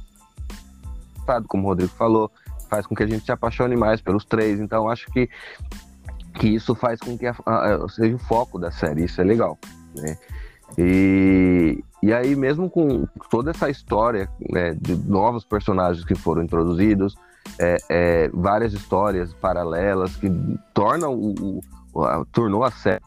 como 1.49 1.65
o 1.65 1.67
Rodrigo 1.69 1.93
falou, 1.93 2.31
faz 2.69 2.87
com 2.87 2.95
que 2.95 3.03
a 3.03 3.07
gente 3.07 3.25
se 3.25 3.33
apaixone 3.33 3.77
mais 3.77 4.01
pelos 4.01 4.25
três. 4.25 4.61
Então, 4.61 4.89
acho 4.89 5.07
que, 5.13 5.29
que 6.35 6.49
isso 6.49 6.75
faz 6.75 7.01
com 7.01 7.17
que 7.17 7.27
a, 7.27 7.35
a, 7.47 7.89
seja 7.89 8.15
o 8.15 8.19
foco 8.19 8.59
da 8.59 8.71
série. 8.71 9.05
Isso 9.05 9.21
é 9.21 9.25
legal, 9.25 9.59
né? 9.97 10.17
E, 10.77 11.85
e 12.03 12.13
aí, 12.13 12.35
mesmo 12.35 12.69
com 12.69 13.07
toda 13.31 13.51
essa 13.51 13.71
história 13.71 14.29
né, 14.51 14.75
de 14.75 14.97
novos 14.97 15.45
personagens 15.45 16.05
que 16.05 16.15
foram 16.15 16.43
introduzidos, 16.43 17.15
é, 17.59 17.77
é, 17.89 18.29
várias 18.29 18.73
histórias 18.73 19.33
paralelas 19.35 20.17
que 20.17 20.29
tornam 20.73 21.15
o, 21.15 21.61
o 21.93 22.05
a, 22.05 22.25
tornou 22.33 22.65
a 22.65 22.71
série 22.71 23.01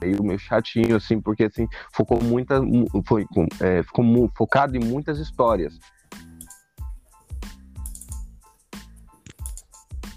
meio, 0.00 0.22
meio 0.22 0.38
chatinho, 0.38 0.96
assim, 0.96 1.20
porque 1.20 1.44
assim, 1.44 1.66
focou 1.92 2.22
muita, 2.22 2.60
foi, 3.06 3.26
é, 3.60 3.82
ficou 3.82 4.04
focado 4.36 4.76
em 4.76 4.84
muitas 4.84 5.18
histórias. 5.18 5.78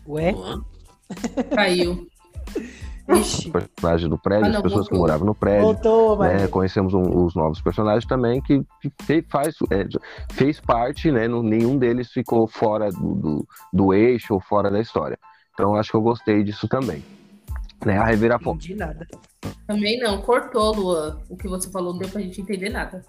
Ué? 0.08 0.34
Caiu. 1.56 2.08
Ixi. 3.18 3.50
personagem 3.50 4.08
do 4.08 4.18
prédio, 4.20 4.46
ah, 4.46 4.50
não, 4.50 4.58
as 4.58 4.62
pessoas 4.62 4.82
voltou. 4.82 4.98
que 4.98 5.02
moravam 5.02 5.26
no 5.26 5.36
prédio. 5.36 5.64
Voltou, 5.64 6.20
né, 6.20 6.48
conhecemos 6.48 6.94
um, 6.94 7.26
os 7.26 7.34
novos 7.34 7.60
personagens 7.62 8.06
também 8.06 8.40
que, 8.40 8.64
que 8.82 9.24
faz, 9.28 9.56
é, 9.72 9.88
fez 10.32 10.60
parte, 10.60 11.12
né? 11.12 11.28
nenhum 11.28 11.78
deles 11.78 12.12
ficou 12.12 12.48
fora 12.48 12.92
do, 12.92 13.16
do, 13.16 13.48
do, 13.74 13.94
eixo 13.94 14.36
ou 14.36 14.40
fora 14.40 14.70
da 14.70 14.80
história. 14.80 15.18
Então 15.54 15.76
acho 15.76 15.90
que 15.90 15.98
eu 15.98 16.02
gostei 16.02 16.44
disso 16.44 16.68
também. 16.68 17.04
Né, 17.84 17.98
a 17.98 18.04
reviravolta. 18.04 18.50
Não 18.50 18.56
entendi 18.58 18.76
nada. 18.76 19.08
Também 19.66 20.00
não, 20.00 20.22
cortou, 20.22 20.76
Luan. 20.76 21.18
O 21.30 21.38
que 21.38 21.48
você 21.48 21.72
falou 21.72 21.94
não 21.94 22.00
deu 22.00 22.10
pra 22.10 22.22
gente 22.22 22.42
entender 22.42 22.70
nada. 22.70 23.04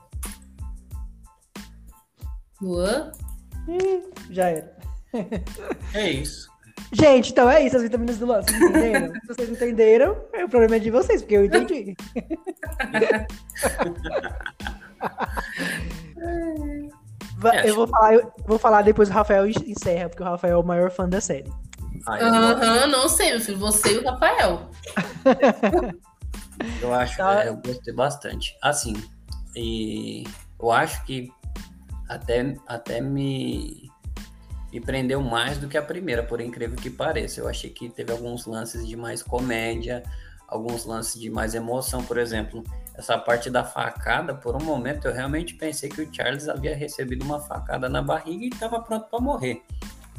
Luan? 2.63 3.11
Hum, 3.69 4.11
já 4.31 4.49
era. 4.49 4.77
É 5.93 6.09
isso. 6.09 6.49
Gente, 6.93 7.31
então 7.31 7.49
é 7.49 7.65
isso, 7.65 7.77
as 7.77 7.83
vitaminas 7.83 8.19
do 8.19 8.27
Luan. 8.27 8.43
Vocês 8.43 8.61
entenderam? 8.61 9.13
Se 9.21 9.27
vocês 9.29 9.51
entenderam, 9.51 10.13
o 10.13 10.49
problema 10.49 10.77
é 10.77 10.79
de 10.79 10.91
vocês, 10.91 11.23
porque 11.23 11.37
eu 11.37 11.45
entendi. 11.45 11.97
eu 17.65 17.75
vou 17.75 17.87
falar, 17.87 18.15
eu 18.15 18.33
vou 18.47 18.59
falar 18.59 18.83
depois 18.83 19.09
o 19.09 19.13
Rafael 19.13 19.47
encerra, 19.47 20.09
porque 20.09 20.23
o 20.23 20.27
Rafael 20.27 20.55
é 20.55 20.61
o 20.61 20.67
maior 20.67 20.91
fã 20.91 21.09
da 21.09 21.21
série. 21.21 21.51
Aham, 22.09 22.55
uhum, 22.55 22.87
não 22.89 23.09
sei, 23.09 23.33
meu 23.33 23.41
filho. 23.41 23.59
Você 23.59 23.95
e 23.95 23.99
o 23.99 24.05
Rafael. 24.05 24.69
Eu 26.83 26.93
acho 26.93 27.17
tá. 27.17 27.47
eu 27.47 27.57
gostei 27.57 27.95
bastante. 27.95 28.55
Assim, 28.61 28.93
e 29.57 30.25
eu 30.61 30.71
acho 30.71 31.03
que 31.07 31.33
até, 32.07 32.55
até 32.67 33.01
me, 33.01 33.91
me 34.73 34.81
prendeu 34.81 35.21
mais 35.21 35.59
do 35.59 35.69
que 35.69 35.77
a 35.77 35.83
primeira, 35.83 36.23
por 36.23 36.41
incrível 36.41 36.77
que 36.77 36.91
pareça. 36.91 37.41
Eu 37.41 37.49
achei 37.49 37.71
que 37.71 37.89
teve 37.89 38.13
alguns 38.13 38.47
lances 38.47 38.87
de 38.87 38.97
mais 38.97 39.23
comédia, 39.23 40.03
alguns 40.47 40.85
lances 40.85 41.21
de 41.21 41.31
mais 41.31 41.55
emoção, 41.55 42.05
por 42.05 42.19
exemplo. 42.19 42.63
Essa 42.95 43.17
parte 43.17 43.49
da 43.49 43.65
facada, 43.65 44.35
por 44.35 44.55
um 44.55 44.65
momento 44.65 45.07
eu 45.07 45.15
realmente 45.15 45.55
pensei 45.55 45.89
que 45.89 46.03
o 46.03 46.15
Charles 46.15 46.49
havia 46.49 46.77
recebido 46.77 47.25
uma 47.25 47.41
facada 47.41 47.89
na 47.89 48.03
barriga 48.03 48.45
e 48.45 48.49
estava 48.49 48.81
pronto 48.81 49.09
para 49.09 49.21
morrer. 49.21 49.63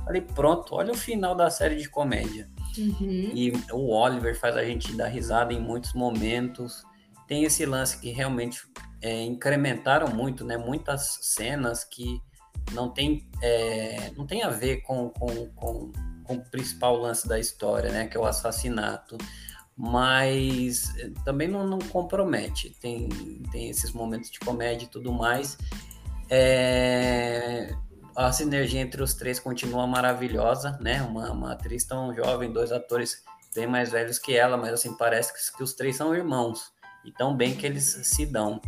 Falei, 0.04 0.22
pronto, 0.22 0.76
olha 0.76 0.92
o 0.92 0.98
final 0.98 1.36
da 1.36 1.50
série 1.50 1.76
de 1.76 1.88
comédia. 1.88 2.50
Uhum. 2.78 3.32
E 3.34 3.54
o 3.72 3.92
Oliver 3.94 4.38
faz 4.38 4.58
a 4.58 4.64
gente 4.64 4.96
dar 4.96 5.08
risada 5.08 5.54
em 5.54 5.60
muitos 5.60 5.94
momentos. 5.94 6.84
Tem 7.28 7.44
esse 7.44 7.66
lance 7.66 8.00
que 8.00 8.10
realmente 8.10 8.66
é, 9.02 9.24
incrementaram 9.24 10.08
muito, 10.08 10.44
né? 10.44 10.58
Muitas 10.58 11.20
cenas 11.22 11.84
que 11.84 12.20
não 12.72 12.90
tem, 12.90 13.28
é, 13.42 14.12
não 14.16 14.26
tem 14.26 14.44
a 14.44 14.50
ver 14.50 14.82
com, 14.82 15.10
com, 15.10 15.48
com, 15.48 15.92
com, 16.24 16.34
o 16.34 16.42
principal 16.50 16.96
lance 16.98 17.28
da 17.28 17.40
história, 17.40 17.92
né? 17.92 18.08
Que 18.08 18.18
é 18.18 18.20
o 18.20 18.26
assassinato. 18.26 19.18
Mas 19.76 20.96
é, 20.98 21.10
também 21.26 21.48
não, 21.48 21.66
não 21.66 21.80
compromete. 21.80 22.76
Tem, 22.80 23.10
tem 23.52 23.70
esses 23.70 23.92
momentos 23.92 24.30
de 24.30 24.40
comédia 24.40 24.86
e 24.86 24.90
tudo 24.90 25.12
mais. 25.12 25.58
É, 26.30 27.76
a 28.16 28.32
sinergia 28.32 28.82
entre 28.82 29.02
os 29.02 29.14
três 29.14 29.40
continua 29.40 29.86
maravilhosa, 29.88 30.78
né? 30.82 31.02
Uma, 31.02 31.32
uma 31.32 31.52
atriz 31.54 31.84
tão 31.84 32.14
jovem, 32.14 32.52
dois 32.52 32.72
atores 32.72 33.24
bem 33.54 33.68
mais 33.68 33.92
velhos 33.92 34.18
que 34.18 34.36
ela, 34.36 34.58
mas 34.58 34.74
assim, 34.74 34.96
parece 34.96 35.34
que, 35.34 35.58
que 35.58 35.64
os 35.64 35.74
três 35.74 35.98
são 35.98 36.16
irmãos 36.16 36.72
e 37.04 37.12
tão 37.12 37.36
bem 37.36 37.56
que 37.56 37.66
eles 37.66 37.84
se 38.04 38.26
dão. 38.26 38.62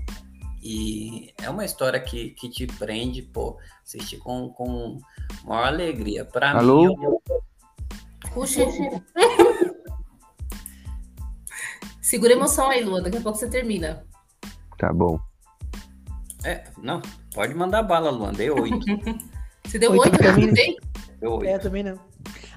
E 0.65 1.33
é 1.41 1.49
uma 1.49 1.65
história 1.65 1.99
que, 1.99 2.29
que 2.29 2.47
te 2.49 2.65
prende, 2.65 3.21
pô, 3.21 3.57
assistir 3.85 4.17
com, 4.17 4.47
com 4.49 4.97
maior 5.43 5.65
alegria. 5.67 6.23
Para 6.23 6.57
Alô? 6.57 6.85
mim. 6.87 7.03
Eu... 7.03 7.21
Puxa. 8.33 8.61
Segura 12.01 12.33
a 12.33 12.37
emoção 12.37 12.69
aí, 12.69 12.81
Lua. 12.83 13.01
Daqui 13.01 13.17
a 13.17 13.21
pouco 13.21 13.37
você 13.37 13.49
termina. 13.49 14.05
Tá 14.77 14.93
bom. 14.93 15.19
É, 16.45 16.63
não, 16.81 17.01
pode 17.33 17.53
mandar 17.53 17.83
bala, 17.83 18.09
Luan. 18.09 18.31
Dei 18.33 18.49
oito. 18.49 18.79
Você 19.65 19.79
deu 19.79 19.91
oito 19.93 20.17
pra 20.17 20.33
mim? 20.33 20.51
Deu 21.21 21.41
É, 21.43 21.47
eu 21.47 21.53
oito. 21.53 21.61
também 21.63 21.83
não. 21.83 21.97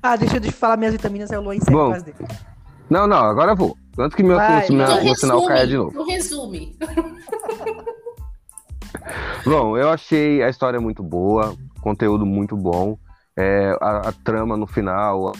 Ah, 0.03 0.17
deixa 0.17 0.37
eu 0.37 0.41
de 0.41 0.51
falar 0.51 0.77
minhas 0.77 0.93
vitaminas, 0.93 1.31
aí 1.31 1.39
o 1.39 1.41
Luan 1.41 1.55
encerra 1.55 1.77
Bom. 1.77 1.93
Não, 2.91 3.07
não, 3.07 3.17
agora 3.19 3.53
eu 3.53 3.57
vou. 3.57 3.79
Antes 3.97 4.17
que 4.17 4.25
meu, 4.25 4.37
Vai, 4.37 4.69
meu, 4.69 4.87
vai. 4.87 5.05
meu 5.05 5.15
sinal 5.15 5.39
resume, 5.39 5.55
caia 5.55 5.67
de 5.69 5.77
novo. 5.77 5.91
então 5.93 6.07
resume. 6.07 6.77
Bom, 9.47 9.79
eu 9.79 9.89
achei 9.91 10.43
a 10.43 10.49
história 10.49 10.81
muito 10.81 11.05
boa, 11.05 11.57
conteúdo 11.81 12.27
muito 12.27 12.57
bom. 12.57 12.99
É, 13.37 13.79
a, 13.81 14.09
a 14.09 14.13
trama 14.13 14.57
no 14.57 14.67
final, 14.67 15.31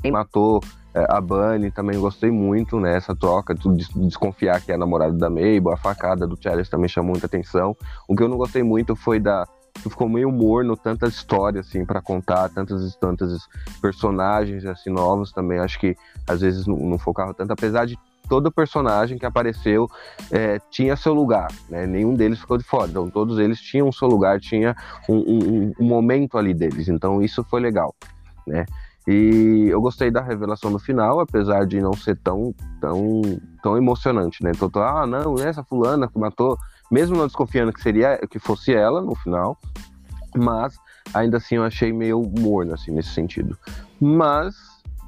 quem 0.00 0.10
matou 0.10 0.62
é, 0.94 1.04
a 1.10 1.20
Bunny, 1.20 1.70
também 1.70 2.00
gostei 2.00 2.30
muito, 2.30 2.80
né? 2.80 2.96
Essa 2.96 3.14
troca, 3.14 3.54
de 3.54 3.68
des- 3.76 3.88
desconfiar 3.88 4.62
que 4.62 4.72
é 4.72 4.76
a 4.76 4.78
namorada 4.78 5.12
da 5.12 5.28
Mabel, 5.28 5.72
a 5.72 5.76
facada 5.76 6.26
do 6.26 6.38
Charles 6.40 6.70
também 6.70 6.88
chamou 6.88 7.10
muita 7.10 7.26
atenção. 7.26 7.76
O 8.08 8.16
que 8.16 8.22
eu 8.22 8.28
não 8.28 8.38
gostei 8.38 8.62
muito 8.62 8.96
foi 8.96 9.20
da. 9.20 9.46
Ficou 9.76 10.08
meio 10.08 10.32
morno, 10.32 10.74
tanta 10.74 11.06
história 11.06 11.60
assim 11.60 11.84
para 11.84 12.00
contar, 12.00 12.48
tantas 12.48 12.96
tantas 12.96 13.46
personagens 13.82 14.64
assim 14.64 14.88
novos 14.88 15.32
também. 15.32 15.58
Acho 15.58 15.78
que 15.78 15.94
às 16.26 16.40
vezes 16.40 16.66
não, 16.66 16.78
não 16.78 16.98
focava 16.98 17.34
tanto, 17.34 17.52
apesar 17.52 17.84
de 17.84 17.98
todo 18.28 18.50
personagem 18.52 19.18
que 19.18 19.26
apareceu 19.26 19.88
é, 20.30 20.58
tinha 20.70 20.96
seu 20.96 21.12
lugar, 21.14 21.48
né? 21.68 21.86
Nenhum 21.86 22.14
deles 22.14 22.38
ficou 22.40 22.56
de 22.58 22.64
fora. 22.64 22.90
Então 22.90 23.08
todos 23.10 23.38
eles 23.38 23.60
tinham 23.60 23.90
seu 23.92 24.08
lugar, 24.08 24.40
tinha 24.40 24.74
um, 25.08 25.16
um- 25.16 25.72
um 25.80 25.84
momento 25.84 26.38
ali 26.38 26.54
deles. 26.54 26.88
Então 26.88 27.22
isso 27.22 27.44
foi 27.44 27.60
legal, 27.60 27.94
né? 28.46 28.64
E 29.06 29.66
eu 29.68 29.80
gostei 29.82 30.10
da 30.10 30.22
revelação 30.22 30.70
no 30.70 30.78
final, 30.78 31.20
apesar 31.20 31.66
de 31.66 31.78
não 31.80 31.92
ser 31.92 32.16
tão 32.16 32.54
tão 32.80 33.20
tão 33.62 33.76
emocionante, 33.76 34.42
né? 34.42 34.52
Então, 34.54 34.70
ah, 34.82 35.06
não, 35.06 35.34
essa 35.38 35.62
fulana 35.62 36.08
que 36.08 36.18
matou, 36.18 36.56
mesmo 36.90 37.16
não 37.16 37.26
desconfiando 37.26 37.72
que 37.72 37.82
seria 37.82 38.18
que 38.30 38.38
fosse 38.38 38.74
ela 38.74 39.02
no 39.02 39.14
final, 39.14 39.58
mas 40.34 40.74
ainda 41.12 41.36
assim 41.36 41.56
eu 41.56 41.64
achei 41.64 41.92
meio 41.92 42.22
morno 42.38 42.72
assim 42.72 42.92
nesse 42.92 43.10
sentido. 43.10 43.56
Mas 44.00 44.54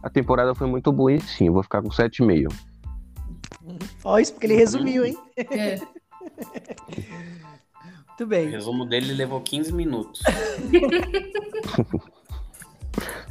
a 0.03 0.11
temporada 0.11 0.55
foi 0.55 0.67
muito 0.69 0.93
boa 0.93 1.13
e 1.13 1.21
sim, 1.21 1.47
eu 1.47 1.55
vou 1.55 1.63
ficar 1.63 1.81
com 1.83 1.89
7,5. 1.89 2.53
Ó, 4.05 4.19
isso 4.19 4.33
porque 4.33 4.47
ele 4.47 4.55
resumiu, 4.57 5.05
hein? 5.05 5.17
É. 5.37 5.77
Muito 8.09 8.25
O 8.25 8.27
bem. 8.27 8.49
resumo 8.49 8.85
dele 8.87 9.13
levou 9.13 9.41
15 9.41 9.73
minutos. 9.73 10.23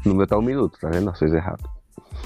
No 0.05 0.13
meu 0.13 0.27
tá 0.27 0.37
um 0.37 0.41
minuto, 0.41 0.77
tá 0.79 0.89
vendo? 0.89 1.11
Vocês 1.11 1.33
erraram. 1.33 1.63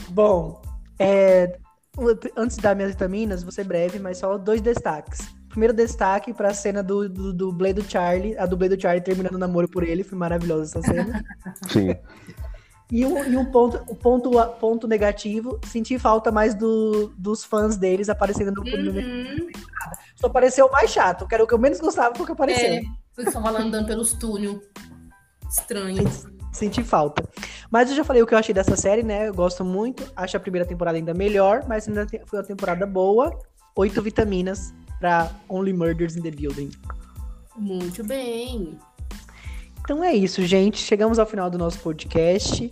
Bom, 0.09 0.61
é, 0.99 1.57
o- 1.97 2.17
antes 2.41 2.57
de 2.57 2.63
dar 2.63 2.75
minhas 2.75 2.91
vitaminas, 2.91 3.43
vou 3.43 3.51
ser 3.51 3.63
breve, 3.63 3.99
mas 3.99 4.17
só 4.17 4.37
dois 4.37 4.59
destaques. 4.61 5.27
Primeiro 5.49 5.73
destaque 5.73 6.33
pra 6.33 6.53
cena 6.53 6.83
do, 6.83 7.07
do 7.09 7.33
dublê 7.33 7.73
do 7.73 7.81
Charlie, 7.89 8.37
a 8.37 8.45
dublê 8.45 8.69
do 8.69 8.79
Charlie 8.79 9.03
terminando 9.03 9.35
o 9.35 9.39
namoro 9.39 9.67
por 9.67 9.83
ele, 9.83 10.03
foi 10.03 10.17
maravilhosa 10.17 10.77
essa 10.77 10.81
cena. 10.91 11.23
Sim. 11.69 11.95
E 12.91 13.05
um, 13.05 13.23
e 13.23 13.37
um 13.37 13.45
ponto, 13.45 13.83
o 13.87 13.95
ponto, 13.95 14.31
ponto 14.59 14.87
negativo, 14.87 15.59
senti 15.67 15.99
falta 15.99 16.31
mais 16.31 16.55
do, 16.55 17.13
dos 17.17 17.43
fãs 17.43 17.77
deles 17.77 18.09
aparecendo 18.09 18.51
no, 18.51 18.63
no 18.63 18.91
Uhum. 18.91 19.49
Só 20.15 20.27
apareceu 20.27 20.65
o 20.65 20.71
mais 20.71 20.89
chato, 20.89 21.27
que 21.27 21.33
era 21.33 21.43
o 21.43 21.47
que 21.47 21.53
eu 21.53 21.59
menos 21.59 21.79
gostava, 21.79 22.13
foi 22.15 22.23
o 22.23 22.25
que 22.25 22.31
apareceu. 22.31 22.65
É, 22.65 22.81
estavam 23.19 23.53
lá 23.53 23.61
andando 23.61 23.85
pelos 23.85 24.13
túneis. 24.13 24.59
Estranho. 25.49 26.03
Senti 26.51 26.83
falta. 26.83 27.23
Mas 27.71 27.89
eu 27.89 27.95
já 27.95 28.03
falei 28.03 28.21
o 28.21 28.27
que 28.27 28.33
eu 28.33 28.37
achei 28.37 28.53
dessa 28.53 28.75
série, 28.75 29.03
né? 29.03 29.29
Eu 29.29 29.33
gosto 29.33 29.63
muito. 29.63 30.11
Acho 30.15 30.37
a 30.37 30.39
primeira 30.39 30.67
temporada 30.67 30.97
ainda 30.97 31.13
melhor, 31.13 31.63
mas 31.67 31.87
ainda 31.87 32.07
foi 32.25 32.39
uma 32.39 32.45
temporada 32.45 32.85
boa. 32.85 33.37
Oito 33.75 34.01
vitaminas 34.01 34.73
pra 34.99 35.31
Only 35.47 35.73
Murders 35.73 36.15
in 36.15 36.21
the 36.21 36.31
Building. 36.31 36.71
Muito 37.55 38.03
bem. 38.03 38.77
Então 39.79 40.03
é 40.03 40.13
isso, 40.13 40.45
gente. 40.45 40.77
Chegamos 40.79 41.17
ao 41.17 41.25
final 41.25 41.49
do 41.49 41.57
nosso 41.57 41.79
podcast. 41.79 42.71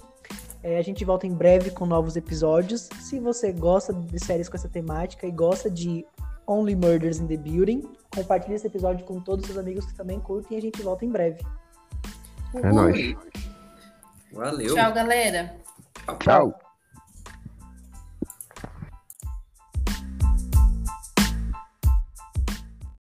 É, 0.68 0.78
a 0.78 0.82
gente 0.82 1.06
volta 1.06 1.26
em 1.26 1.34
breve 1.34 1.72
com 1.72 1.86
novos 1.86 2.18
episódios. 2.18 2.90
Se 3.00 3.22
você 3.22 3.54
gosta 3.54 3.94
de 3.94 4.20
séries 4.20 4.50
com 4.50 4.58
essa 4.58 4.68
temática 4.68 5.26
e 5.26 5.32
gosta 5.32 5.72
de 5.72 6.06
Only 6.46 6.76
Murders 6.76 7.20
in 7.20 7.28
the 7.28 7.38
Building, 7.38 7.90
compartilhe 8.14 8.56
esse 8.56 8.68
episódio 8.68 9.06
com 9.06 9.22
todos 9.22 9.46
os 9.46 9.54
seus 9.54 9.58
amigos 9.58 9.86
que 9.86 9.96
também 9.96 10.20
curtem 10.20 10.58
e 10.58 10.60
a 10.60 10.62
gente 10.62 10.82
volta 10.82 11.06
em 11.06 11.10
breve. 11.10 11.40
É 12.54 12.70
nóis. 12.70 13.16
Valeu. 14.34 14.76
Tchau, 14.76 14.94
galera. 14.94 15.56
Tchau. 16.20 16.60